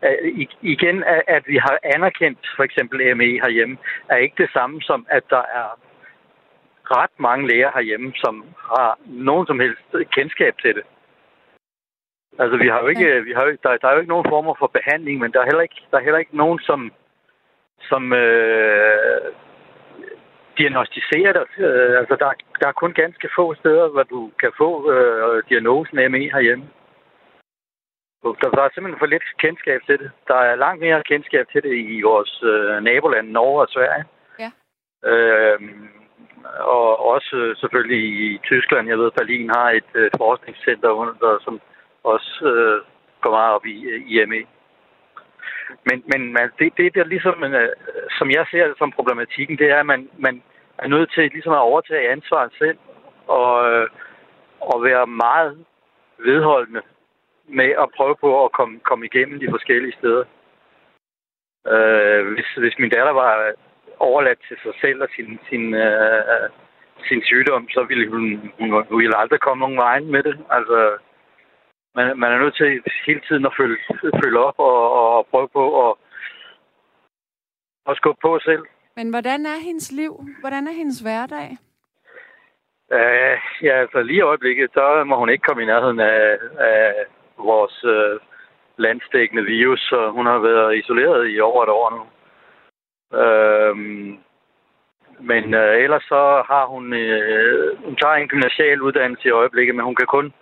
øh, 0.03 0.47
igen, 0.61 1.03
at, 1.03 1.21
at 1.27 1.43
vi 1.47 1.57
har 1.57 1.79
anerkendt 1.83 2.39
for 2.55 2.63
eksempel 2.63 3.17
ME 3.17 3.31
herhjemme, 3.43 3.77
er 4.09 4.15
ikke 4.15 4.43
det 4.43 4.49
samme 4.53 4.81
som, 4.81 5.05
at 5.09 5.23
der 5.29 5.43
er 5.59 5.69
ret 6.97 7.15
mange 7.17 7.47
læger 7.47 7.71
herhjemme, 7.73 8.13
som 8.15 8.45
har 8.57 8.99
nogen 9.05 9.47
som 9.47 9.59
helst 9.59 10.11
kendskab 10.15 10.53
til 10.61 10.75
det. 10.75 10.83
Altså, 12.39 12.57
vi 12.57 12.67
har 12.67 12.81
jo 12.81 12.87
ikke, 12.87 13.23
vi 13.23 13.33
har 13.33 13.45
jo, 13.45 13.57
der, 13.63 13.77
der 13.77 13.87
er 13.87 13.93
jo 13.93 13.99
ikke 13.99 14.15
nogen 14.15 14.29
former 14.29 14.53
for 14.59 14.67
behandling, 14.67 15.19
men 15.19 15.31
der 15.31 15.39
er 15.39 15.45
heller 15.45 15.61
ikke, 15.61 15.81
der 15.91 15.97
er 15.97 16.03
heller 16.03 16.19
ikke 16.19 16.37
nogen, 16.37 16.59
som, 16.59 16.91
som 17.89 18.13
øh, 18.13 19.21
diagnostisere 20.57 21.33
det. 21.33 21.47
Øh, 21.65 21.99
altså, 21.99 22.15
der, 22.19 22.31
der 22.59 22.67
er 22.67 22.81
kun 22.81 22.93
ganske 22.93 23.29
få 23.35 23.53
steder, 23.53 23.87
hvor 23.87 24.03
du 24.03 24.31
kan 24.39 24.51
få 24.57 24.91
øh, 24.93 25.43
diagnosen 25.49 25.97
ME 26.11 26.31
herhjemme. 26.35 26.65
Der, 28.23 28.49
der 28.57 28.63
er 28.63 28.69
simpelthen 28.73 28.99
for 28.99 29.13
lidt 29.13 29.27
kendskab 29.37 29.81
til 29.85 29.99
det. 29.99 30.11
Der 30.27 30.35
er 30.35 30.55
langt 30.55 30.81
mere 30.81 31.03
kendskab 31.03 31.45
til 31.51 31.63
det 31.63 31.75
i 31.95 32.01
vores 32.01 32.43
øh, 32.43 32.83
naboland, 32.83 33.27
Norge 33.29 33.61
og 33.61 33.67
Sverige. 33.69 34.05
Ja. 34.39 34.49
Øh, 35.11 35.59
og 36.59 37.05
også 37.13 37.55
selvfølgelig 37.61 38.03
i 38.25 38.39
Tyskland. 38.43 38.87
Jeg 38.87 38.97
ved, 38.97 39.11
Berlin 39.11 39.49
har 39.49 39.69
et 39.69 39.91
øh, 39.95 40.09
forskningscenter, 40.17 40.89
der, 41.21 41.37
som 41.45 41.61
også 42.03 42.45
øh, 42.45 42.81
går 43.21 43.31
meget 43.31 43.53
op 43.55 43.65
i, 43.65 43.83
øh, 43.83 44.01
i 44.11 44.45
Men, 45.87 46.03
men 46.11 46.33
man, 46.33 46.51
det, 46.59 46.77
det 46.77 46.95
der 46.95 47.03
ligesom, 47.03 47.43
øh, 47.43 47.69
som 48.17 48.31
jeg 48.31 48.45
ser 48.51 48.67
det 48.67 48.77
som 48.77 48.91
problematikken, 48.91 49.57
det 49.57 49.69
er, 49.71 49.79
at 49.79 49.85
man, 49.85 50.09
man 50.17 50.43
er 50.77 50.87
nødt 50.87 51.11
til 51.13 51.31
ligesom 51.31 51.53
at 51.53 51.67
overtage 51.69 52.11
ansvaret 52.11 52.51
selv 52.57 52.77
og, 53.27 53.71
øh, 53.71 53.87
og 54.61 54.83
være 54.83 55.07
meget 55.07 55.65
vedholdende 56.17 56.81
med 57.47 57.69
at 57.83 57.87
prøve 57.97 58.15
på 58.15 58.45
at 58.45 58.51
komme, 58.51 58.79
komme 58.79 59.05
igennem 59.05 59.39
de 59.39 59.49
forskellige 59.49 59.97
steder. 59.99 60.23
Øh, 61.67 62.33
hvis, 62.33 62.49
hvis 62.57 62.79
min 62.79 62.89
datter 62.89 63.11
var 63.11 63.53
overladt 63.99 64.39
til 64.47 64.57
sig 64.63 64.73
selv 64.81 65.01
og 65.01 65.09
sin, 65.15 65.39
sin, 65.49 65.73
øh, 65.73 66.49
sin 67.07 67.21
sygdom, 67.23 67.69
så 67.69 67.83
ville 67.83 68.09
hun, 68.09 68.51
hun, 68.59 68.69
hun 68.89 68.99
ville 69.01 69.17
aldrig 69.17 69.39
komme 69.39 69.61
nogen 69.61 69.77
vej 69.77 69.99
med 69.99 70.23
det. 70.23 70.35
Altså, 70.49 70.97
man, 71.95 72.19
man 72.19 72.31
er 72.31 72.39
nødt 72.39 72.55
til 72.55 72.83
hele 73.07 73.21
tiden 73.27 73.45
at 73.45 73.53
følge, 73.59 73.77
følge 74.23 74.39
op 74.39 74.59
og, 74.59 75.15
og 75.17 75.27
prøve 75.31 75.49
på 75.53 75.89
at, 75.89 75.95
at 77.89 77.97
skubbe 77.97 78.19
på 78.21 78.39
selv. 78.39 78.63
Men 78.95 79.09
hvordan 79.09 79.45
er 79.45 79.65
hendes 79.65 79.91
liv? 79.91 80.13
Hvordan 80.39 80.67
er 80.67 80.71
hendes 80.71 80.99
hverdag? 80.99 81.57
Uh, 82.97 83.37
ja, 83.63 83.73
altså 83.81 84.01
lige 84.01 84.17
i 84.17 84.29
øjeblikket, 84.31 84.69
så 84.73 85.03
må 85.03 85.15
hun 85.15 85.29
ikke 85.29 85.43
komme 85.47 85.63
i 85.63 85.65
nærheden 85.65 85.99
af, 85.99 86.37
af 86.59 86.93
vores 87.37 87.83
uh, 87.83 88.21
landstækkende 88.77 89.43
virus, 89.43 89.79
så 89.79 90.09
hun 90.11 90.25
har 90.25 90.39
været 90.39 90.77
isoleret 90.77 91.29
i 91.29 91.39
over 91.39 91.63
et 91.63 91.69
år 91.69 91.89
nu. 91.95 92.03
Uh, 93.21 93.77
men 95.19 95.43
uh, 95.53 95.83
ellers 95.83 96.03
så 96.03 96.43
har 96.47 96.65
hun, 96.65 96.85
uh, 96.93 97.85
hun 97.85 97.95
tager 97.95 98.13
en 98.13 98.27
gymnasial 98.27 98.81
uddannelse 98.81 99.27
i 99.27 99.31
øjeblikket, 99.41 99.75
men 99.75 99.85
hun 99.85 99.95
kan 99.95 100.07
kun 100.07 100.33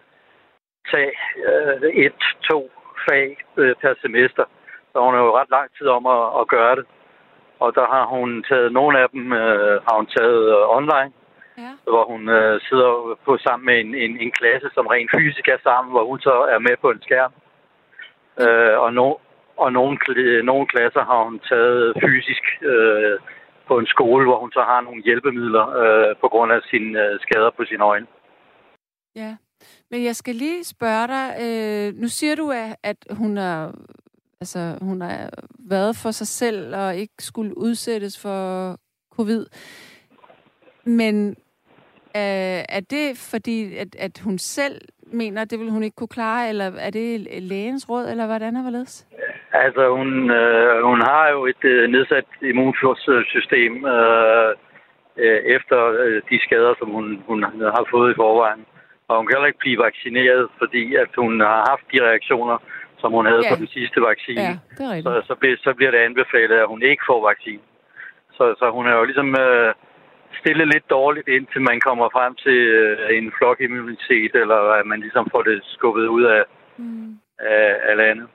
tage 0.93 1.13
øh, 1.49 1.89
et, 2.05 2.21
to 2.49 2.71
fag 3.05 3.37
øh, 3.57 3.75
per 3.81 3.93
semester. 4.01 4.45
Så 4.91 4.97
hun 5.05 5.13
har 5.13 5.21
jo 5.21 5.37
ret 5.37 5.49
lang 5.49 5.67
tid 5.77 5.87
om 5.87 6.05
at, 6.05 6.23
at 6.41 6.47
gøre 6.47 6.75
det. 6.75 6.85
Og 7.59 7.75
der 7.75 7.87
har 7.95 8.05
hun 8.05 8.43
taget 8.49 8.71
nogle 8.71 8.99
af 8.99 9.09
dem 9.09 9.33
øh, 9.33 9.81
har 9.85 9.95
hun 9.99 10.07
taget 10.17 10.43
øh, 10.55 10.77
online, 10.77 11.11
ja. 11.57 11.71
hvor 11.91 12.03
hun 12.11 12.29
øh, 12.29 12.61
sidder 12.67 13.17
på 13.25 13.37
sammen 13.37 13.65
med 13.65 13.79
en, 13.79 13.95
en, 13.95 14.13
en 14.23 14.31
klasse, 14.31 14.69
som 14.73 14.87
rent 14.87 15.11
fysisk 15.17 15.47
er 15.47 15.61
sammen, 15.63 15.91
hvor 15.91 16.05
hun 16.05 16.19
så 16.19 16.35
er 16.53 16.59
med 16.59 16.75
på 16.81 16.89
en 16.91 17.01
skærm. 17.01 17.33
Øh, 18.43 18.79
og 18.83 18.93
no, 18.93 19.13
og 19.57 19.73
nogle, 19.73 19.97
nogle 20.43 20.67
klasser 20.67 21.03
har 21.03 21.23
hun 21.23 21.39
taget 21.39 21.93
fysisk 22.03 22.43
øh, 22.61 23.19
på 23.67 23.77
en 23.79 23.87
skole, 23.87 24.25
hvor 24.25 24.39
hun 24.39 24.51
så 24.51 24.61
har 24.61 24.81
nogle 24.81 25.01
hjælpemidler 25.03 25.65
øh, 25.81 26.15
på 26.21 26.27
grund 26.27 26.51
af 26.51 26.61
sine 26.71 26.91
øh, 27.03 27.19
skader 27.19 27.49
på 27.57 27.63
sine 27.65 27.83
øjne. 27.83 28.07
Ja. 29.15 29.31
Men 29.91 30.03
jeg 30.03 30.15
skal 30.15 30.35
lige 30.35 30.63
spørge 30.63 31.07
dig, 31.07 31.35
øh, 31.43 32.01
nu 32.01 32.07
siger 32.07 32.35
du, 32.35 32.51
at, 32.51 32.75
at 32.83 32.97
hun 33.11 33.37
er 33.37 33.71
altså, 34.41 34.77
hun 34.81 35.01
har 35.01 35.29
været 35.69 35.95
for 36.03 36.11
sig 36.11 36.27
selv 36.27 36.75
og 36.75 36.95
ikke 36.95 37.13
skulle 37.19 37.57
udsættes 37.57 38.21
for 38.21 38.75
covid. 39.15 39.45
Men 40.85 41.29
øh, 42.15 42.61
er 42.77 42.81
det 42.89 43.29
fordi, 43.31 43.77
at, 43.77 43.95
at 43.99 44.21
hun 44.23 44.37
selv 44.37 44.81
mener, 45.03 45.41
at 45.41 45.51
det 45.51 45.59
vil 45.59 45.71
hun 45.71 45.83
ikke 45.83 45.95
kunne 45.95 46.17
klare, 46.19 46.49
eller 46.49 46.71
er 46.79 46.89
det 46.89 47.43
lægens 47.43 47.89
råd, 47.89 48.05
eller 48.11 48.25
hvordan 48.25 48.55
er 48.55 48.71
det? 48.71 49.05
Altså, 49.53 49.89
hun, 49.97 50.31
øh, 50.31 50.83
hun 50.83 51.01
har 51.01 51.29
jo 51.29 51.45
et 51.45 51.63
øh, 51.63 51.89
nedsat 51.89 52.25
immunforsystem 52.41 53.85
øh, 53.85 54.55
øh, 55.17 55.39
efter 55.55 55.79
øh, 56.05 56.21
de 56.29 56.39
skader, 56.45 56.73
som 56.79 56.89
hun, 56.89 57.23
hun 57.27 57.43
har 57.43 57.85
fået 57.91 58.11
i 58.11 58.15
forvejen. 58.15 58.65
Og 59.09 59.17
hun 59.17 59.25
kan 59.25 59.35
heller 59.35 59.51
ikke 59.51 59.65
blive 59.65 59.83
vaccineret, 59.87 60.43
fordi 60.61 60.83
at 60.95 61.11
hun 61.23 61.39
har 61.39 61.61
haft 61.71 61.85
de 61.93 61.99
reaktioner, 62.09 62.57
som 63.01 63.11
hun 63.17 63.25
havde 63.25 63.43
ja. 63.45 63.51
på 63.51 63.55
den 63.61 63.67
sidste 63.67 63.99
vaccine. 64.01 64.41
Ja, 64.41 64.55
det 64.77 64.85
er 64.85 65.01
så, 65.01 65.11
så, 65.29 65.35
bliver, 65.39 65.57
så 65.67 65.73
bliver 65.73 65.91
det 65.91 65.97
anbefalet, 65.97 66.55
at 66.63 66.67
hun 66.73 66.81
ikke 66.81 67.03
får 67.09 67.27
vaccine. 67.31 67.63
Så, 68.37 68.55
så 68.59 68.65
hun 68.77 68.85
er 68.87 68.95
jo 68.99 69.03
ligesom 69.03 69.29
øh, 69.45 69.73
stillet 70.39 70.67
lidt 70.73 70.89
dårligt, 70.89 71.27
indtil 71.27 71.61
man 71.61 71.79
kommer 71.79 72.09
frem 72.09 72.35
til 72.35 72.59
øh, 72.81 73.17
en 73.17 73.31
flokimmunitet, 73.37 74.31
eller 74.35 74.59
at 74.79 74.85
man 74.85 74.99
ligesom 74.99 75.27
får 75.31 75.41
det 75.41 75.59
skubbet 75.63 76.07
ud 76.07 76.23
af, 76.23 76.43
mm. 76.77 77.19
af, 77.39 77.75
af 77.89 77.97
landet. 77.97 78.27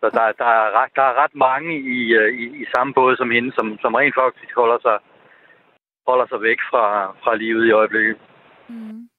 Så 0.00 0.06
der, 0.16 0.32
der, 0.42 0.50
er 0.60 0.68
ret, 0.82 0.92
der 0.96 1.02
er 1.02 1.22
ret 1.22 1.34
mange 1.34 1.80
i, 1.80 2.14
øh, 2.20 2.30
i, 2.42 2.44
i 2.62 2.64
samme 2.74 2.94
båd 2.94 3.16
som 3.16 3.30
hende, 3.30 3.52
som, 3.52 3.78
som 3.82 3.94
rent 3.94 4.14
faktisk 4.14 4.54
holder 4.54 4.78
sig, 4.82 4.98
holder 6.08 6.26
sig 6.26 6.42
væk 6.42 6.60
fra, 6.70 7.14
fra 7.24 7.34
livet 7.34 7.66
i 7.66 7.70
øjeblikket. 7.70 8.16
Mm. 8.68 9.09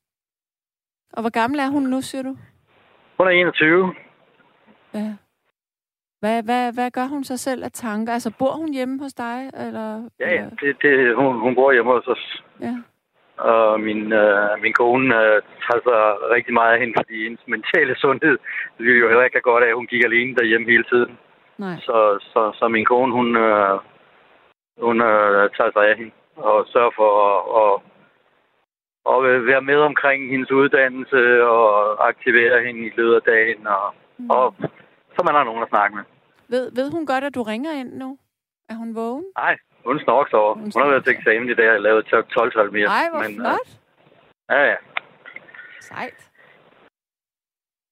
Og 1.13 1.21
hvor 1.21 1.29
gammel 1.29 1.59
er 1.59 1.69
hun 1.69 1.83
nu, 1.83 2.01
siger 2.01 2.23
du? 2.23 2.37
Hun 3.17 3.27
er 3.27 3.31
21. 3.31 3.93
Ja. 4.93 5.13
Hvad, 6.21 6.43
hvad, 6.43 6.73
hvad 6.73 6.91
gør 6.91 7.07
hun 7.07 7.23
sig 7.23 7.39
selv 7.39 7.63
af 7.63 7.71
tanker? 7.71 8.13
Altså, 8.13 8.31
bor 8.39 8.53
hun 8.61 8.73
hjemme 8.73 8.99
hos 9.03 9.13
dig? 9.13 9.49
Eller, 9.65 10.09
ja, 10.19 10.29
ja. 10.33 10.45
Det, 10.61 10.75
det, 10.81 11.15
hun, 11.15 11.39
hun 11.39 11.55
bor 11.55 11.71
hjemme 11.71 11.91
hos 11.91 12.07
os. 12.07 12.43
Ja. 12.59 12.75
Og 13.37 13.79
min, 13.79 14.13
øh, 14.13 14.61
min 14.61 14.73
kone 14.73 15.15
øh, 15.21 15.41
tager 15.65 15.81
sig 15.87 16.01
rigtig 16.35 16.53
meget 16.53 16.79
hen, 16.79 16.93
fordi 16.97 17.23
hendes 17.23 17.47
mentale 17.47 17.95
sundhed 17.97 18.37
det 18.77 18.85
ville 18.85 18.99
jo 18.99 19.07
heller 19.07 19.23
ikke 19.23 19.35
have 19.35 19.51
godt 19.51 19.63
af, 19.63 19.67
at 19.69 19.75
hun 19.75 19.87
gik 19.87 20.03
alene 20.05 20.35
derhjemme 20.35 20.67
hele 20.71 20.83
tiden. 20.83 21.17
Nej. 21.57 21.75
Så, 21.79 21.97
så, 22.33 22.51
så 22.59 22.67
min 22.67 22.85
kone, 22.85 23.11
hun, 23.13 23.35
øh, 23.35 23.79
hun 24.87 25.01
øh, 25.01 25.49
tager 25.57 25.71
sig 25.73 25.83
af 25.89 25.97
hende 25.97 26.11
og 26.35 26.65
sørger 26.73 26.91
for 26.99 27.11
at, 27.31 27.39
at 27.61 27.90
og 29.05 29.23
være 29.23 29.61
med 29.61 29.77
omkring 29.77 30.31
hendes 30.31 30.51
uddannelse 30.51 31.43
og 31.43 32.07
aktivere 32.07 32.65
hende 32.65 32.81
i 32.87 32.91
løbet 32.97 33.15
af 33.15 33.21
dagen. 33.21 33.67
Og, 33.67 33.93
mm. 34.17 34.29
og 34.29 34.55
så 35.15 35.21
man 35.25 35.35
har 35.35 35.43
nogen 35.43 35.63
at 35.63 35.69
snakke 35.69 35.95
med. 35.95 36.03
Ved, 36.47 36.71
ved 36.75 36.91
hun 36.91 37.05
godt, 37.05 37.23
at 37.23 37.35
du 37.35 37.43
ringer 37.43 37.71
ind 37.71 37.93
nu? 37.93 38.17
Er 38.69 38.75
hun 38.75 38.95
vågen? 38.95 39.25
Nej, 39.37 39.57
hun 39.85 39.99
snorks 39.99 40.33
over. 40.33 40.53
Hun, 40.53 40.71
hun 40.73 40.81
har 40.83 40.89
været 40.89 41.03
til 41.03 41.13
eksamen 41.17 41.49
i 41.49 41.55
dag 41.55 41.69
og 41.71 41.81
lavet 41.81 42.05
12 42.05 42.73
mere. 42.73 42.85
Nej, 42.85 43.09
hvor 43.11 43.21
men, 43.21 43.35
flot. 43.35 43.67
Uh, 43.67 44.55
ja, 44.55 44.63
ja. 44.71 44.75
Sejt. 45.81 46.29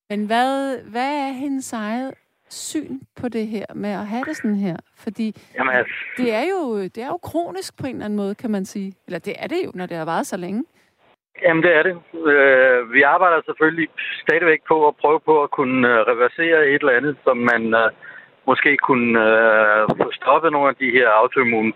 Men 0.09 0.25
hvad, 0.25 0.81
hvad 0.83 1.27
er 1.27 1.31
hendes 1.31 1.73
eget 1.73 2.13
syn 2.49 2.99
på 3.15 3.29
det 3.29 3.47
her 3.47 3.65
med 3.75 3.89
at 3.89 4.07
have 4.07 4.23
det 4.23 4.37
sådan 4.37 4.55
her? 4.55 4.77
Fordi 4.95 5.35
Jamen, 5.55 5.75
altså, 5.75 5.93
det, 6.17 6.33
er 6.33 6.43
jo, 6.43 6.83
det 6.83 6.97
er 6.97 7.07
jo 7.07 7.17
kronisk 7.17 7.77
på 7.77 7.87
en 7.87 7.95
eller 7.95 8.05
anden 8.05 8.17
måde, 8.17 8.35
kan 8.35 8.51
man 8.51 8.65
sige. 8.65 8.93
Eller 9.07 9.19
det 9.19 9.33
er 9.37 9.47
det 9.47 9.61
jo, 9.65 9.71
når 9.75 9.85
det 9.85 9.97
har 9.97 10.05
varet 10.05 10.27
så 10.27 10.37
længe. 10.37 10.63
Jamen, 11.41 11.63
det 11.63 11.73
er 11.75 11.83
det. 11.83 11.95
Øh, 12.31 12.93
vi 12.93 13.01
arbejder 13.01 13.41
selvfølgelig 13.45 13.87
stadigvæk 14.23 14.61
på 14.67 14.87
at 14.87 14.95
prøve 15.01 15.19
på 15.19 15.43
at 15.43 15.51
kunne 15.51 15.87
øh, 15.93 15.99
reversere 16.11 16.67
et 16.67 16.81
eller 16.81 16.97
andet, 16.99 17.15
som 17.23 17.37
man 17.37 17.73
øh, 17.73 17.89
måske 18.47 18.77
kunne 18.77 19.11
øh, 19.29 19.87
få 20.01 20.11
stoppet 20.19 20.51
nogle 20.51 20.69
af 20.69 20.75
de 20.75 20.91
her 20.91 21.09
autoimmune 21.09 21.73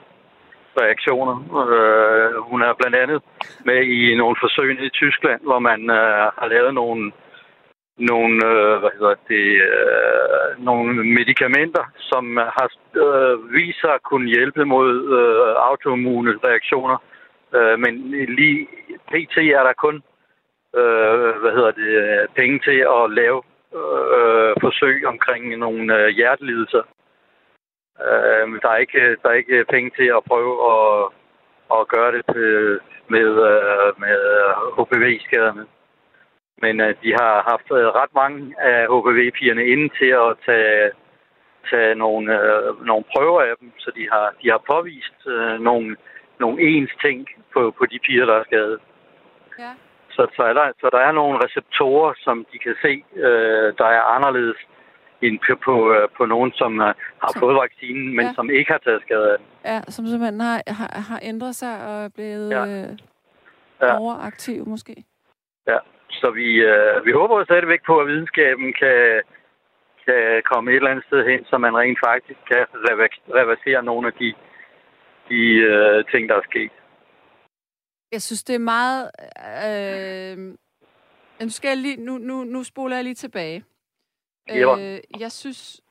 reaktioner. 0.81 1.35
Øh, 1.63 2.41
hun 2.49 2.61
er 2.61 2.73
blandt 2.79 2.95
andet 2.95 3.21
med 3.65 3.79
i 3.83 4.15
nogle 4.15 4.35
forsøg 4.43 4.83
i 4.83 4.89
Tyskland, 4.89 5.41
hvor 5.41 5.59
man 5.59 5.81
øh, 5.89 6.25
har 6.39 6.47
lavet 6.47 6.73
nogle, 6.73 7.11
nogle, 7.97 8.35
øh, 8.51 8.79
hvad 8.81 8.93
hedder 8.99 9.15
det, 9.27 9.47
øh, 9.71 10.65
nogle 10.65 11.03
medicamenter, 11.17 11.85
som 11.97 12.37
øh, 12.37 12.45
har 12.57 12.67
øh, 13.03 13.53
vist 13.53 13.81
sig 13.81 13.93
at 13.93 14.03
kunne 14.03 14.27
hjælpe 14.27 14.65
mod 14.65 14.89
øh, 15.17 15.55
autoimmune 15.69 16.39
reaktioner 16.47 16.97
Øh, 17.57 17.79
men 17.79 17.93
lige 18.39 18.67
pt. 19.11 19.37
er 19.37 19.63
der 19.63 19.73
kun 19.73 19.95
øh, 20.79 21.35
hvad 21.41 21.51
hedder 21.57 21.71
det, 21.71 22.29
penge 22.35 22.59
til 22.59 22.79
at 22.97 23.03
lave 23.19 23.41
øh, 23.79 24.53
forsøg 24.61 25.05
omkring 25.05 25.57
nogle 25.57 25.97
øh, 25.97 26.07
hjertelidelser. 26.07 26.83
Øh, 28.07 28.45
der, 28.61 28.69
er 28.69 28.77
ikke, 28.77 29.17
der 29.21 29.29
er 29.29 29.33
ikke 29.33 29.65
penge 29.69 29.91
til 29.97 30.07
at 30.17 30.23
prøve 30.27 30.55
at, 30.73 31.09
at 31.75 31.87
gøre 31.87 32.11
det 32.11 32.23
med, 33.07 33.29
øh, 33.51 33.89
med 34.03 34.17
HPV-skaderne. 34.77 35.65
Men 36.61 36.81
øh, 36.81 36.95
de 37.03 37.11
har 37.21 37.33
haft 37.51 37.67
øh, 37.71 37.87
ret 37.99 38.13
mange 38.15 38.55
af 38.59 38.79
HPV-pigerne 38.93 39.65
inde 39.65 39.89
til 39.99 40.11
at 40.25 40.31
tage, 40.45 40.91
tage 41.71 41.95
nogle, 41.95 42.25
øh, 42.41 42.85
nogle 42.85 43.05
prøver 43.15 43.41
af 43.41 43.53
dem, 43.59 43.71
så 43.77 43.91
de 43.95 44.07
har, 44.11 44.33
de 44.41 44.49
har 44.49 44.61
påvist 44.67 45.27
øh, 45.27 45.59
nogle 45.59 45.95
nogle 46.39 46.61
ens 46.69 46.91
ting 47.05 47.27
på, 47.53 47.61
på 47.77 47.83
de 47.91 47.99
piger, 48.05 48.25
der 48.25 48.35
er 48.39 48.43
skadet. 48.43 48.79
Ja. 49.59 49.71
Så, 50.15 50.27
så, 50.35 50.41
er 50.43 50.53
der, 50.53 50.71
så 50.81 50.89
der 50.91 50.99
er 50.99 51.11
nogle 51.11 51.39
receptorer, 51.45 52.13
som 52.17 52.45
de 52.53 52.57
kan 52.59 52.75
se, 52.81 53.03
øh, 53.15 53.73
der 53.77 53.85
er 53.97 54.01
anderledes 54.15 54.57
end 55.21 55.39
på, 55.47 55.55
på, 55.65 55.93
øh, 55.93 56.07
på 56.17 56.25
nogen, 56.25 56.51
som 56.51 56.71
uh, 56.73 56.85
har 57.23 57.31
Så- 57.33 57.39
fået 57.39 57.55
vaccinen, 57.55 58.15
men 58.15 58.25
Ja. 58.25 58.33
som 58.33 58.49
ikke 58.49 58.71
har 58.71 58.77
taget 58.77 59.01
skade 59.01 59.31
af 59.31 59.37
den. 59.37 59.47
Ja, 59.65 59.81
som 59.81 60.05
simpelthen 60.05 60.39
har, 60.41 60.61
har, 60.79 60.91
har 61.09 61.19
ændret 61.23 61.55
sig 61.55 61.73
og 61.87 62.03
er 62.05 62.09
blevet 62.15 62.51
Ja. 62.51 62.65
øh, 62.65 62.89
Ja. 63.81 63.97
overaktiv 63.99 64.67
måske. 64.67 64.95
Ja. 65.67 65.77
Så 66.11 66.29
vi, 66.31 66.47
øh, 66.71 67.05
vi 67.05 67.11
håber 67.11 67.37
jo 67.39 67.45
stadigvæk 67.45 67.81
på, 67.85 67.99
at 67.99 68.07
videnskaben 68.07 68.73
kan, 68.73 69.21
kan 70.05 70.41
komme 70.51 70.71
et 70.71 70.75
eller 70.75 70.89
andet 70.91 71.05
sted 71.05 71.25
hen, 71.31 71.45
så 71.45 71.57
man 71.57 71.77
rent 71.77 71.99
faktisk 72.07 72.39
kan 72.51 72.65
rever- 72.87 73.23
reversere 73.39 73.83
nogle 73.83 74.07
af 74.07 74.13
de, 74.13 74.33
de 75.29 75.41
øh, 75.73 76.05
ting, 76.11 76.29
der 76.29 76.35
er 76.35 76.41
sket. 76.49 76.71
Jeg 78.13 78.21
synes, 78.21 78.43
det 78.43 78.55
er 78.55 78.65
meget... 78.75 79.03
Øh, 79.67 80.37
nu, 81.45 81.49
skal 81.49 81.67
jeg 81.67 81.77
lige, 81.77 81.97
nu, 82.05 82.17
nu, 82.17 82.43
nu 82.43 82.63
spoler 82.63 82.95
jeg 82.95 83.03
lige 83.03 83.21
tilbage. 83.25 83.63
Øh, 84.51 84.99
jeg 85.19 85.31
synes... 85.31 85.81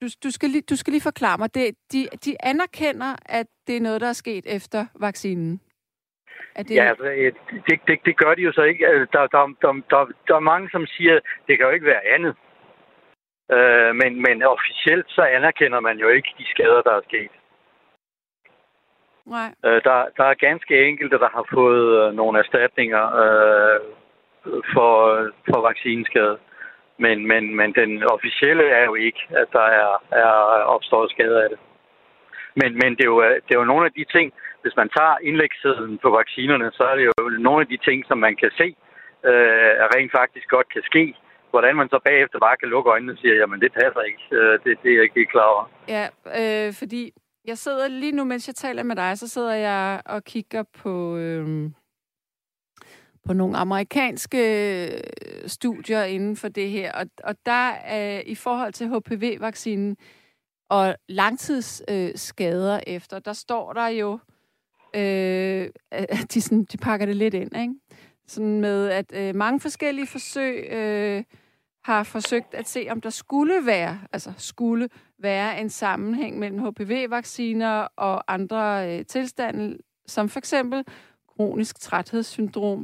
Du, 0.00 0.06
du, 0.24 0.30
skal 0.30 0.48
lige, 0.50 0.62
du 0.70 0.76
skal 0.76 0.90
lige 0.90 1.08
forklare 1.10 1.38
mig. 1.38 1.54
Det, 1.54 1.76
de, 1.92 2.08
de 2.24 2.36
anerkender, 2.50 3.16
at 3.26 3.46
det 3.66 3.76
er 3.76 3.80
noget, 3.80 4.00
der 4.00 4.08
er 4.08 4.22
sket 4.24 4.44
efter 4.56 4.86
vaccinen. 5.00 5.60
At 6.54 6.68
det, 6.68 6.74
Ja, 6.74 6.88
altså, 6.88 7.04
øh, 7.04 7.32
det, 7.68 7.80
det, 7.86 7.98
det 8.04 8.16
gør 8.16 8.34
de 8.34 8.42
jo 8.42 8.52
så 8.52 8.62
ikke. 8.62 8.86
Altså, 8.86 9.06
Der, 9.12 9.26
der, 9.26 9.46
der, 9.62 9.72
der, 9.90 10.12
der 10.28 10.34
er 10.36 10.50
mange, 10.52 10.68
som 10.70 10.86
siger, 10.86 11.20
det 11.46 11.58
kan 11.58 11.66
jo 11.66 11.72
ikke 11.72 11.86
være 11.86 12.06
andet. 12.14 12.34
Øh, 13.56 13.94
men, 14.00 14.12
men 14.26 14.42
officielt 14.42 15.06
så 15.08 15.22
anerkender 15.22 15.80
man 15.80 15.98
jo 15.98 16.08
ikke 16.08 16.30
de 16.38 16.46
skader, 16.50 16.82
der 16.82 16.92
er 16.96 17.00
sket. 17.08 17.30
Nej. 19.26 19.50
Øh, 19.64 19.80
der, 19.84 19.96
der 20.16 20.24
er 20.24 20.44
ganske 20.48 20.88
enkelte, 20.88 21.18
der 21.18 21.28
har 21.28 21.44
fået 21.54 21.86
øh, 22.00 22.14
nogle 22.14 22.38
erstatninger 22.38 23.04
øh, 23.22 23.80
for, 24.74 24.92
for 25.48 25.60
vaccineskade. 25.68 26.36
Men, 26.98 27.26
men, 27.28 27.56
men 27.56 27.74
den 27.74 28.02
officielle 28.02 28.66
er 28.78 28.84
jo 28.84 28.94
ikke, 28.94 29.22
at 29.30 29.48
der 29.52 29.66
er, 29.82 29.90
er 30.10 30.32
opstået 30.74 31.10
skade 31.10 31.42
af 31.44 31.48
det. 31.50 31.58
Men, 32.60 32.70
men 32.80 32.90
det, 32.96 33.04
er 33.04 33.12
jo, 33.14 33.22
øh, 33.22 33.34
det 33.44 33.50
er 33.54 33.60
jo 33.62 33.72
nogle 33.72 33.86
af 33.86 33.92
de 33.92 34.04
ting, 34.16 34.32
hvis 34.62 34.76
man 34.76 34.88
tager 34.96 35.16
indlægssiden 35.28 35.98
på 35.98 36.10
vaccinerne, 36.20 36.70
så 36.72 36.82
er 36.90 36.96
det 36.96 37.04
jo 37.04 37.28
nogle 37.48 37.60
af 37.60 37.68
de 37.72 37.78
ting, 37.86 37.98
som 38.08 38.18
man 38.18 38.36
kan 38.36 38.50
se, 38.60 38.68
øh, 39.30 39.72
rent 39.94 40.12
faktisk 40.20 40.48
godt 40.48 40.68
kan 40.74 40.82
ske. 40.82 41.14
Hvordan 41.50 41.76
man 41.76 41.88
så 41.88 41.98
bagefter 42.04 42.38
bare 42.38 42.56
kan 42.56 42.68
lukke 42.68 42.90
øjnene 42.90 43.12
og 43.12 43.18
sige, 43.18 43.34
jamen 43.34 43.60
det 43.60 43.72
passer 43.72 44.02
ikke. 44.10 44.22
Øh, 44.32 44.58
det, 44.64 44.72
det 44.82 44.90
er 44.90 44.96
jeg 44.96 45.04
ikke 45.04 45.32
klar 45.34 45.48
over. 45.54 45.64
Ja, 45.88 46.06
øh, 46.40 46.72
fordi 46.80 47.12
jeg 47.46 47.58
sidder 47.58 47.88
lige 47.88 48.12
nu, 48.12 48.24
mens 48.24 48.46
jeg 48.46 48.54
taler 48.54 48.82
med 48.82 48.96
dig, 48.96 49.18
så 49.18 49.28
sidder 49.28 49.52
jeg 49.52 50.02
og 50.06 50.24
kigger 50.24 50.62
på, 50.62 51.16
øh, 51.16 51.70
på 53.24 53.32
nogle 53.32 53.56
amerikanske 53.56 54.38
øh, 54.86 55.02
studier 55.48 56.02
inden 56.02 56.36
for 56.36 56.48
det 56.48 56.70
her. 56.70 56.92
Og, 56.92 57.06
og 57.24 57.36
der 57.46 57.72
øh, 57.92 58.22
i 58.26 58.34
forhold 58.34 58.72
til 58.72 58.88
HPV-vaccinen 58.88 59.96
og 60.70 60.96
langtidsskader 61.08 62.74
øh, 62.74 62.82
efter, 62.86 63.18
der 63.18 63.32
står 63.32 63.72
der 63.72 63.86
jo, 63.86 64.18
øh, 64.96 65.70
at 65.92 66.34
de, 66.34 66.40
sådan, 66.40 66.64
de 66.64 66.76
pakker 66.76 67.06
det 67.06 67.16
lidt 67.16 67.34
ind, 67.34 67.56
ikke? 67.56 67.74
Sådan 68.26 68.60
med, 68.60 68.88
at 68.88 69.12
øh, 69.14 69.34
mange 69.34 69.60
forskellige 69.60 70.06
forsøg 70.06 70.72
øh, 70.72 71.24
har 71.86 72.02
forsøgt 72.02 72.54
at 72.54 72.68
se, 72.68 72.86
om 72.90 73.00
der 73.00 73.10
skulle 73.10 73.66
være, 73.66 73.98
altså 74.12 74.32
skulle 74.38 74.88
være 75.18 75.60
en 75.60 75.70
sammenhæng 75.70 76.38
mellem 76.38 76.58
HPV-vacciner 76.66 77.86
og 77.96 78.32
andre 78.34 78.88
øh, 78.98 79.04
tilstande, 79.06 79.78
som 80.06 80.28
for 80.28 80.38
eksempel 80.38 80.84
kronisk 81.36 81.80
træthedssyndrom. 81.80 82.80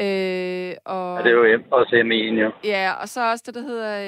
Øh, 0.00 0.74
og, 0.84 1.16
Ja, 1.18 1.22
det 1.22 1.32
er 1.32 1.54
jo 1.54 1.62
også 1.70 1.96
ME'en, 1.96 2.40
jo. 2.40 2.50
Ja, 2.64 2.92
og 3.00 3.08
så 3.08 3.30
også 3.30 3.44
det, 3.46 3.54
der 3.54 3.60
hedder 3.60 4.00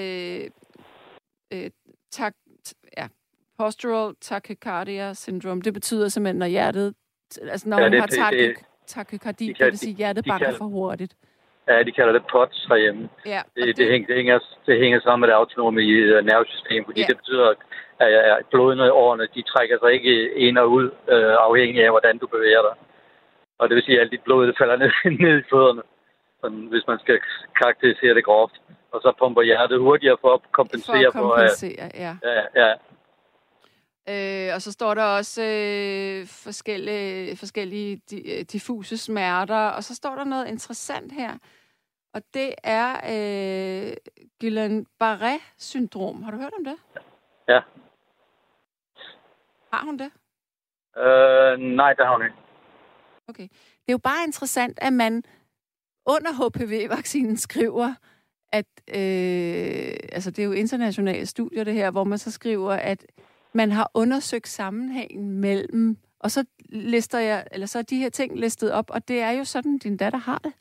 øh, 1.52 1.64
øh, 1.64 1.70
tak, 2.12 2.34
ja, 2.98 3.06
postural 3.58 4.14
tachycardia 4.20 5.14
syndrome. 5.14 5.60
Det 5.62 5.74
betyder 5.74 6.08
simpelthen, 6.08 6.38
når 6.38 6.46
hjertet, 6.46 6.94
altså 7.42 7.68
når 7.68 7.78
Ja, 7.78 7.84
ja, 7.84 7.90
man 7.90 7.92
det- 8.08 8.18
har 8.20 8.30
det- 8.30 8.38
tachy, 8.38 8.48
det- 8.48 8.64
tachykardi, 8.86 9.44
de 9.44 9.48
det, 9.48 9.56
kan- 9.56 9.66
vil 9.66 9.78
sige, 9.78 9.94
hjertet 9.94 10.24
de 10.24 10.28
banker 10.30 10.46
kan- 10.46 10.58
for 10.58 10.64
hurtigt. 10.64 11.14
Ja, 11.70 11.82
de 11.82 11.92
kalder 11.98 12.12
det 12.12 12.24
POTS 12.32 12.58
herhjemme. 12.70 13.08
Ja, 13.26 13.40
og 13.46 13.50
Det, 13.66 13.76
det, 13.78 13.86
hænger, 13.92 14.06
det, 14.06 14.16
hænger, 14.16 14.38
det 14.66 14.78
hænger 14.82 15.00
sammen 15.00 15.20
med 15.20 15.28
det 15.28 15.34
autonome 15.40 15.80
øh, 15.82 16.24
nervesystem, 16.30 16.84
fordi 16.84 17.00
Ja. 17.00 17.06
det 17.10 17.16
betyder, 17.16 17.46
at 17.50 17.56
at 18.02 18.46
blodene 18.50 18.92
årene, 18.92 19.26
de 19.34 19.42
trækker 19.42 19.76
sig 19.82 19.90
ikke 19.92 20.34
ind 20.46 20.58
og 20.58 20.70
ud, 20.70 20.86
øh, 21.14 21.34
afhængig 21.48 21.84
af, 21.84 21.90
hvordan 21.90 22.18
du 22.18 22.26
bevæger 22.26 22.62
dig. 22.68 22.74
Og 23.58 23.68
det 23.68 23.74
vil 23.74 23.84
sige, 23.84 23.96
at 23.96 24.00
alt 24.02 24.12
dit 24.12 24.22
blod 24.26 24.46
det 24.46 24.56
falder 24.60 24.76
ned, 24.82 24.90
ned 25.24 25.38
i 25.40 25.48
fødderne, 25.50 25.82
sådan, 26.40 26.58
hvis 26.72 26.84
man 26.88 26.98
skal 26.98 27.18
karakterisere 27.60 28.14
det 28.14 28.24
groft. 28.24 28.56
Og 28.92 29.00
så 29.02 29.12
pumper 29.18 29.42
hjertet 29.42 29.78
hurtigere 29.80 30.16
for 30.20 30.34
at 30.34 30.40
for 30.44 30.50
kompensere 30.52 31.06
at 31.06 31.12
for, 31.12 31.32
at, 31.32 31.40
kompensere, 31.40 31.90
ja. 32.04 32.12
ja, 32.22 32.42
ja, 32.62 32.72
Øh, 34.08 34.54
og 34.54 34.62
så 34.62 34.72
står 34.72 34.94
der 34.94 35.02
også 35.04 35.42
øh, 35.42 36.26
forskellige, 36.44 37.36
forskellige 37.36 38.00
di, 38.10 38.42
diffuse 38.52 38.98
smerter, 38.98 39.68
og 39.68 39.84
så 39.84 39.94
står 39.94 40.14
der 40.14 40.24
noget 40.24 40.48
interessant 40.48 41.12
her, 41.12 41.32
og 42.14 42.22
det 42.34 42.54
er 42.64 42.90
øh, 42.92 43.92
Guillain-Barré-syndrom. 44.40 46.22
Har 46.22 46.30
du 46.30 46.36
hørt 46.36 46.52
om 46.58 46.64
det? 46.64 46.76
Ja. 47.48 47.60
Har 49.72 49.84
hun 49.84 49.98
det? 49.98 50.10
Øh, 50.96 51.58
nej, 51.76 51.92
der 51.92 52.04
har 52.04 52.12
hun 52.12 52.24
ikke. 52.24 52.36
Okay. 53.28 53.48
Det 53.52 53.88
er 53.88 53.92
jo 53.92 53.98
bare 53.98 54.24
interessant, 54.26 54.78
at 54.82 54.92
man 54.92 55.22
under 56.06 56.32
HPV-vaccinen 56.32 57.36
skriver, 57.36 57.94
at, 58.52 58.66
øh, 58.88 59.96
altså 60.12 60.30
det 60.30 60.38
er 60.38 60.46
jo 60.46 60.52
internationale 60.52 61.26
studier 61.26 61.64
det 61.64 61.74
her, 61.74 61.90
hvor 61.90 62.04
man 62.04 62.18
så 62.18 62.30
skriver, 62.30 62.72
at 62.72 63.06
man 63.52 63.72
har 63.72 63.90
undersøgt 63.94 64.48
sammenhængen 64.48 65.40
mellem, 65.40 65.96
og 66.20 66.30
så 66.30 66.44
lister 66.68 67.18
jeg, 67.18 67.46
eller 67.52 67.66
så 67.66 67.78
er 67.78 67.82
de 67.82 67.98
her 67.98 68.10
ting 68.10 68.38
listet 68.38 68.72
op, 68.72 68.90
og 68.90 69.08
det 69.08 69.20
er 69.20 69.30
jo 69.30 69.44
sådan, 69.44 69.78
din 69.78 69.96
datter 69.96 70.18
har 70.18 70.38
det. 70.38 70.52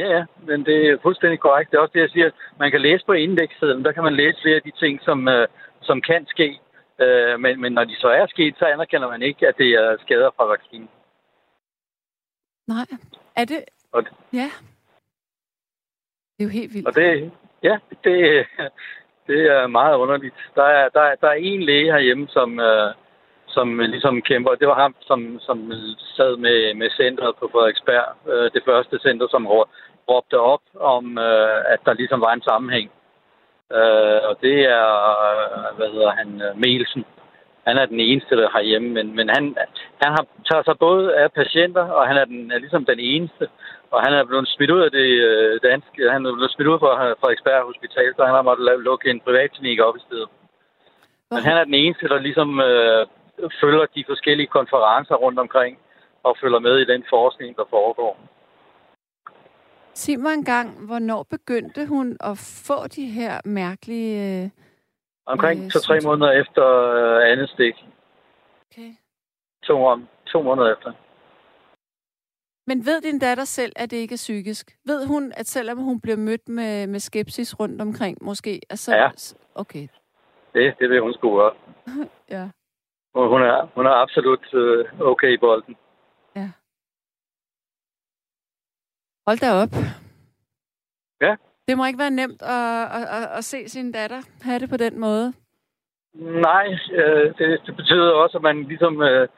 Ja, 0.00 0.06
ja, 0.16 0.24
men 0.48 0.58
det 0.68 0.76
er 0.90 0.98
fuldstændig 1.02 1.40
korrekt. 1.40 1.70
Det 1.70 1.76
er 1.76 1.80
også 1.80 1.92
det, 1.94 2.00
jeg 2.00 2.10
siger. 2.10 2.30
Man 2.58 2.70
kan 2.70 2.80
læse 2.80 3.04
på 3.06 3.12
indekssiden, 3.12 3.84
der 3.84 3.92
kan 3.92 4.02
man 4.04 4.14
læse 4.16 4.38
flere 4.42 4.56
af 4.56 4.62
de 4.62 4.72
ting, 4.82 5.00
som, 5.02 5.28
øh, 5.28 5.46
som 5.88 6.00
kan 6.00 6.26
ske. 6.26 6.48
Øh, 7.04 7.40
men, 7.40 7.60
men 7.60 7.72
når 7.72 7.84
de 7.84 7.96
så 7.96 8.08
er 8.08 8.26
sket, 8.26 8.54
så 8.58 8.64
anerkender 8.64 9.08
man 9.08 9.22
ikke, 9.22 9.48
at 9.48 9.54
det 9.58 9.70
er 9.82 9.96
skader 10.04 10.30
fra 10.36 10.44
vaccinen. 10.44 10.88
Nej. 12.68 12.86
Er 13.36 13.44
det? 13.44 13.64
Og 13.92 14.02
det- 14.04 14.12
Ja. 14.32 14.50
Det 16.38 16.44
er 16.44 16.48
jo 16.48 16.58
helt 16.60 16.74
vildt. 16.74 16.88
Og 16.88 16.94
det, 16.94 17.32
ja, 17.62 17.78
det, 18.04 18.46
det 19.26 19.40
er 19.56 19.66
meget 19.66 19.96
underligt. 19.96 20.34
Der 20.54 20.62
er, 20.64 20.88
der, 20.88 21.00
er, 21.00 21.14
der 21.14 21.28
er 21.28 21.32
en 21.50 21.62
læge 21.62 21.92
herhjemme, 21.92 22.28
som, 22.28 22.60
øh, 22.60 22.94
som 23.46 23.78
ligesom 23.78 24.22
kæmper. 24.22 24.54
Det 24.54 24.68
var 24.68 24.74
ham, 24.82 24.94
som, 25.00 25.38
som 25.40 25.72
sad 26.16 26.36
med, 26.36 26.74
med 26.74 26.90
centret 26.90 27.36
på 27.36 27.48
Frederiksberg. 27.52 28.28
Øh, 28.32 28.50
det 28.54 28.62
første 28.64 28.98
center, 28.98 29.26
som 29.30 29.46
råbte 30.10 30.38
op 30.40 30.64
om, 30.96 31.18
øh, 31.18 31.58
at 31.74 31.80
der 31.86 31.94
ligesom 32.00 32.20
var 32.20 32.32
en 32.32 32.42
sammenhæng. 32.42 32.90
Øh, 33.78 34.20
og 34.28 34.34
det 34.44 34.58
er, 34.78 34.88
øh, 35.28 35.76
hvad 35.76 35.88
hedder 35.94 36.10
han, 36.10 36.28
øh, 36.42 36.58
Melsen. 36.64 37.04
Han 37.66 37.76
er 37.78 37.86
den 37.86 38.00
eneste, 38.00 38.36
der 38.36 38.50
herhjemme, 38.56 38.88
men, 38.88 39.16
men 39.16 39.28
han, 39.28 39.44
han 40.02 40.10
har, 40.16 40.24
tager 40.50 40.62
sig 40.64 40.76
både 40.78 41.16
af 41.16 41.32
patienter, 41.32 41.84
og 41.96 42.06
han 42.08 42.16
er, 42.16 42.24
den, 42.24 42.52
er 42.52 42.58
ligesom 42.58 42.84
den 42.84 43.00
eneste. 43.00 43.48
Og 43.90 44.02
han 44.04 44.12
er 44.12 44.24
blevet 44.24 44.48
smidt 44.48 44.70
ud 44.70 44.80
af 44.80 44.90
det 44.90 45.08
øh, 45.28 45.60
danske, 45.62 46.10
han 46.10 46.26
er 46.26 46.32
blevet 46.32 46.52
smidt 46.54 46.68
ud 46.68 46.78
fra 46.78 46.92
øh, 47.06 47.16
Frederiksberg 47.20 47.66
Hospital, 47.70 48.14
så 48.16 48.22
han 48.24 48.34
har 48.34 48.42
måttet 48.42 48.82
lukke 48.88 49.10
en 49.10 49.20
privatklinik 49.20 49.80
op 49.80 49.96
i 49.96 50.04
stedet. 50.06 50.28
Men 51.30 51.42
han 51.48 51.56
er 51.56 51.64
den 51.64 51.74
eneste, 51.74 52.08
der 52.08 52.18
ligesom 52.18 52.60
øh, 52.60 53.06
følger 53.60 53.86
de 53.96 54.04
forskellige 54.08 54.54
konferencer 54.58 55.14
rundt 55.14 55.38
omkring, 55.38 55.78
og 56.22 56.36
følger 56.40 56.58
med 56.58 56.76
i 56.78 56.90
den 56.92 57.04
forskning, 57.10 57.56
der 57.56 57.64
foregår. 57.70 58.16
Sig 60.00 60.20
mig 60.20 60.34
engang, 60.34 60.86
hvornår 60.86 61.22
begyndte 61.22 61.86
hun 61.86 62.16
at 62.20 62.36
få 62.66 62.86
de 62.96 63.06
her 63.06 63.40
mærkelige... 63.44 64.42
Øh, 64.44 64.50
Omkring 65.26 65.64
Øh, 65.64 65.70
to-tre 65.70 65.98
måneder 66.04 66.30
efter 66.42 66.64
øh, 66.98 67.32
andet 67.32 67.48
stik. 67.50 67.74
okay. 68.66 68.90
To, 69.62 69.84
om, 69.84 70.08
to 70.26 70.42
måneder 70.42 70.72
efter. 70.76 70.92
Men 72.66 72.86
ved 72.86 73.00
din 73.00 73.18
datter 73.18 73.44
selv, 73.44 73.72
at 73.76 73.90
det 73.90 73.96
ikke 73.96 74.12
er 74.12 74.24
psykisk? 74.26 74.76
Ved 74.86 75.06
hun, 75.06 75.32
at 75.36 75.46
selvom 75.46 75.78
hun 75.78 76.00
bliver 76.00 76.16
mødt 76.16 76.48
med, 76.48 76.86
med 76.86 77.00
skepsis 77.00 77.60
rundt 77.60 77.82
omkring, 77.82 78.18
måske? 78.20 78.60
Altså, 78.70 78.96
Ja. 78.96 79.10
Okay, 79.54 79.88
Det, 80.54 80.74
det 80.78 80.90
vil 80.90 81.00
hun 81.00 81.12
sgu 81.12 81.30
godt. 81.36 81.56
ja. 82.36 82.48
Hun 83.14 83.28
hun 83.28 83.42
er, 83.42 83.68
hun 83.74 83.86
er 83.86 83.94
absolut 84.04 84.54
øh, 84.54 85.00
okay 85.00 85.32
i 85.32 85.38
bolden. 85.38 85.76
Hold 89.30 89.38
da 89.38 89.50
op. 89.62 89.74
Ja. 91.20 91.34
Det 91.68 91.76
må 91.76 91.86
ikke 91.86 91.98
være 91.98 92.10
nemt 92.10 92.42
at, 92.42 92.82
at, 92.98 93.04
at, 93.18 93.28
at 93.38 93.44
se 93.44 93.68
sin 93.68 93.92
datter 93.92 94.20
have 94.42 94.58
det 94.58 94.70
på 94.70 94.76
den 94.76 95.00
måde. 95.00 95.32
Nej, 96.48 96.66
øh, 96.92 97.34
det, 97.38 97.60
det 97.66 97.76
betyder 97.76 98.12
også, 98.12 98.36
at 98.38 98.42
man 98.42 98.62
ligesom... 98.62 99.02
Øh, 99.02 99.28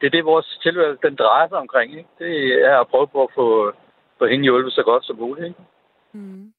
det 0.00 0.06
er 0.06 0.10
det, 0.10 0.24
vores 0.24 0.58
tilværelse 0.62 1.08
den 1.08 1.16
drejer 1.16 1.48
sig 1.48 1.58
omkring. 1.58 1.98
Ikke? 1.98 2.08
Det 2.18 2.64
er 2.64 2.80
at 2.80 2.88
prøve 2.88 3.08
på 3.08 3.22
at 3.22 3.28
få, 3.34 3.72
få 4.18 4.26
hende 4.26 4.44
hjulpet 4.44 4.72
så 4.72 4.82
godt 4.82 5.04
som 5.04 5.16
muligt. 5.16 5.46
Ikke? 5.46 5.60
Mm. 6.12 6.52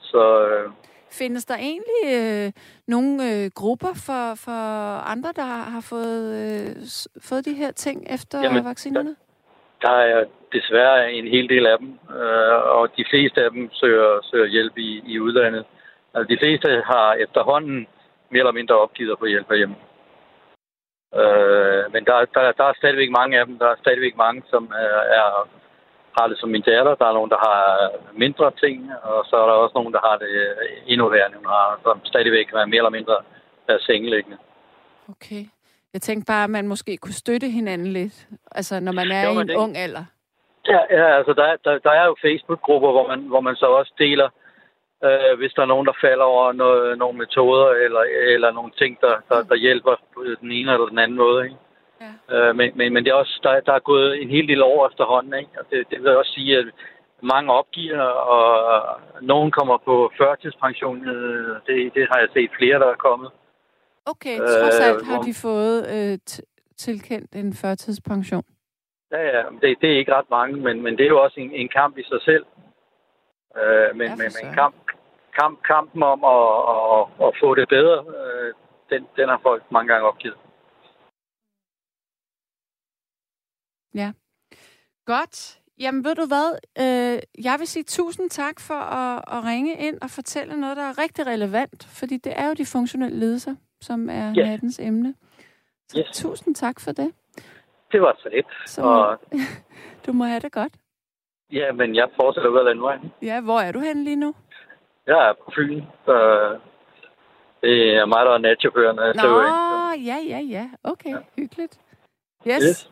Så 0.00 0.48
øh, 0.48 0.70
Findes 1.10 1.44
der 1.44 1.56
egentlig 1.56 2.02
øh, 2.14 2.52
nogle 2.86 3.12
øh, 3.30 3.50
grupper 3.54 3.92
for, 4.06 4.34
for 4.34 4.60
andre, 5.12 5.32
der 5.36 5.42
har 5.74 5.80
fået, 5.80 6.22
øh, 6.42 6.76
fået 7.20 7.44
de 7.44 7.54
her 7.54 7.70
ting 7.70 8.06
efter 8.10 8.42
Jamen, 8.42 8.64
vaccinerne? 8.64 9.08
Der, 9.08 9.27
der 9.82 9.96
er 10.12 10.24
desværre 10.52 11.12
en 11.12 11.28
hel 11.28 11.48
del 11.48 11.66
af 11.66 11.78
dem, 11.78 11.98
øh, 12.20 12.58
og 12.76 12.96
de 12.96 13.04
fleste 13.10 13.44
af 13.44 13.50
dem 13.50 13.70
søger, 13.72 14.20
søger 14.30 14.46
hjælp 14.46 14.78
i, 14.78 15.02
i 15.06 15.20
udlandet. 15.20 15.64
Altså, 16.14 16.34
de 16.34 16.38
fleste 16.38 16.82
har 16.86 17.12
efterhånden 17.12 17.86
mere 18.30 18.40
eller 18.40 18.58
mindre 18.60 18.78
opgivet 18.78 19.12
at 19.12 19.18
få 19.18 19.26
hjælp 19.26 19.48
herhjemme. 19.48 19.76
Øh, 21.20 21.92
men 21.92 22.04
der, 22.04 22.16
der, 22.34 22.52
der 22.52 22.64
er 22.64 22.78
stadigvæk 22.80 23.10
mange 23.10 23.38
af 23.40 23.46
dem. 23.46 23.58
Der 23.58 23.68
er 23.70 23.82
stadigvæk 23.82 24.16
mange, 24.16 24.42
som 24.50 24.72
er, 24.74 24.98
er 25.20 25.48
har 26.18 26.26
det 26.28 26.38
som 26.38 26.48
min 26.48 26.62
datter. 26.62 26.94
Der 26.94 27.06
er 27.06 27.18
nogen, 27.18 27.30
der 27.30 27.40
har 27.48 27.62
mindre 28.24 28.50
ting, 28.62 28.76
og 29.02 29.24
så 29.28 29.36
er 29.36 29.46
der 29.46 29.52
også 29.52 29.74
nogen, 29.78 29.92
der 29.92 30.02
har 30.08 30.16
det 30.18 30.32
øh, 30.44 30.92
endnu 30.92 31.08
værre, 31.08 31.26
end 31.26 31.34
hun 31.34 31.46
har, 31.46 31.80
som 31.82 32.00
stadigvæk 32.04 32.46
er 32.52 32.66
mere 32.66 32.82
eller 32.82 32.98
mindre 32.98 33.16
er 33.68 33.78
sengeliggende. 33.80 34.38
Okay. 35.08 35.42
Jeg 35.98 36.02
tænkte 36.02 36.26
bare, 36.32 36.44
at 36.44 36.50
man 36.50 36.68
måske 36.68 36.96
kunne 36.96 37.20
støtte 37.24 37.48
hinanden 37.48 37.86
lidt, 37.86 38.28
altså 38.50 38.80
når 38.80 38.92
man 38.92 39.10
er 39.10 39.24
jo, 39.28 39.38
i 39.38 39.40
en 39.42 39.48
det... 39.48 39.56
ung 39.56 39.76
alder. 39.76 40.04
Ja, 40.68 40.80
ja 40.98 41.06
altså 41.18 41.32
der, 41.32 41.56
der, 41.64 41.78
der 41.78 41.90
er 41.90 42.06
jo 42.06 42.14
Facebook-grupper, 42.26 42.90
hvor 42.90 43.06
man, 43.08 43.20
hvor 43.20 43.40
man 43.40 43.56
så 43.56 43.66
også 43.66 43.92
deler 43.98 44.28
øh, 45.04 45.38
hvis 45.38 45.52
der 45.52 45.62
er 45.62 45.72
nogen, 45.74 45.86
der 45.86 46.00
falder 46.00 46.24
over 46.24 46.52
noget, 46.52 46.98
nogle 46.98 47.18
metoder 47.18 47.68
eller, 47.84 48.02
eller 48.34 48.50
nogle 48.52 48.72
ting, 48.78 49.00
der, 49.00 49.14
der, 49.28 49.42
der 49.42 49.56
hjælper 49.56 49.94
på 50.14 50.24
den 50.40 50.52
ene 50.52 50.72
eller 50.72 50.86
den 50.86 50.98
anden 50.98 51.16
måde. 51.16 51.44
Ikke? 51.44 51.56
Ja. 52.00 52.12
Øh, 52.34 52.56
men, 52.56 52.72
men, 52.74 52.92
men 52.92 53.04
det 53.04 53.10
er 53.10 53.14
også, 53.14 53.40
der, 53.42 53.60
der 53.60 53.72
er 53.72 53.88
gået 53.92 54.22
en 54.22 54.30
hel 54.30 54.48
del 54.48 54.62
over 54.62 54.88
efterhånden. 54.88 55.34
Ikke? 55.34 55.50
Og 55.58 55.64
det, 55.70 55.90
det 55.90 56.02
vil 56.02 56.16
også 56.16 56.32
sige, 56.32 56.58
at 56.58 56.66
mange 57.22 57.52
opgiver, 57.52 58.02
og 58.34 59.00
nogen 59.20 59.50
kommer 59.50 59.76
på 59.84 60.12
førtidspension. 60.18 61.08
Øh, 61.08 61.56
det, 61.66 61.94
det 61.94 62.08
har 62.10 62.18
jeg 62.18 62.28
set 62.32 62.50
flere, 62.58 62.78
der 62.78 62.86
er 62.86 63.04
kommet. 63.08 63.30
Okay, 64.12 64.38
trods 64.38 64.80
alt 64.80 65.06
har 65.06 65.22
de 65.22 65.34
fået 65.34 65.76
øh, 65.94 66.18
tilkendt 66.76 67.34
en 67.34 67.52
førtidspension. 67.54 68.44
Ja, 69.12 69.20
ja, 69.32 69.42
det, 69.60 69.78
det 69.80 69.92
er 69.92 69.98
ikke 69.98 70.14
ret 70.14 70.30
mange, 70.30 70.56
men, 70.56 70.82
men 70.82 70.92
det 70.98 71.04
er 71.04 71.08
jo 71.08 71.22
også 71.22 71.40
en, 71.40 71.50
en 71.52 71.68
kamp 71.68 71.98
i 71.98 72.02
sig 72.02 72.22
selv. 72.22 72.46
Øh, 73.60 73.96
men, 73.98 74.08
men, 74.20 74.30
men 74.38 74.54
kamp, 74.54 74.74
kamp, 75.38 75.62
kampen 75.62 76.02
om 76.02 76.20
at, 76.24 76.44
at, 76.74 77.26
at 77.26 77.32
få 77.42 77.54
det 77.54 77.68
bedre, 77.68 77.98
øh, 78.18 78.54
den, 78.90 79.06
den 79.16 79.28
har 79.28 79.40
folk 79.42 79.62
mange 79.72 79.88
gange 79.92 80.08
opgivet. 80.08 80.38
Ja. 83.94 84.12
Godt. 85.06 85.58
Jamen 85.80 86.04
ved 86.04 86.14
du 86.14 86.26
hvad, 86.26 86.48
øh, 86.84 87.44
jeg 87.44 87.56
vil 87.58 87.66
sige 87.66 87.84
tusind 87.84 88.30
tak 88.30 88.60
for 88.60 88.74
at, 88.74 89.24
at 89.34 89.44
ringe 89.44 89.74
ind 89.86 89.98
og 90.02 90.10
fortælle 90.10 90.60
noget, 90.60 90.76
der 90.76 90.82
er 90.82 90.98
rigtig 90.98 91.26
relevant, 91.26 91.84
fordi 91.98 92.16
det 92.16 92.32
er 92.36 92.48
jo 92.48 92.54
de 92.54 92.66
funktionelle 92.66 93.18
ledelser, 93.18 93.54
som 93.80 94.10
er 94.10 94.28
yes. 94.28 94.46
nattens 94.46 94.78
emne. 94.78 95.14
Så 95.88 95.98
yes. 95.98 96.16
tusind 96.16 96.54
tak 96.54 96.80
for 96.80 96.92
det. 96.92 97.12
Det 97.92 98.00
var 98.02 98.16
så 98.18 98.28
lidt. 98.28 98.46
Så, 98.66 98.82
og... 98.82 99.20
du 100.06 100.12
må 100.12 100.24
have 100.24 100.40
det 100.40 100.52
godt. 100.52 100.72
Ja, 101.52 101.72
men 101.72 101.94
jeg 101.94 102.08
fortsætter 102.16 102.50
ud 102.50 102.66
af 102.68 102.80
vej. 102.80 102.98
Ja, 103.22 103.40
hvor 103.40 103.60
er 103.60 103.72
du 103.72 103.80
henne 103.80 104.04
lige 104.04 104.16
nu? 104.16 104.34
Jeg 105.06 105.28
er 105.28 105.32
på 105.32 105.52
Fyn. 105.56 105.82
Så 106.04 106.14
det 107.62 107.94
er 107.94 108.06
mig, 108.06 108.26
der 108.26 108.32
er 108.32 108.38
natchaufføren. 108.38 108.96
Nå, 108.96 109.40
ja, 110.04 110.16
ja, 110.28 110.38
ja. 110.38 110.70
Okay, 110.84 111.10
ja. 111.10 111.18
hyggeligt. 111.36 111.80
Yes. 112.46 112.62
yes. 112.62 112.90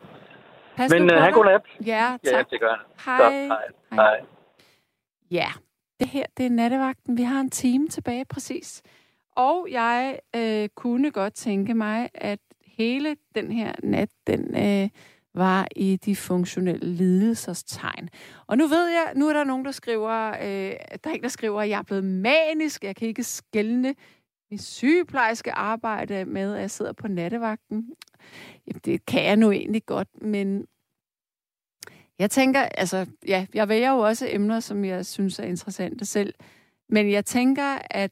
Pas 0.75 0.91
men 0.91 1.03
uh, 1.03 1.17
han 1.17 1.33
god 1.33 1.45
nat. 1.45 1.61
Ja, 1.85 2.17
tak. 2.23 2.33
Ja, 2.33 2.43
det 2.49 2.59
gør 2.59 2.85
Hej. 3.05 3.17
Så, 3.17 3.29
hej. 3.29 3.67
hej. 3.91 4.21
Ja, 5.31 5.47
det 5.99 6.07
her, 6.07 6.25
det 6.37 6.45
er 6.45 6.49
nattevagten. 6.49 7.17
Vi 7.17 7.23
har 7.23 7.39
en 7.39 7.49
time 7.49 7.87
tilbage, 7.87 8.25
præcis. 8.25 8.83
Og 9.37 9.67
jeg 9.71 10.19
øh, 10.35 10.69
kunne 10.75 11.11
godt 11.11 11.33
tænke 11.33 11.73
mig, 11.73 12.09
at 12.13 12.39
hele 12.65 13.15
den 13.35 13.51
her 13.51 13.73
nat, 13.83 14.09
den... 14.27 14.55
Øh, 14.57 14.89
var 15.37 15.67
i 15.75 15.95
de 15.95 16.15
funktionelle 16.15 16.93
lidelsers 16.93 17.63
tegn. 17.63 18.09
Og 18.47 18.57
nu 18.57 18.67
ved 18.67 18.87
jeg, 18.87 19.13
nu 19.15 19.27
er 19.27 19.33
der 19.33 19.43
nogen, 19.43 19.65
der 19.65 19.71
skriver, 19.71 20.29
øh, 20.29 20.75
der 21.03 21.09
er 21.09 21.09
en, 21.09 21.23
der 21.23 21.27
skriver, 21.27 21.61
at 21.61 21.69
jeg 21.69 21.79
er 21.79 21.83
blevet 21.83 22.03
manisk, 22.03 22.83
jeg 22.83 22.95
kan 22.95 23.07
ikke 23.07 23.23
skælne 23.23 23.95
min 24.51 24.59
sygeplejerske 24.59 25.51
arbejde 25.51 26.25
med, 26.25 26.53
at 26.55 26.61
jeg 26.61 26.71
sidder 26.71 26.93
på 26.93 27.07
nattevagten. 27.07 27.89
Jamen, 28.67 28.81
det 28.85 29.05
kan 29.05 29.23
jeg 29.23 29.37
nu 29.37 29.51
egentlig 29.51 29.85
godt, 29.85 30.21
men 30.21 30.65
jeg 32.19 32.31
tænker, 32.31 32.61
altså, 32.61 33.05
ja, 33.27 33.45
jeg 33.53 33.69
vælger 33.69 33.91
jo 33.91 33.99
også 33.99 34.27
emner, 34.29 34.59
som 34.59 34.85
jeg 34.85 35.05
synes 35.05 35.39
er 35.39 35.43
interessante 35.43 36.05
selv, 36.05 36.33
men 36.89 37.11
jeg 37.11 37.25
tænker, 37.25 37.77
at 37.89 38.11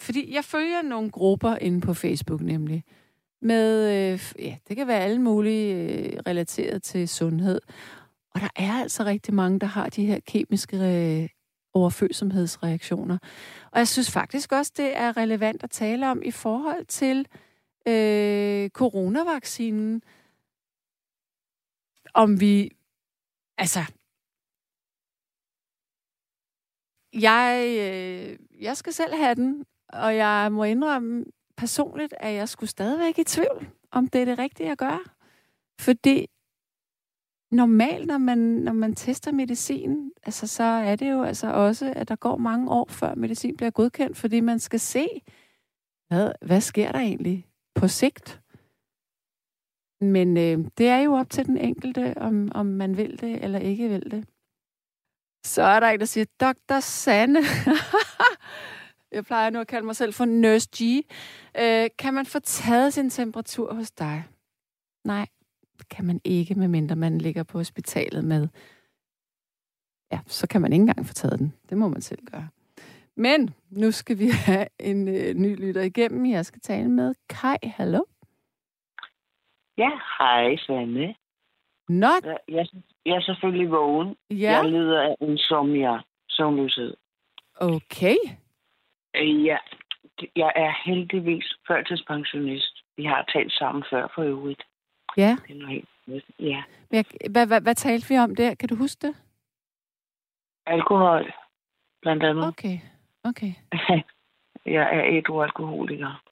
fordi 0.00 0.34
jeg 0.34 0.44
følger 0.44 0.82
nogle 0.82 1.10
grupper 1.10 1.56
inde 1.56 1.80
på 1.80 1.94
Facebook 1.94 2.40
nemlig, 2.40 2.84
med, 3.42 3.90
øh, 4.12 4.34
ja, 4.38 4.56
det 4.68 4.76
kan 4.76 4.86
være 4.86 5.00
alle 5.00 5.22
mulige 5.22 5.74
øh, 5.74 6.18
relateret 6.26 6.82
til 6.82 7.08
sundhed. 7.08 7.60
Og 8.30 8.40
der 8.40 8.48
er 8.56 8.72
altså 8.72 9.04
rigtig 9.04 9.34
mange, 9.34 9.58
der 9.60 9.66
har 9.66 9.88
de 9.88 10.06
her 10.06 10.20
kemiske 10.26 10.76
øh, 10.76 11.28
overfølsomhedsreaktioner. 11.74 13.18
Og 13.72 13.78
jeg 13.78 13.88
synes 13.88 14.10
faktisk 14.10 14.52
også, 14.52 14.72
det 14.76 14.96
er 14.96 15.16
relevant 15.16 15.64
at 15.64 15.70
tale 15.70 16.10
om 16.10 16.22
i 16.22 16.30
forhold 16.30 16.86
til 16.86 17.26
øh, 17.88 18.70
coronavaccinen. 18.70 20.02
Om 22.14 22.40
vi, 22.40 22.70
altså, 23.58 23.80
jeg, 27.12 27.66
øh, 27.80 28.38
jeg 28.62 28.76
skal 28.76 28.92
selv 28.92 29.14
have 29.14 29.34
den, 29.34 29.64
og 29.94 30.16
jeg 30.16 30.52
må 30.52 30.64
indrømme, 30.64 31.24
personligt 31.56 32.14
at 32.16 32.34
jeg 32.34 32.48
skulle 32.48 32.70
stadigvæk 32.70 33.18
i 33.18 33.24
tvivl, 33.24 33.68
om 33.90 34.08
det 34.08 34.20
er 34.20 34.24
det 34.24 34.38
rigtige 34.38 34.70
at 34.70 34.78
gøre. 34.78 35.00
Fordi 35.80 36.26
normalt, 37.50 38.06
når 38.06 38.18
man, 38.18 38.38
når 38.38 38.72
man 38.72 38.94
tester 38.94 39.32
medicin, 39.32 40.12
altså, 40.22 40.46
så 40.46 40.62
er 40.62 40.96
det 40.96 41.10
jo 41.10 41.22
altså 41.22 41.52
også, 41.52 41.92
at 41.96 42.08
der 42.08 42.16
går 42.16 42.36
mange 42.36 42.70
år, 42.70 42.86
før 42.88 43.14
medicin 43.14 43.56
bliver 43.56 43.70
godkendt, 43.70 44.16
fordi 44.16 44.40
man 44.40 44.58
skal 44.58 44.80
se, 44.80 45.08
hvad, 46.08 46.32
hvad 46.42 46.60
sker 46.60 46.92
der 46.92 46.98
egentlig 46.98 47.46
på 47.74 47.88
sigt. 47.88 48.40
Men 50.00 50.36
øh, 50.36 50.70
det 50.78 50.88
er 50.88 50.98
jo 50.98 51.12
op 51.12 51.30
til 51.30 51.46
den 51.46 51.58
enkelte, 51.58 52.14
om, 52.16 52.52
om 52.54 52.66
man 52.66 52.96
vil 52.96 53.20
det 53.20 53.44
eller 53.44 53.58
ikke 53.58 53.88
vil 53.88 54.10
det. 54.10 54.28
Så 55.44 55.62
er 55.62 55.80
der 55.80 55.88
en, 55.88 56.00
der 56.00 56.06
siger, 56.06 56.24
Dr. 56.40 56.80
Sanne. 56.80 57.40
Jeg 59.14 59.24
plejer 59.24 59.50
nu 59.50 59.60
at 59.60 59.66
kalde 59.66 59.86
mig 59.86 59.96
selv 59.96 60.12
for 60.14 60.24
Nurse 60.24 60.68
G. 60.76 60.80
Øh, 61.62 61.90
kan 61.98 62.14
man 62.14 62.26
få 62.26 62.38
taget 62.38 62.92
sin 62.92 63.10
temperatur 63.10 63.74
hos 63.74 63.90
dig? 63.90 64.24
Nej, 65.04 65.26
det 65.78 65.88
kan 65.88 66.04
man 66.04 66.20
ikke, 66.24 66.54
medmindre 66.54 66.96
man 66.96 67.18
ligger 67.18 67.42
på 67.42 67.58
hospitalet 67.58 68.24
med. 68.24 68.48
Ja, 70.12 70.20
så 70.26 70.48
kan 70.48 70.60
man 70.60 70.72
ikke 70.72 70.80
engang 70.80 71.06
få 71.06 71.14
taget 71.14 71.38
den. 71.38 71.54
Det 71.70 71.78
må 71.78 71.88
man 71.88 72.00
selv 72.00 72.26
gøre. 72.26 72.48
Men 73.16 73.54
nu 73.70 73.90
skal 73.90 74.18
vi 74.18 74.28
have 74.46 74.66
en 74.80 75.08
øh, 75.08 75.34
ny 75.34 75.66
lytter 75.66 75.82
igennem. 75.82 76.26
Jeg 76.26 76.46
skal 76.46 76.60
tale 76.60 76.90
med 76.90 77.14
Kai. 77.28 77.56
Hallo? 77.62 78.02
Ja, 79.78 79.90
hej 80.18 80.56
Sanne. 80.56 81.14
Nå. 81.88 82.12
Jeg, 82.48 82.66
jeg 83.06 83.16
er 83.16 83.20
selvfølgelig 83.20 83.70
vågen. 83.70 84.16
Ja. 84.30 84.36
Jeg 84.36 84.70
lider 84.70 85.02
af 85.02 85.16
insomnia, 85.20 85.98
søvnløshed. 86.28 86.94
Okay. 87.56 88.16
Øh, 89.14 89.44
ja, 89.44 89.58
jeg 90.36 90.52
er 90.56 90.72
heldigvis 90.84 91.46
førtidspensionist. 91.68 92.82
Vi 92.96 93.04
har 93.04 93.30
talt 93.32 93.52
sammen 93.52 93.84
før 93.90 94.08
for 94.14 94.22
øvrigt. 94.22 94.62
Ja. 95.16 95.36
Det 95.46 95.50
er 95.50 95.58
noget 95.58 95.68
helt 95.68 95.88
Ja. 96.38 96.62
Hvad, 96.88 97.04
hvad, 97.30 97.46
hvad, 97.46 97.60
hvad 97.60 97.74
talte 97.74 98.08
vi 98.08 98.18
om 98.18 98.36
der? 98.36 98.54
Kan 98.54 98.68
du 98.68 98.76
huske 98.76 99.06
det? 99.06 99.16
Alkohol, 100.66 101.32
blandt 102.02 102.22
andet. 102.22 102.48
Okay, 102.48 102.78
okay. 103.24 103.52
jeg 104.76 104.96
er 104.96 105.18
et 105.18 105.42
alkoholiker. 105.42 106.22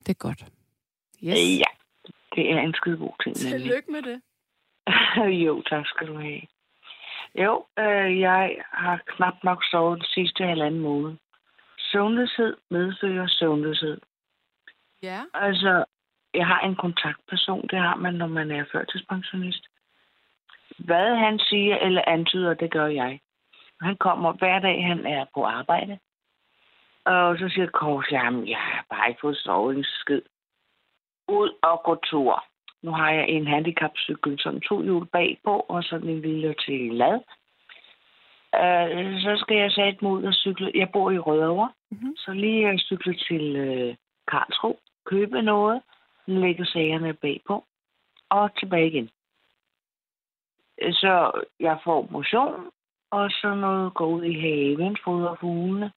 Det 0.00 0.08
er 0.08 0.18
godt. 0.18 0.44
Yes. 1.24 1.58
Ja, 1.58 1.70
det 2.34 2.52
er 2.52 2.60
en 2.60 2.74
skide 2.74 2.96
god 2.96 3.22
ting. 3.22 3.36
Tillykke 3.36 3.92
med 3.92 4.02
det. 4.02 4.20
jo, 5.46 5.62
tak 5.62 5.86
skal 5.86 6.06
du 6.06 6.18
have. 6.18 6.40
Jo, 7.34 7.66
øh, 7.78 8.20
jeg 8.20 8.56
har 8.72 9.02
knap 9.06 9.44
nok 9.44 9.64
sovet 9.70 9.98
den 9.98 10.06
sidste 10.06 10.44
halvanden 10.44 10.80
måned. 10.80 11.16
Søvnløshed 11.96 12.56
medfører 12.70 13.26
søvnløshed. 13.26 14.00
Ja. 15.02 15.20
Altså, 15.34 15.84
jeg 16.34 16.46
har 16.46 16.60
en 16.60 16.76
kontaktperson, 16.76 17.62
det 17.62 17.78
har 17.78 17.96
man, 17.96 18.14
når 18.14 18.26
man 18.26 18.50
er 18.50 18.64
førtidspensionist. 18.72 19.64
Hvad 20.78 21.16
han 21.16 21.38
siger 21.38 21.76
eller 21.76 22.02
antyder, 22.06 22.54
det 22.54 22.70
gør 22.70 22.86
jeg. 22.86 23.20
Han 23.80 23.96
kommer 23.96 24.32
hver 24.32 24.58
dag, 24.58 24.86
han 24.86 25.06
er 25.06 25.24
på 25.34 25.44
arbejde. 25.44 25.98
Og 27.04 27.38
så 27.38 27.48
siger 27.48 27.66
Kors, 27.66 28.12
jamen, 28.12 28.48
jeg 28.48 28.58
har 28.58 28.86
bare 28.90 29.08
ikke 29.08 29.20
fået 29.20 29.36
sovet 29.36 29.76
en 29.76 29.84
skid. 29.84 30.22
Ud 31.28 31.50
og 31.62 31.82
gå 31.84 31.94
tur. 31.94 32.44
Nu 32.82 32.90
har 32.90 33.10
jeg 33.10 33.28
en 33.28 33.46
handicapcykel, 33.46 34.40
som 34.40 34.60
to 34.60 34.82
hjul 34.82 35.06
bagpå, 35.06 35.66
og 35.68 35.84
sådan 35.84 36.08
en 36.08 36.20
lille 36.20 36.54
til 36.66 36.94
lad. 36.94 37.20
Øh, 38.54 39.20
så 39.20 39.36
skal 39.38 39.56
jeg 39.56 39.72
sætte 39.72 39.98
mig 40.02 40.12
ud 40.12 40.24
og 40.24 40.34
cykle. 40.34 40.72
Jeg 40.74 40.90
bor 40.92 41.10
i 41.10 41.18
Rødovre, 41.18 41.72
Mhm. 41.90 42.16
så 42.16 42.32
lige 42.32 42.68
at 42.68 42.80
cykle 42.80 43.14
til 43.14 43.56
øh, 43.56 43.96
Karlsruhe, 44.28 44.76
købe 45.06 45.42
noget, 45.42 45.82
lægge 46.26 46.66
sagerne 46.66 47.14
bagpå, 47.14 47.64
og 48.28 48.58
tilbage 48.58 48.86
igen. 48.86 49.10
Øh, 50.82 50.92
Så 50.92 51.42
jeg 51.60 51.78
får 51.84 52.08
motion, 52.10 52.70
og 53.10 53.30
så 53.30 53.54
noget 53.54 53.94
gå 53.94 54.06
ud 54.06 54.24
i 54.24 54.40
haven, 54.40 54.96
fodre 55.04 55.36
fuglene. 55.40 55.92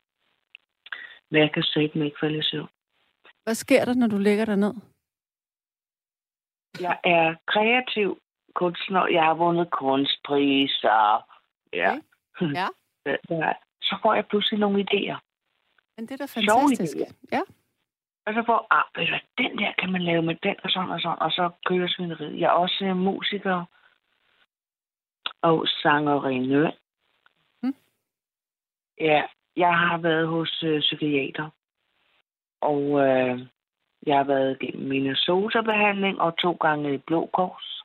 Men 1.32 1.42
jeg 1.42 1.52
kan 1.54 1.64
sætte 1.64 1.98
mig 1.98 2.06
ikke 2.06 2.18
falde 2.20 2.38
i 2.40 2.44
søvn. 2.44 2.70
Hvad 3.44 3.56
sker 3.56 3.86
der, 3.86 3.94
når 3.94 4.08
du 4.08 4.18
ligger 4.18 4.46
derned? 4.46 4.74
Jeg 6.82 7.00
er 7.04 7.36
kreativ 7.48 8.18
kunstner. 8.56 9.08
Jeg 9.08 9.24
har 9.24 9.34
vundet 9.34 9.72
kunstpriser. 9.72 11.26
Ja. 11.74 11.92
Okay. 11.92 12.02
Ja. 12.42 12.68
Der- 13.30 13.54
Så 13.82 13.96
får 14.02 14.14
jeg 14.14 14.26
pludselig 14.28 14.60
nogle 14.60 14.80
idéer. 14.92 15.18
Men 15.98 16.06
det 16.08 16.12
er 16.12 16.18
da 16.18 16.26
fantastisk. 16.26 16.96
idéer. 16.96 17.14
Ja. 17.32 17.42
Og 18.26 18.34
så 18.34 18.44
får 18.46 18.68
ah, 18.72 18.84
hvad, 18.94 19.20
den 19.38 19.58
der 19.58 19.74
kan 19.80 19.92
man 19.92 20.02
lave 20.02 20.22
med 20.22 20.36
den 20.44 20.56
og 20.64 20.70
sådan 20.70 20.90
og 20.90 21.02
sådan, 21.02 21.20
og 21.22 21.32
så 21.32 21.50
kører 21.66 21.88
svineriet. 21.88 22.40
Jeg 22.40 22.46
er 22.48 22.52
også 22.52 22.86
øh, 22.86 22.96
musiker 22.98 23.66
og 25.42 25.68
sangerinde. 25.68 26.74
Mm. 27.64 27.76
Ja, 29.00 29.24
jeg 29.56 29.78
har 29.78 29.98
været 29.98 30.28
hos 30.28 30.64
øh, 30.64 30.80
psykiater, 30.80 31.50
og 32.62 32.82
øh, 33.08 33.40
jeg 34.06 34.18
har 34.18 34.24
været 34.24 34.60
gennem 34.60 34.88
Minnesota-behandling 34.90 36.22
og 36.22 36.38
to 36.38 36.52
gange 36.52 36.94
i 36.94 36.98
Blå 36.98 37.30
Kors. 37.34 37.84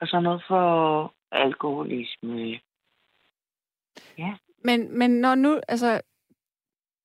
Og 0.00 0.08
så 0.08 0.20
noget 0.20 0.42
for 0.48 1.14
alkoholisme. 1.32 2.60
Men, 4.64 4.98
men 4.98 5.10
når 5.10 5.34
nu, 5.34 5.60
altså, 5.68 6.00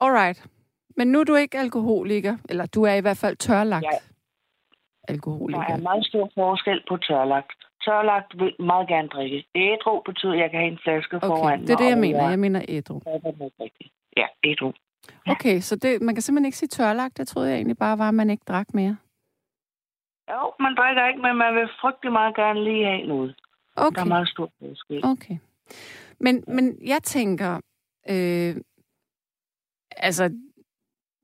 alright. 0.01 0.45
Men 0.97 1.07
nu 1.07 1.19
er 1.19 1.23
du 1.23 1.35
ikke 1.35 1.57
alkoholiker, 1.59 2.37
eller 2.49 2.65
du 2.65 2.83
er 2.83 2.93
i 2.93 3.01
hvert 3.01 3.17
fald 3.17 3.35
tørlagt 3.35 3.83
Ja. 3.83 3.89
Der 5.07 5.13
alkoholiker. 5.13 5.61
er 5.61 5.77
meget 5.77 6.05
stor 6.05 6.31
forskel 6.35 6.83
på 6.89 6.97
tørlagt. 6.97 7.51
Tørlagt 7.85 8.39
vil 8.39 8.55
meget 8.59 8.87
gerne 8.87 9.07
drikke. 9.07 9.45
Ædru 9.55 10.01
betyder, 10.05 10.33
at 10.33 10.39
jeg 10.39 10.51
kan 10.51 10.59
have 10.59 10.71
en 10.71 10.79
flaske 10.83 11.15
Okay, 11.15 11.27
foran 11.27 11.61
det 11.61 11.69
er 11.69 11.77
det, 11.77 11.89
jeg 11.89 11.97
mener. 11.97 12.29
Jeg 12.29 12.39
mener 12.39 12.61
ædru. 12.67 13.01
Ja, 13.05 13.11
rigtigt. 13.63 13.91
Ja, 14.17 14.25
ædru. 14.43 14.71
Okay, 15.27 15.59
så 15.59 15.75
det, 15.75 16.01
man 16.01 16.15
kan 16.15 16.21
simpelthen 16.21 16.45
ikke 16.45 16.57
sige 16.57 16.67
tørlagt. 16.69 17.17
Det 17.17 17.27
troede 17.27 17.49
jeg 17.49 17.55
egentlig 17.55 17.77
bare 17.77 17.97
var, 17.97 18.07
at 18.07 18.13
man 18.13 18.29
ikke 18.29 18.43
drak 18.47 18.73
mere. 18.73 18.97
Jo, 20.31 20.53
man 20.59 20.75
drikker 20.75 21.07
ikke, 21.07 21.21
men 21.21 21.35
man 21.37 21.55
vil 21.55 21.67
frygtelig 21.81 22.11
meget 22.11 22.35
gerne 22.35 22.63
lige 22.63 22.85
have 22.85 23.07
noget. 23.07 23.35
Der 23.75 23.81
er 23.81 23.87
Okay, 23.87 24.07
meget 24.07 24.29
stor 24.29 24.49
forskel. 24.59 25.05
okay. 25.05 25.37
Men, 26.23 26.43
men 26.47 26.87
jeg 26.87 27.03
tænker, 27.03 27.51
øh, 28.09 28.55
altså, 29.97 30.25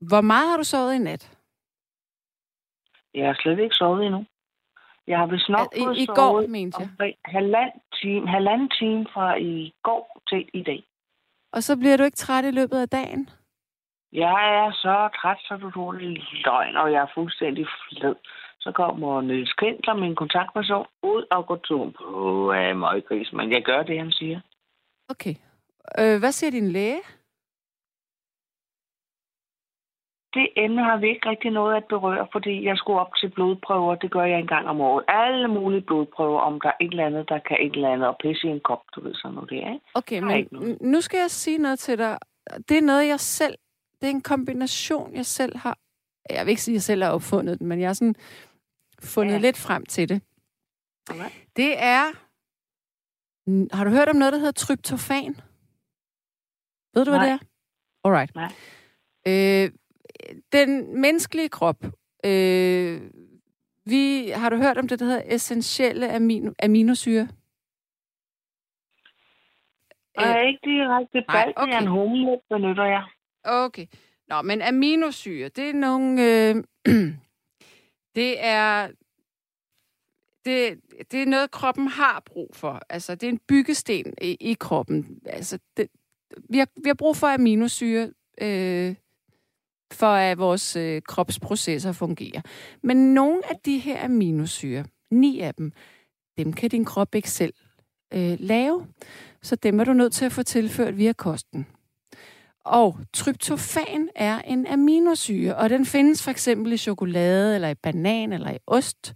hvor 0.08 0.20
meget 0.20 0.48
har 0.50 0.56
du 0.56 0.64
sovet 0.64 0.94
i 0.94 0.98
nat? 0.98 1.38
Jeg 3.14 3.26
har 3.26 3.36
slet 3.42 3.58
ikke 3.58 3.74
sovet 3.74 4.06
endnu. 4.06 4.24
Jeg 5.06 5.18
har 5.18 5.26
vist 5.26 5.48
nok 5.48 5.68
I, 5.76 5.84
fået 5.84 5.98
I 5.98 6.06
går, 6.06 6.46
mente 6.48 6.76
jeg. 6.80 6.88
omkring 6.90 7.16
halvanden 7.24 7.80
time, 8.00 8.28
halvanden 8.28 8.70
time 8.78 9.06
fra 9.12 9.36
i 9.36 9.72
går 9.82 10.20
til 10.28 10.50
i 10.54 10.62
dag. 10.62 10.82
Og 11.52 11.62
så 11.62 11.76
bliver 11.76 11.96
du 11.96 12.04
ikke 12.04 12.16
træt 12.16 12.44
i 12.44 12.50
løbet 12.50 12.78
af 12.78 12.88
dagen? 12.88 13.28
Jeg 14.12 14.40
er 14.60 14.72
så 14.72 15.08
træt, 15.20 15.38
så 15.48 15.56
du 15.56 15.70
tror 15.70 15.92
det 15.92 16.22
løgn, 16.44 16.76
og 16.76 16.92
jeg 16.92 17.02
er 17.02 17.12
fuldstændig 17.14 17.66
flad. 17.88 18.14
Så 18.60 18.72
kommer 18.72 19.20
Niels 19.20 19.52
Kindler, 19.52 19.94
min 19.94 20.14
kontaktperson, 20.16 20.86
ud 21.02 21.24
og 21.30 21.46
går 21.46 21.56
tur 21.56 21.90
på 21.90 22.52
øh, 22.52 22.76
møggris. 22.76 23.32
Men 23.32 23.52
jeg 23.52 23.62
gør 23.62 23.82
det, 23.82 23.98
han 23.98 24.12
siger. 24.12 24.40
Okay. 25.10 25.34
Øh, 25.98 26.18
hvad 26.18 26.32
siger 26.32 26.50
din 26.50 26.68
læge? 26.68 27.00
Det 30.34 30.48
emne 30.56 30.84
har 30.84 30.96
vi 30.96 31.08
ikke 31.08 31.28
rigtig 31.28 31.50
noget 31.50 31.76
at 31.76 31.84
berøre, 31.88 32.28
fordi 32.32 32.64
jeg 32.64 32.76
skulle 32.76 33.00
op 33.00 33.12
til 33.20 33.30
blodprøver. 33.30 33.94
Det 33.94 34.10
gør 34.10 34.24
jeg 34.24 34.38
en 34.38 34.46
gang 34.46 34.68
om 34.68 34.80
året. 34.80 35.04
Alle 35.08 35.48
mulige 35.48 35.80
blodprøver, 35.80 36.40
om 36.40 36.60
der 36.60 36.68
er 36.68 36.78
et 36.80 36.90
eller 36.90 37.06
andet, 37.06 37.28
der 37.28 37.38
kan 37.38 37.56
et 37.60 37.74
eller 37.74 37.92
andet, 37.92 38.08
og 38.08 38.16
pisse 38.22 38.46
i 38.46 38.50
en 38.50 38.60
kop, 38.60 38.82
du 38.94 39.00
ved 39.00 39.14
sådan 39.14 39.34
noget 39.34 39.50
der, 39.50 39.72
ikke? 39.72 39.86
Okay, 39.94 40.16
er 40.16 40.20
men 40.20 40.36
ikke 40.36 40.86
nu 40.92 41.00
skal 41.00 41.18
jeg 41.18 41.30
sige 41.30 41.58
noget 41.58 41.78
til 41.78 41.98
dig. 41.98 42.18
Det 42.68 42.78
er 42.78 42.82
noget, 42.82 43.08
jeg 43.08 43.20
selv... 43.20 43.54
Det 44.00 44.06
er 44.06 44.10
en 44.10 44.22
kombination, 44.22 45.14
jeg 45.14 45.26
selv 45.26 45.56
har... 45.56 45.78
Jeg 46.30 46.46
vil 46.46 46.50
ikke 46.50 46.62
sige, 46.62 46.72
at 46.72 46.76
jeg 46.76 46.82
selv 46.82 47.02
har 47.02 47.10
opfundet 47.12 47.58
den, 47.58 47.66
men 47.66 47.80
jeg 47.80 47.88
har 47.88 47.94
sådan 47.94 48.14
fundet 49.02 49.34
ja. 49.34 49.38
lidt 49.38 49.56
frem 49.56 49.86
til 49.86 50.08
det. 50.08 50.22
Okay. 51.10 51.30
Det 51.56 51.82
er... 51.82 52.04
Har 53.72 53.84
du 53.84 53.90
hørt 53.90 54.08
om 54.08 54.16
noget, 54.16 54.32
der 54.32 54.38
hedder 54.38 54.52
tryptofan? 54.52 55.36
Ved 56.94 57.04
du, 57.04 57.10
hvad 57.10 57.18
Nej. 57.18 57.26
det 57.26 57.32
er? 57.32 57.38
Alright. 58.04 58.34
Nej. 58.34 58.52
Øh, 59.28 59.70
den 60.52 61.00
menneskelige 61.00 61.48
krop... 61.48 61.84
Øh, 62.24 63.00
vi, 63.84 64.30
har 64.34 64.50
du 64.50 64.56
hørt 64.56 64.78
om 64.78 64.88
det, 64.88 64.98
der 64.98 65.04
hedder 65.04 65.22
essentielle 65.26 66.12
amino, 66.12 66.52
aminosyre? 66.62 67.28
Og 70.16 70.22
jeg 70.22 70.38
er 70.38 70.48
ikke 70.48 70.60
direkte 70.64 71.24
bald, 71.28 71.52
okay. 71.56 71.82
en 71.82 71.86
humle 71.86 72.40
benytter 72.50 72.84
jeg. 72.84 73.04
Okay. 73.44 73.86
Nå, 74.28 74.42
men 74.42 74.62
aminosyre, 74.62 75.48
det 75.48 75.70
er 75.70 75.74
nogle... 75.74 76.22
Øh, 76.22 76.54
det 78.16 78.44
er... 78.44 78.88
Det, 80.44 80.80
det 81.12 81.22
er 81.22 81.26
noget, 81.26 81.50
kroppen 81.50 81.88
har 81.88 82.22
brug 82.26 82.50
for. 82.52 82.82
Altså, 82.88 83.14
det 83.14 83.26
er 83.26 83.30
en 83.30 83.40
byggesten 83.48 84.14
i, 84.22 84.36
i 84.40 84.56
kroppen. 84.60 85.18
Altså, 85.26 85.58
det, 85.76 85.88
vi, 86.48 86.58
har, 86.58 86.68
vi 86.84 86.88
har 86.88 86.94
brug 86.94 87.16
for 87.16 87.26
aminosyre, 87.26 88.10
øh, 88.40 88.94
for 89.92 90.06
at 90.06 90.38
vores 90.38 90.76
øh, 90.76 91.02
kropsprocesser 91.02 91.92
fungerer. 91.92 92.40
Men 92.82 93.14
nogle 93.14 93.42
af 93.50 93.56
de 93.64 93.78
her 93.78 94.04
aminosyre, 94.04 94.84
ni 95.10 95.40
af 95.40 95.54
dem, 95.54 95.72
dem 96.38 96.52
kan 96.52 96.70
din 96.70 96.84
krop 96.84 97.14
ikke 97.14 97.30
selv 97.30 97.54
øh, 98.14 98.36
lave. 98.40 98.86
Så 99.42 99.56
dem 99.56 99.80
er 99.80 99.84
du 99.84 99.92
nødt 99.92 100.12
til 100.12 100.24
at 100.24 100.32
få 100.32 100.42
tilført 100.42 100.98
via 100.98 101.12
kosten. 101.12 101.66
Og 102.64 102.98
tryptofan 103.12 104.08
er 104.14 104.40
en 104.40 104.66
aminosyre, 104.66 105.56
og 105.56 105.70
den 105.70 105.86
findes 105.86 106.22
for 106.22 106.30
eksempel 106.30 106.72
i 106.72 106.76
chokolade, 106.76 107.54
eller 107.54 107.68
i 107.68 107.74
banan, 107.74 108.32
eller 108.32 108.50
i 108.50 108.58
ost. 108.66 109.14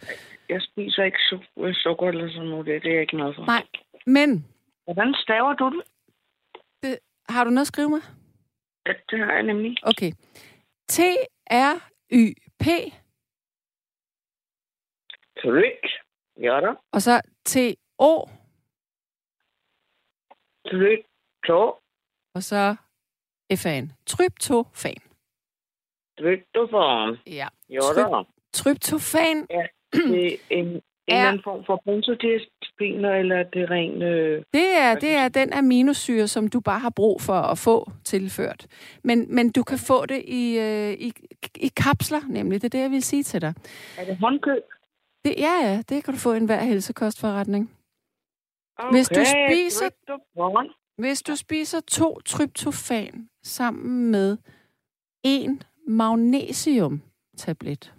Jeg 0.49 0.63
spiser 0.63 1.03
ikke 1.05 1.19
su- 1.19 1.63
øh, 1.65 1.75
sukker 1.75 2.09
eller 2.09 2.29
sådan 2.33 2.49
noget. 2.49 2.67
Det, 2.67 2.83
det 2.83 2.89
er 2.91 2.93
jeg 2.95 3.03
ikke 3.03 3.17
noget 3.17 3.37
for. 3.37 3.45
Nej. 3.47 3.67
Men 4.07 4.47
Hvordan 4.85 5.15
staver 5.15 5.53
du 5.53 5.83
det? 6.83 6.99
har 7.29 7.45
du 7.45 7.51
noget 7.51 7.61
at 7.61 7.67
skrive 7.67 7.91
med? 7.91 8.01
Ja, 8.87 8.93
det 9.11 9.19
har 9.19 9.33
jeg 9.33 9.43
nemlig. 9.43 9.77
Okay. 9.83 10.13
T-R-Y-P, 10.89 12.67
Tryk. 15.43 15.83
Ja 16.41 16.61
da. 16.61 16.75
og 16.93 17.03
så 17.03 17.21
T-O, 17.45 18.27
Tryk. 20.71 21.05
To. 21.47 21.61
og 22.35 22.43
så 22.43 22.77
F-A-N. 23.57 23.93
Tryptofan. 24.07 24.97
For 26.19 27.31
Ja. 27.31 27.49
Ja 27.71 27.79
da. 27.97 28.23
Tryptofan, 28.53 29.37
Det 29.37 29.71
er 29.99 30.37
en, 30.51 30.67
en 30.67 30.81
Er- 31.09 31.09
eller 31.09 31.29
anden 31.29 31.43
form 31.45 31.65
for 31.67 31.83
benzodiazepiner, 31.87 33.15
eller 33.15 33.37
er 33.37 33.43
det 33.43 33.71
rent... 33.71 34.03
Øh... 34.03 34.43
det 34.53 34.77
er, 34.77 34.95
det 34.95 35.11
er 35.11 35.29
den 35.29 35.53
aminosyre, 35.53 36.29
som 36.29 36.49
du 36.49 36.61
bare 36.61 36.79
har 36.79 36.91
brug 36.91 37.21
for 37.21 37.33
at 37.53 37.59
få 37.59 37.91
tilført. 38.05 38.67
Men, 39.05 39.35
men 39.35 39.51
du 39.53 39.63
kan 39.63 39.79
få 39.79 40.07
det 40.07 40.23
i, 40.27 40.59
øh, 40.59 40.93
i, 40.93 41.13
i 41.57 41.69
kapsler, 41.77 42.21
nemlig. 42.29 42.63
Det 42.63 42.69
er 42.69 42.79
det, 42.79 42.79
jeg 42.79 42.91
vil 42.91 43.03
sige 43.03 43.23
til 43.23 43.41
dig. 43.41 43.55
Er 43.99 44.05
det 44.05 44.17
håndkøb? 44.17 44.63
Det, 45.25 45.35
ja, 45.39 45.55
ja, 45.63 45.83
det 45.89 46.05
kan 46.05 46.15
du 46.15 46.21
få 46.21 46.33
i 46.33 46.37
enhver 46.37 46.63
helsekostforretning. 46.63 47.71
Okay, 48.79 48.91
Hvis 48.93 49.09
du 49.09 49.21
spiser-. 49.25 50.71
Hvis 50.99 51.23
du 51.23 51.37
spiser 51.37 51.81
to 51.81 52.21
tryptofan 52.21 53.29
sammen 53.43 54.11
med 54.11 54.37
en 55.25 55.63
magnesiumtablet, 55.87 57.93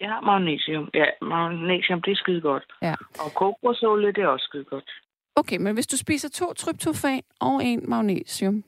Ja, 0.00 0.20
magnesium. 0.20 0.90
Ja, 0.94 1.04
magnesium, 1.22 2.02
det 2.02 2.10
er 2.12 2.16
skide 2.16 2.40
godt. 2.40 2.64
Ja. 2.82 2.94
Og 3.24 3.32
kokosolie, 3.34 4.12
det 4.12 4.18
er 4.22 4.26
også 4.26 4.44
skide 4.44 4.64
godt. 4.64 4.90
Okay, 5.36 5.56
men 5.56 5.74
hvis 5.74 5.86
du 5.86 5.96
spiser 5.96 6.28
to 6.28 6.52
tryptofan 6.52 7.22
og 7.40 7.64
en 7.64 7.90
magnesium, 7.90 8.64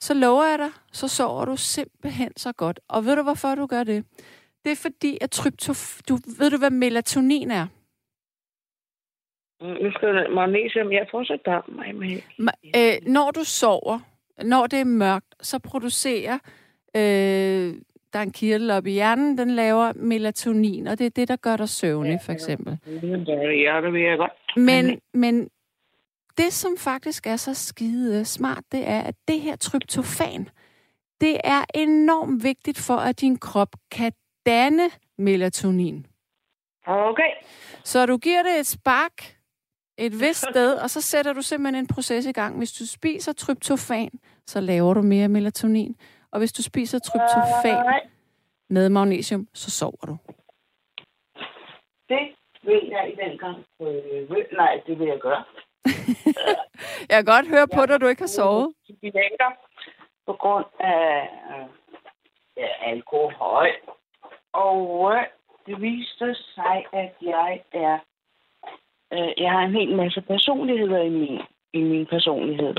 så 0.00 0.14
lover 0.14 0.44
jeg 0.44 0.58
dig, 0.58 0.70
så 0.92 1.08
sover 1.08 1.44
du 1.44 1.56
simpelthen 1.56 2.36
så 2.36 2.52
godt. 2.52 2.80
Og 2.88 3.04
ved 3.04 3.16
du, 3.16 3.22
hvorfor 3.22 3.54
du 3.54 3.66
gør 3.66 3.84
det? 3.84 4.04
Det 4.64 4.72
er 4.72 4.76
fordi, 4.82 5.18
at 5.20 5.30
tryptof... 5.30 6.00
Du, 6.08 6.14
ved 6.38 6.50
du, 6.50 6.58
hvad 6.58 6.70
melatonin 6.70 7.50
er? 7.50 7.66
Mm, 9.60 9.84
Nu 9.84 9.90
skal 9.92 10.08
jeg 10.16 10.26
magnesium. 10.30 10.92
Jeg 10.92 11.06
så 11.12 11.38
dam 11.46 11.62
mig 11.68 11.94
med. 11.94 12.16
Ma- 12.40 12.78
øh, 12.78 13.12
når 13.12 13.30
du 13.30 13.44
sover, 13.44 13.98
når 14.44 14.66
det 14.66 14.80
er 14.80 14.84
mørkt, 14.84 15.34
så 15.40 15.58
producerer... 15.58 16.38
Øh, 16.96 17.74
der 18.14 18.20
er 18.20 18.22
en 18.22 18.32
kirtel 18.32 18.70
op 18.70 18.86
i 18.86 18.90
hjernen, 18.90 19.38
den 19.38 19.50
laver 19.50 19.92
melatonin, 19.96 20.86
og 20.86 20.98
det 20.98 21.06
er 21.06 21.10
det, 21.10 21.28
der 21.28 21.36
gør 21.36 21.56
dig 21.56 21.68
søvnig, 21.68 22.18
for 22.24 22.32
eksempel. 22.32 22.78
Ja, 22.86 23.80
det 23.80 23.92
vil 23.92 24.02
jeg 24.02 24.18
godt. 24.18 24.32
Men, 24.56 25.00
men 25.14 25.48
det, 26.38 26.52
som 26.52 26.76
faktisk 26.78 27.26
er 27.26 27.36
så 27.36 27.54
skide 27.54 28.24
smart, 28.24 28.64
det 28.72 28.88
er, 28.88 29.00
at 29.00 29.14
det 29.28 29.40
her 29.40 29.56
tryptofan, 29.56 30.48
det 31.20 31.40
er 31.44 31.64
enormt 31.74 32.44
vigtigt 32.44 32.78
for, 32.78 32.96
at 32.96 33.20
din 33.20 33.38
krop 33.38 33.76
kan 33.90 34.12
danne 34.46 34.90
melatonin. 35.18 36.06
Okay. 36.86 37.30
Så 37.84 38.06
du 38.06 38.16
giver 38.16 38.42
det 38.42 38.60
et 38.60 38.66
spark 38.66 39.34
et 39.98 40.20
vist 40.20 40.44
sted, 40.50 40.74
og 40.74 40.90
så 40.90 41.00
sætter 41.00 41.32
du 41.32 41.42
simpelthen 41.42 41.84
en 41.84 41.86
proces 41.86 42.26
i 42.26 42.32
gang. 42.32 42.58
Hvis 42.58 42.72
du 42.72 42.86
spiser 42.86 43.32
tryptofan, 43.32 44.10
så 44.46 44.60
laver 44.60 44.94
du 44.94 45.02
mere 45.02 45.28
melatonin. 45.28 45.96
Og 46.34 46.38
hvis 46.38 46.52
du 46.52 46.62
spiser 46.62 46.98
tryptofan 46.98 47.84
Nej, 47.84 48.00
med 48.68 48.88
magnesium, 48.88 49.48
så 49.54 49.70
sover 49.70 50.06
du. 50.06 50.16
det 52.08 52.24
vil 52.62 52.88
jeg 52.88 53.12
i 53.12 53.16
den 53.24 53.38
gang. 53.38 53.56
Øh, 53.80 54.52
nej, 54.52 54.80
det 54.86 54.98
vil 54.98 55.06
jeg 55.06 55.18
gøre. 55.18 55.44
Jeg 57.08 57.16
kan 57.16 57.24
godt 57.24 57.48
høre 57.48 57.68
på 57.74 57.86
dig, 57.86 57.94
at 57.94 58.00
du 58.00 58.06
ikke 58.06 58.22
har 58.22 58.26
sovet. 58.38 58.74
Psykiater 58.82 59.50
på 60.26 60.32
grund 60.32 60.66
af 60.80 61.28
øh, 61.50 61.66
ja, 62.56 62.68
alkohol. 62.90 63.68
Og 64.52 65.12
øh, 65.14 65.22
det 65.66 65.82
viste 65.82 66.34
sig, 66.34 66.86
at 66.92 67.12
jeg 67.22 67.62
er 67.72 67.98
øh, 69.12 69.32
jeg 69.42 69.50
har 69.52 69.62
en 69.62 69.74
hel 69.74 69.96
masse 69.96 70.20
personligheder 70.20 71.02
i 71.02 71.08
min, 71.08 71.40
i 71.72 71.82
min 71.82 72.06
personlighed. 72.06 72.74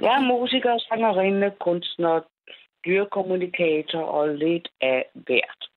Jeg 0.00 0.12
er 0.14 0.26
musiker, 0.32 0.78
sangerinde, 0.78 1.52
kunstner, 1.60 2.20
dyrekommunikator 2.86 4.00
og 4.00 4.28
lidt 4.28 4.68
af 4.80 5.04
hvert. 5.14 5.68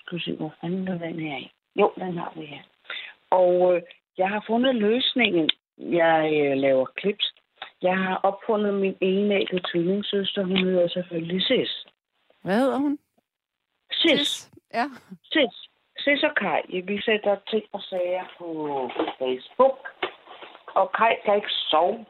Skal 0.00 0.18
vi 0.18 0.22
se, 0.22 0.36
hvor 0.36 0.54
fanden 0.60 0.88
er 0.88 0.98
den 0.98 1.20
her 1.20 1.34
af? 1.34 1.52
Jo, 1.76 1.92
den 1.96 2.18
har 2.18 2.32
vi 2.36 2.44
her. 2.46 2.62
Og 3.30 3.76
øh, 3.76 3.82
jeg 4.18 4.28
har 4.28 4.44
fundet 4.46 4.74
løsningen. 4.74 5.50
Jeg 5.78 6.30
øh, 6.42 6.56
laver 6.56 6.86
clips. 7.00 7.34
Jeg 7.82 7.98
har 7.98 8.20
opfundet 8.22 8.74
min 8.74 8.96
enægte 9.00 9.60
tvillingssøster. 9.72 10.42
Hun 10.44 10.56
hedder 10.56 10.88
selvfølgelig 10.88 11.42
Sis. 11.42 11.86
Hvad 12.42 12.58
hedder 12.58 12.78
hun? 12.78 12.98
Sis. 13.92 14.50
Ja. 14.74 14.84
Sis. 15.32 15.54
Sis 15.98 16.22
og 16.22 16.34
Kai. 16.34 16.80
Vi 16.80 17.00
sætter 17.02 17.36
ting 17.50 17.64
og 17.72 17.82
sager 17.82 18.24
på 18.38 18.46
Facebook. 19.18 19.78
Og 20.74 20.92
Kai 20.92 21.14
kan 21.24 21.36
ikke 21.36 21.50
sove. 21.70 22.04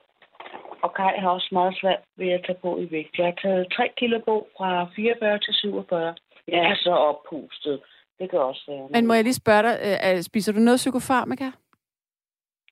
Og 0.82 0.94
Kai 0.94 1.18
har 1.20 1.30
også 1.30 1.48
meget 1.52 1.74
svært 1.80 2.02
ved 2.16 2.28
at 2.28 2.42
tage 2.46 2.58
på 2.62 2.78
i 2.78 2.90
vægt. 2.90 3.18
Jeg 3.18 3.26
har 3.26 3.34
taget 3.42 3.72
3 3.72 3.88
kilo 3.96 4.20
på 4.24 4.48
fra 4.56 4.90
44 4.96 5.38
til 5.38 5.54
47. 5.54 6.14
Jeg 6.48 6.58
er 6.70 6.74
så 6.76 6.90
oppustet. 6.90 7.82
Det 8.18 8.30
kan 8.30 8.38
også 8.38 8.64
være. 8.68 8.88
Men 8.90 9.06
må 9.06 9.14
jeg 9.14 9.24
lige 9.24 9.34
spørge 9.34 9.62
dig, 9.62 9.74
øh, 10.16 10.22
spiser 10.22 10.52
du 10.52 10.58
noget 10.58 10.76
psykofarmaka? 10.76 11.50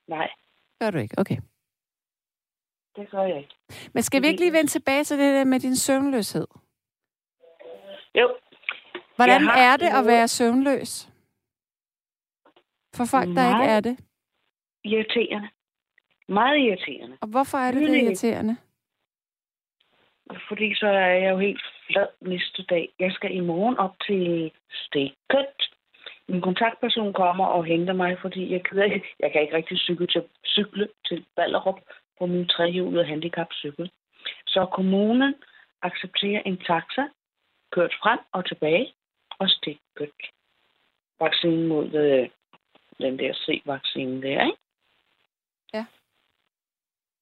Nej, 0.09 0.29
Gør 0.81 0.91
du 0.91 0.99
ikke? 0.99 1.15
Okay. 1.19 1.37
det 2.97 3.11
gør 3.11 3.23
jeg 3.23 3.39
ikke. 3.39 3.55
Men 3.95 4.03
skal 4.03 4.23
vi 4.23 4.27
ikke 4.27 4.41
lige 4.41 4.53
vende 4.53 4.71
tilbage 4.71 5.05
til 5.05 5.19
det 5.19 5.35
der 5.35 5.45
med 5.45 5.61
din 5.61 5.77
søvnløshed? 5.77 6.47
Jo, 8.15 8.37
Hvordan 9.17 9.43
er 9.43 9.77
det 9.77 9.87
at 9.99 10.07
være 10.07 10.29
søvnløs? 10.29 11.09
For 12.97 13.05
folk, 13.05 13.27
der 13.37 13.47
ikke 13.49 13.65
Nej. 13.67 13.77
er 13.77 13.81
det. 13.81 13.97
irriterende. 14.85 15.49
Meget 16.31 16.59
irriterende. 16.59 17.17
Og 17.21 17.29
hvorfor 17.29 17.59
er 17.59 17.73
det, 17.73 17.81
det 17.81 18.03
irriterende? 18.03 18.57
Fordi 20.49 20.75
så 20.75 20.87
er 20.87 21.15
jeg 21.23 21.31
jo 21.31 21.39
helt 21.39 21.63
flad 21.87 22.07
næste 22.21 22.63
dag. 22.63 22.89
Jeg 22.99 23.13
skal 23.13 23.37
i 23.37 23.41
morgen 23.41 23.77
op 23.79 23.95
til 24.07 24.53
stikket. 24.71 25.61
Min 26.29 26.41
kontaktperson 26.41 27.13
kommer 27.13 27.45
og 27.45 27.65
henter 27.65 27.93
mig, 27.93 28.19
fordi 28.21 28.53
jeg, 28.53 28.63
kan 28.65 28.85
ikke, 28.85 29.15
jeg 29.21 29.33
kan 29.33 29.43
ikke 29.43 29.57
rigtig 29.57 29.79
cykle 29.79 30.07
til, 30.07 30.23
cykle 30.47 30.89
til 31.09 31.25
Ballerup 31.37 31.81
på 32.19 32.27
min 32.27 32.49
trehjulede 32.49 33.05
handicapcykel. 33.05 33.91
Så 34.47 34.67
kommunen 34.73 35.35
accepterer 35.83 36.43
en 36.47 36.57
taxa, 36.57 37.05
kørt 37.73 37.95
frem 38.03 38.19
og 38.33 38.49
tilbage, 38.49 38.93
og 39.39 39.49
stikket. 39.49 40.11
Vaccinen 41.21 41.67
mod 41.67 41.95
øh, 41.95 42.29
den 42.99 43.19
der 43.19 43.33
C-vaccinen 43.35 44.23
der, 44.23 44.45
ikke? 44.47 44.57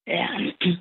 Ja. 0.08 0.28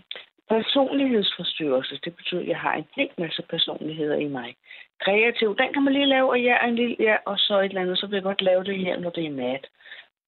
Personlighedsforstyrrelse, 0.50 2.00
det 2.04 2.16
betyder, 2.16 2.42
at 2.42 2.48
jeg 2.48 2.60
har 2.60 2.74
en 2.74 2.88
hel 2.96 3.10
masse 3.18 3.42
personligheder 3.42 4.16
i 4.16 4.28
mig. 4.28 4.56
Kreativ, 5.00 5.58
den 5.58 5.74
kan 5.74 5.84
man 5.84 5.94
lige 5.94 6.06
lave, 6.06 6.30
og 6.30 6.42
ja, 6.42 6.66
en 6.68 6.76
lille, 6.76 6.96
ja, 7.00 7.18
og 7.26 7.40
så 7.40 7.60
et 7.60 7.66
eller 7.66 7.82
andet, 7.82 8.00
så 8.00 8.08
vil 8.08 8.16
jeg 8.16 8.24
godt 8.24 8.42
lave 8.42 8.64
det 8.64 8.78
her, 8.80 9.00
når 9.00 9.10
det 9.10 9.26
er 9.26 9.30
nat. 9.30 9.68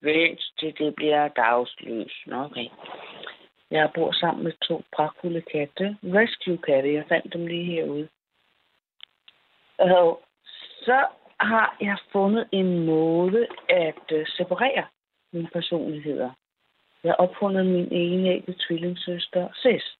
Vent 0.02 0.42
til 0.60 0.78
det 0.78 0.96
bliver 0.96 1.28
dagslys. 1.28 2.24
Nå, 2.26 2.44
okay. 2.44 2.68
Jeg 3.72 3.90
bor 3.96 4.12
sammen 4.12 4.44
med 4.44 4.54
to 4.68 4.84
pragtfulde 4.96 5.42
katte. 5.42 5.98
Rescue 6.04 6.58
katte, 6.58 6.94
jeg 6.94 7.06
fandt 7.10 7.34
dem 7.34 7.48
lige 7.48 7.66
herude. 7.66 8.08
Og 9.78 10.22
så 10.82 11.06
har 11.40 11.78
jeg 11.82 11.98
fundet 12.12 12.48
en 12.52 12.86
måde 12.86 13.48
at 13.70 14.12
øh, 14.12 14.28
separere 14.28 14.86
mine 15.34 15.50
personligheder. 15.54 16.30
Jeg 17.04 17.16
opfundet 17.20 17.66
min 17.66 17.88
enægte 17.92 18.56
tvillingssøster, 18.68 19.50
Sis. 19.54 19.98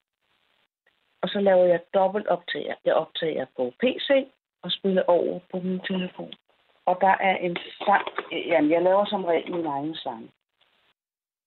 Og 1.22 1.28
så 1.28 1.40
laver 1.40 1.64
jeg 1.64 1.80
dobbelt 1.94 2.26
optager. 2.26 2.74
Jeg 2.84 2.94
optager 2.94 3.46
på 3.56 3.72
PC 3.80 4.10
og 4.62 4.72
spiller 4.72 5.02
over 5.02 5.40
på 5.50 5.56
min 5.60 5.80
telefon. 5.80 6.32
Og 6.86 6.98
der 7.00 7.14
er 7.20 7.36
en 7.36 7.56
sang. 7.84 8.06
Jamen, 8.32 8.70
jeg 8.70 8.82
laver 8.82 9.04
som 9.04 9.24
regel 9.24 9.52
min 9.52 9.66
egen 9.66 9.94
sang. 9.94 10.30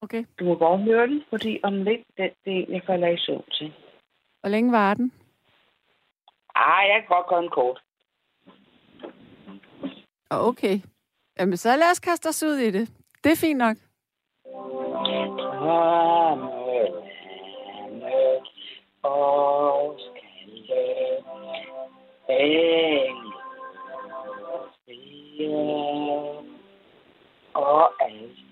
Okay. 0.01 0.25
Du 0.39 0.43
må 0.45 0.55
godt 0.55 0.81
høre 0.81 1.07
den, 1.07 1.23
fordi 1.29 1.59
om 1.63 1.73
lidt, 1.83 2.01
det, 2.17 2.33
det 2.45 2.65
jeg 2.69 2.81
falder 2.85 3.07
i 3.07 3.17
søvn 3.17 3.43
til. 3.51 3.73
Hvor 4.39 4.49
længe 4.49 4.71
var 4.71 4.93
den? 4.93 5.11
Ah, 6.55 6.89
jeg 6.89 6.99
kan 7.01 7.15
godt 7.15 7.27
gøre 7.27 7.43
en 7.43 7.49
kort. 7.49 7.81
Og 10.29 10.47
okay. 10.47 10.79
Jamen, 11.39 11.57
så 11.57 11.69
lad 11.77 11.91
os 11.91 11.99
kaste 11.99 12.27
os 12.27 12.43
ud 12.43 12.55
i 12.55 12.71
det. 12.71 12.89
Det 13.23 13.31
er 13.31 13.35
fint 13.35 13.57
nok. 13.57 13.77
Drømme 15.73 16.49
landet 17.65 18.41
og 19.03 19.99
skalle 19.99 20.83
engel 22.29 23.33
frie 24.85 25.49
og 27.53 28.03
alt 28.05 28.43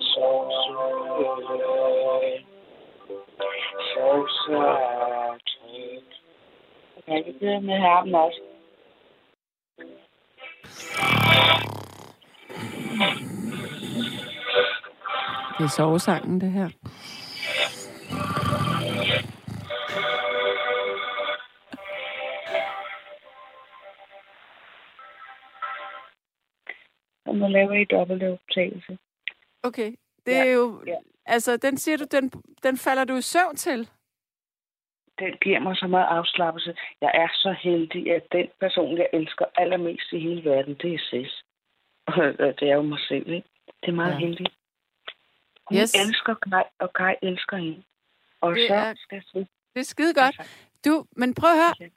så 0.00 0.28
sødt, 0.62 1.06
så 3.94 4.08
sødt. 4.44 5.48
Kan 7.06 7.24
vi 7.26 7.32
køre 7.40 7.60
med 7.60 7.78
ham 7.78 8.14
også? 8.14 8.51
Det 15.58 15.64
er 15.64 15.68
sovesangen, 15.76 16.40
det 16.40 16.52
her. 16.52 16.68
Og 27.26 27.36
må 27.36 27.48
lave 27.48 27.80
i 27.82 27.84
dobbelt 27.84 28.22
optagelse. 28.22 28.98
Okay. 29.62 29.94
Det 30.26 30.36
er 30.36 30.44
Ja, 30.44 30.52
jo... 30.52 30.82
ja. 30.86 30.96
Altså, 31.26 31.56
den 31.56 31.76
siger 31.76 31.96
du, 31.96 32.04
den, 32.10 32.30
den 32.62 32.76
falder 32.76 33.04
du 33.04 33.16
i 33.16 33.22
søvn 33.22 33.56
til. 33.56 33.90
Den 35.22 35.34
giver 35.44 35.58
mig 35.60 35.76
så 35.76 35.86
meget 35.86 36.06
afslappelse. 36.18 36.74
Jeg 37.00 37.10
er 37.14 37.28
så 37.34 37.52
heldig, 37.62 38.14
at 38.16 38.22
den 38.32 38.48
person, 38.60 38.96
jeg 38.98 39.08
elsker 39.12 39.44
allermest 39.56 40.12
i 40.12 40.18
hele 40.18 40.44
verden, 40.50 40.74
det 40.74 40.94
er 40.94 40.98
Sis. 41.10 41.42
Og 42.06 42.16
det 42.60 42.62
er 42.70 42.74
jo 42.74 42.82
mig 42.82 42.98
selv, 43.08 43.28
ikke? 43.28 43.48
Det 43.82 43.88
er 43.88 43.92
meget 43.92 44.12
Ja. 44.14 44.18
heldigt. 44.18 44.54
Hun 45.68 45.78
Yes. 45.78 45.94
elsker 45.94 46.34
Kai, 46.34 46.62
og 46.78 46.92
Kai 46.92 47.14
elsker 47.22 47.56
hende. 47.56 47.82
Og 48.40 48.54
Det 48.54 48.68
så 48.68 48.74
er- 48.74 48.94
skal 48.96 49.22
Sis... 49.22 49.46
Det 49.74 49.80
er 49.80 49.84
skide 49.94 50.14
godt. 50.14 50.36
Du, 50.84 51.04
men 51.16 51.34
prøv 51.34 51.50
at 51.50 51.56
høre. 51.56 51.90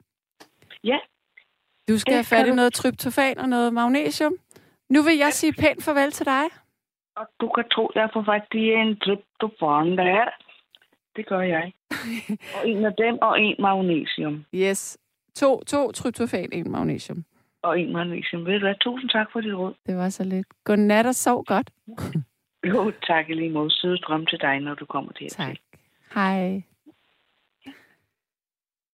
Ja, 0.84 0.98
Du 1.88 1.98
skal 1.98 2.10
Det 2.14 2.16
have 2.18 2.24
fat 2.44 2.46
i 2.52 2.54
noget 2.54 2.72
tryptofan 2.72 3.38
og 3.38 3.48
noget 3.48 3.72
magnesium. 3.74 4.34
Nu 4.88 5.02
vil 5.02 5.16
jeg 5.16 5.32
sige 5.32 5.52
pænt 5.52 5.84
farvel 5.84 6.10
til 6.12 6.26
dig. 6.26 6.44
og 7.16 7.26
du 7.40 7.48
kan 7.48 7.64
tro, 7.68 7.90
jeg 7.94 8.10
får 8.12 8.22
fat 8.24 8.46
i 8.54 8.64
en 8.72 8.96
tryptofan 9.00 9.98
der. 9.98 10.24
Det 11.16 11.26
gør 11.26 11.40
jeg. 11.40 11.72
og 12.56 12.68
en 12.68 12.84
af 12.84 12.92
dem, 12.98 13.18
og 13.22 13.40
en 13.40 13.56
magnesium. 13.58 14.44
Yes. 14.54 14.98
To, 15.34 15.62
to 15.66 15.92
tryptofan, 15.92 16.48
en 16.52 16.70
magnesium. 16.70 17.24
Og 17.62 17.80
en 17.80 17.92
magnesium. 17.92 18.46
Ved 18.46 18.52
du 18.52 18.66
hvad? 18.66 18.74
Tusind 18.80 19.10
tak 19.10 19.26
for 19.32 19.40
dit 19.40 19.54
råd. 19.54 19.74
Det 19.86 19.96
var 19.96 20.08
så 20.08 20.24
lidt. 20.24 20.46
Godnat 20.64 21.06
og 21.06 21.14
sov 21.14 21.44
godt. 21.44 21.70
Jo, 22.66 22.92
tak 23.06 23.28
lige 23.28 23.50
måde. 23.50 23.70
Søde 23.70 23.96
drøm 23.96 24.26
til 24.26 24.40
dig, 24.40 24.60
når 24.60 24.74
du 24.74 24.84
kommer 24.84 25.12
til 25.12 25.28
Tak. 25.28 25.56
Hej. 26.14 26.62